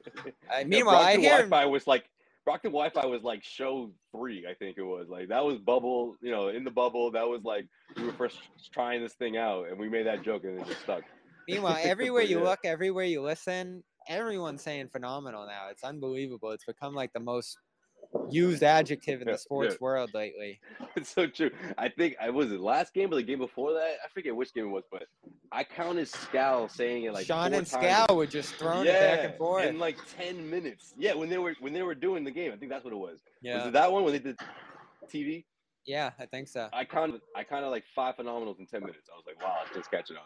Uh, 0.50 0.60
Yeah, 0.60 0.64
meanwhile, 0.64 0.96
I 0.96 1.14
Brockton 1.16 1.20
hear 1.20 1.30
Wi-Fi 1.42 1.66
was 1.66 1.86
like 1.86 2.08
Brockton 2.48 2.72
Wi-Fi 2.72 3.04
was 3.04 3.22
like 3.22 3.44
show 3.44 3.92
three, 4.10 4.46
I 4.50 4.54
think 4.54 4.78
it 4.78 4.82
was. 4.82 5.06
Like 5.10 5.28
that 5.28 5.44
was 5.44 5.58
bubble, 5.58 6.16
you 6.22 6.30
know, 6.30 6.48
in 6.48 6.64
the 6.64 6.70
bubble. 6.70 7.10
That 7.10 7.28
was 7.28 7.42
like 7.44 7.66
we 7.94 8.04
were 8.04 8.12
first 8.14 8.38
trying 8.72 9.02
this 9.02 9.12
thing 9.12 9.36
out, 9.36 9.68
and 9.68 9.78
we 9.78 9.90
made 9.90 10.06
that 10.06 10.22
joke, 10.22 10.44
and 10.44 10.58
it 10.58 10.66
just 10.66 10.80
stuck. 10.80 11.02
Meanwhile, 11.46 11.76
everywhere 11.82 12.22
you 12.22 12.38
Yeah. 12.38 12.44
look, 12.44 12.60
everywhere 12.64 13.04
you 13.04 13.20
listen, 13.20 13.84
everyone's 14.08 14.62
saying 14.62 14.88
phenomenal 14.88 15.46
now. 15.46 15.68
It's 15.70 15.84
unbelievable. 15.84 16.52
It's 16.52 16.64
become 16.64 16.94
like 16.94 17.12
the 17.12 17.20
most 17.20 17.58
used 18.30 18.62
adjective 18.62 19.20
in 19.22 19.28
Yeah, 19.28 19.34
the 19.34 19.38
sports 19.38 19.74
yeah. 19.74 19.78
world 19.80 20.10
lately. 20.14 20.60
It's 20.96 21.10
so 21.14 21.26
true. 21.28 21.50
I 21.76 21.88
think 21.88 22.16
I 22.20 22.30
was 22.30 22.48
the 22.50 22.58
last 22.58 22.92
game 22.92 23.12
or 23.12 23.16
the 23.16 23.22
game 23.22 23.38
before 23.38 23.72
that. 23.74 23.96
I 24.04 24.08
forget 24.12 24.34
which 24.34 24.52
game 24.52 24.64
it 24.64 24.68
was, 24.70 24.82
but 24.90 25.04
I 25.52 25.62
counted 25.62 26.08
Scal 26.08 26.68
saying 26.70 27.04
it 27.04 27.12
like 27.12 27.26
Sean 27.26 27.52
and. 27.54 27.64
Scal 27.66 28.16
were 28.16 28.26
just 28.26 28.54
throwing 28.56 28.86
it 28.86 28.92
back 28.92 29.20
and 29.24 29.34
forth. 29.36 29.66
in 29.66 29.78
like 29.78 29.96
ten 30.16 30.48
minutes. 30.50 30.94
Yeah, 30.98 31.14
when 31.14 31.28
they 31.28 31.38
were 31.38 31.54
when 31.60 31.72
they 31.72 31.82
were 31.82 31.94
doing 31.94 32.24
the 32.24 32.30
game, 32.32 32.52
I 32.52 32.56
think 32.56 32.70
that's 32.72 32.84
what 32.84 32.92
it 32.92 32.96
was. 32.96 33.12
Was 33.12 33.20
yeah, 33.42 33.68
it 33.68 33.72
that 33.74 33.92
one 33.92 34.02
when 34.04 34.12
they 34.12 34.18
did 34.18 34.38
TV? 35.12 35.44
yeah, 35.86 36.10
I 36.18 36.26
think 36.26 36.48
so. 36.48 36.68
I 36.72 36.84
counted 36.84 37.20
I 37.36 37.44
counted 37.44 37.68
like 37.68 37.84
five 37.94 38.16
phenomenals 38.16 38.58
in 38.58 38.66
ten 38.66 38.80
minutes. 38.80 39.08
I 39.12 39.16
was 39.16 39.24
like, 39.26 39.40
wow, 39.42 39.58
it's 39.66 39.76
just 39.76 39.90
catching 39.90 40.16
on. 40.16 40.22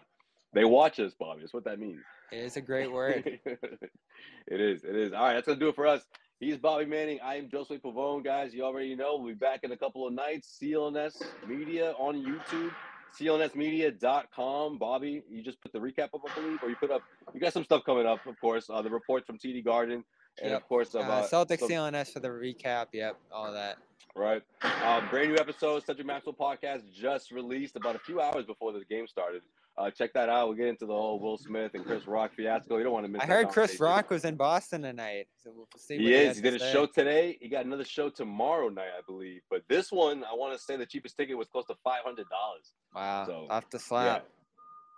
They 0.55 0.65
watch 0.65 0.99
us, 1.01 1.13
Bobby. 1.19 1.41
That's 1.41 1.55
what 1.55 1.65
that 1.65 1.79
means. 1.79 2.01
It 2.31 2.39
is 2.39 2.57
a 2.57 2.61
great 2.63 2.91
word. 2.91 3.41
it 3.45 4.61
is. 4.61 4.85
It 4.85 4.97
is. 4.97 5.13
All 5.13 5.23
right, 5.23 5.35
that's 5.35 5.47
gonna 5.47 5.61
do 5.61 5.69
it 5.69 5.75
for 5.75 5.87
us. 5.87 6.03
He's 6.43 6.57
Bobby 6.57 6.87
Manning. 6.87 7.21
I 7.23 7.37
am 7.37 7.47
Josue 7.49 7.81
Pavon, 7.81 8.25
guys. 8.25 8.53
You 8.53 8.65
already 8.65 8.97
know. 8.97 9.15
We'll 9.17 9.29
be 9.29 9.35
back 9.35 9.61
in 9.63 9.71
a 9.71 9.77
couple 9.77 10.09
of 10.09 10.13
nights. 10.13 10.59
CLNS 10.61 11.23
Media 11.47 11.93
on 12.01 12.17
YouTube. 12.17 12.73
CLNSmedia.com. 13.17 14.77
Bobby, 14.77 15.23
you 15.31 15.41
just 15.45 15.61
put 15.61 15.73
the 15.73 15.79
recap 15.79 16.09
up, 16.15 16.23
I 16.29 16.35
believe, 16.35 16.59
or 16.61 16.69
you 16.69 16.75
put 16.75 16.91
up. 16.91 17.03
You 17.33 17.39
got 17.39 17.53
some 17.53 17.63
stuff 17.63 17.85
coming 17.87 18.07
up, 18.07 18.27
of 18.27 18.41
course. 18.41 18.69
Uh, 18.69 18.83
the 18.83 18.91
report 18.91 19.25
from 19.25 19.39
TD 19.39 19.65
Garden, 19.65 20.03
and 20.41 20.51
Yep. 20.51 20.63
of 20.63 20.69
course, 20.69 20.95
Uh, 20.97 21.01
about 21.01 21.29
Celtic 21.29 21.61
some- 21.61 21.69
CLNS 21.69 22.11
for 22.13 22.19
the 22.19 22.29
recap. 22.29 22.89
Yep, 22.93 23.17
all 23.31 23.53
that. 23.53 23.79
right? 24.17 24.43
Um, 24.63 25.09
brand 25.11 25.29
new 25.31 25.37
episode, 25.39 25.85
Cedric 25.85 26.07
Maxwell 26.07 26.35
podcast 26.35 26.91
just 26.93 27.31
released 27.31 27.77
about 27.77 27.95
a 27.95 28.01
few 28.01 28.21
hours 28.21 28.45
before 28.47 28.73
the 28.73 28.85
game 28.85 29.07
started. 29.07 29.43
Uh, 29.79 29.91
check 29.91 30.13
that 30.13 30.29
out. 30.29 30.49
We'll 30.49 30.57
get 30.57 30.67
into 30.67 30.85
the 30.85 30.93
whole 30.93 31.19
Will 31.19 31.39
Smith 31.39 31.71
and 31.75 31.85
Chris 31.85 32.07
Rock 32.07 32.33
fiasco. 32.37 32.77
You 32.77 32.85
don't 32.85 32.93
want 32.93 33.07
to 33.07 33.11
miss. 33.11 33.23
I 33.23 33.27
heard 33.27 33.49
Chris. 33.49 33.81
Rock 33.81 34.11
was 34.11 34.25
in 34.27 34.37
Boston 34.37 34.83
tonight. 34.83 35.29
So 35.43 35.51
we'll 35.57 35.67
see 35.79 35.97
He 35.97 36.13
is. 36.13 36.37
He 36.37 36.43
to 36.43 36.51
did 36.51 36.61
a 36.61 36.65
say. 36.65 36.73
show 36.73 36.85
today. 36.87 37.39
He 37.41 37.49
got 37.49 37.65
another 37.65 37.85
show 37.85 38.11
tomorrow 38.11 38.69
night, 38.69 38.91
I 38.97 39.01
believe. 39.07 39.41
But 39.51 39.63
this 39.69 39.91
one, 39.91 40.25
I 40.25 40.35
want 40.35 40.53
to 40.57 40.63
say 40.63 40.77
the 40.77 40.85
cheapest 40.85 41.17
ticket 41.17 41.39
was 41.39 41.49
close 41.49 41.65
to 41.67 41.75
five 41.83 42.03
hundred 42.05 42.27
dollars. 42.29 42.73
Wow, 42.95 43.25
So, 43.27 43.47
off 43.49 43.71
the 43.71 43.79
slap. 43.79 44.27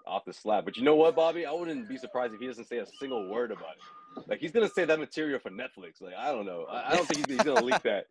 off 0.06 0.24
the 0.24 0.32
slab. 0.32 0.64
But 0.64 0.76
you 0.76 0.82
know 0.82 0.96
what, 0.96 1.14
Bobby? 1.14 1.46
I 1.46 1.52
wouldn't 1.52 1.88
be 1.88 1.96
surprised 1.96 2.34
if 2.34 2.40
he 2.40 2.46
doesn't 2.48 2.66
say 2.66 2.78
a 2.78 2.86
single 2.98 3.28
word 3.30 3.52
about 3.52 3.76
it. 3.76 4.28
Like 4.28 4.40
he's 4.40 4.50
gonna 4.52 4.68
say 4.68 4.84
that 4.84 4.98
material 4.98 5.38
for 5.38 5.50
Netflix. 5.50 6.00
Like 6.00 6.14
I 6.18 6.32
don't 6.32 6.46
know. 6.46 6.66
I, 6.68 6.90
I 6.92 6.96
don't 6.96 7.06
think 7.06 7.26
he's, 7.28 7.36
he's 7.36 7.44
gonna 7.44 7.62
leak 7.64 7.80
that. 7.84 8.06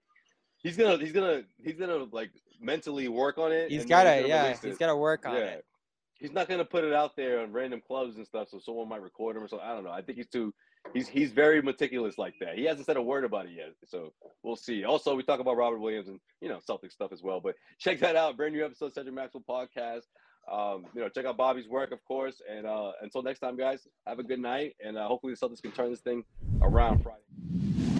He's 0.64 0.78
gonna 0.78 0.97
he's 0.97 1.11
gonna 1.11 1.41
he's 1.61 1.76
gonna 1.78 2.05
like 2.14 2.32
mentally 2.61 3.09
work 3.09 3.38
on 3.38 3.51
it. 3.51 3.70
He's 3.70 3.82
and 3.82 3.91
then 3.91 3.97
got 3.97 4.03
to, 4.03 4.16
gonna 4.22 4.28
yeah, 4.28 4.49
he's 4.61 4.64
it. 4.76 4.80
got 4.80 4.88
to 4.88 4.95
work 4.95 5.26
on 5.26 5.36
yeah. 5.36 5.39
it. 5.41 5.66
He's 6.20 6.32
not 6.32 6.47
gonna 6.47 6.66
put 6.66 6.84
it 6.84 6.93
out 6.93 7.16
there 7.16 7.41
on 7.41 7.51
random 7.51 7.82
clubs 7.86 8.18
and 8.18 8.26
stuff, 8.26 8.49
so 8.49 8.59
someone 8.59 8.89
might 8.89 9.01
record 9.01 9.36
him 9.36 9.43
or 9.43 9.47
something. 9.47 9.68
I 9.68 9.74
don't 9.74 9.84
know. 9.84 9.91
I 9.91 10.01
think 10.01 10.18
he's 10.18 10.28
too. 10.28 10.53
He's 10.93 11.07
he's 11.07 11.32
very 11.32 11.61
meticulous 11.61 12.18
like 12.18 12.34
that. 12.41 12.57
He 12.57 12.66
hasn't 12.66 12.86
said 12.86 12.97
a 12.97 13.01
word 13.01 13.24
about 13.24 13.45
it 13.45 13.53
yet, 13.55 13.74
so 13.86 14.14
we'll 14.43 14.55
see. 14.55 14.84
Also, 14.84 15.16
we 15.16 15.24
talk 15.24 15.39
about 15.39 15.57
Robert 15.57 15.80
Williams 15.80 16.07
and 16.07 16.20
you 16.41 16.49
know 16.49 16.59
Celtic 16.66 16.91
stuff 16.91 17.11
as 17.11 17.22
well. 17.22 17.39
But 17.39 17.55
check 17.80 17.99
that 17.99 18.16
out. 18.16 18.38
Brand 18.38 18.53
new 18.53 18.66
episode, 18.66 18.93
Cedric 18.93 19.14
Maxwell 19.14 19.43
podcast. 19.47 20.03
Um, 20.51 20.86
you 20.93 21.01
know, 21.01 21.09
check 21.09 21.26
out 21.26 21.38
Bobby's 21.38 21.70
work, 21.70 21.91
of 21.91 22.03
course. 22.03 22.41
And 22.49 22.66
uh, 22.66 22.91
until 23.01 23.24
next 23.24 23.39
time, 23.39 23.55
guys, 23.57 23.88
have 24.05 24.20
a 24.20 24.24
good 24.24 24.39
night, 24.39 24.76
and 24.86 24.97
uh, 24.97 25.07
hopefully 25.07 25.34
the 25.34 25.47
Celtics 25.47 25.61
can 25.61 25.72
turn 25.72 25.89
this 25.89 26.01
thing 26.01 26.26
around 26.61 27.01
Friday. 27.03 27.93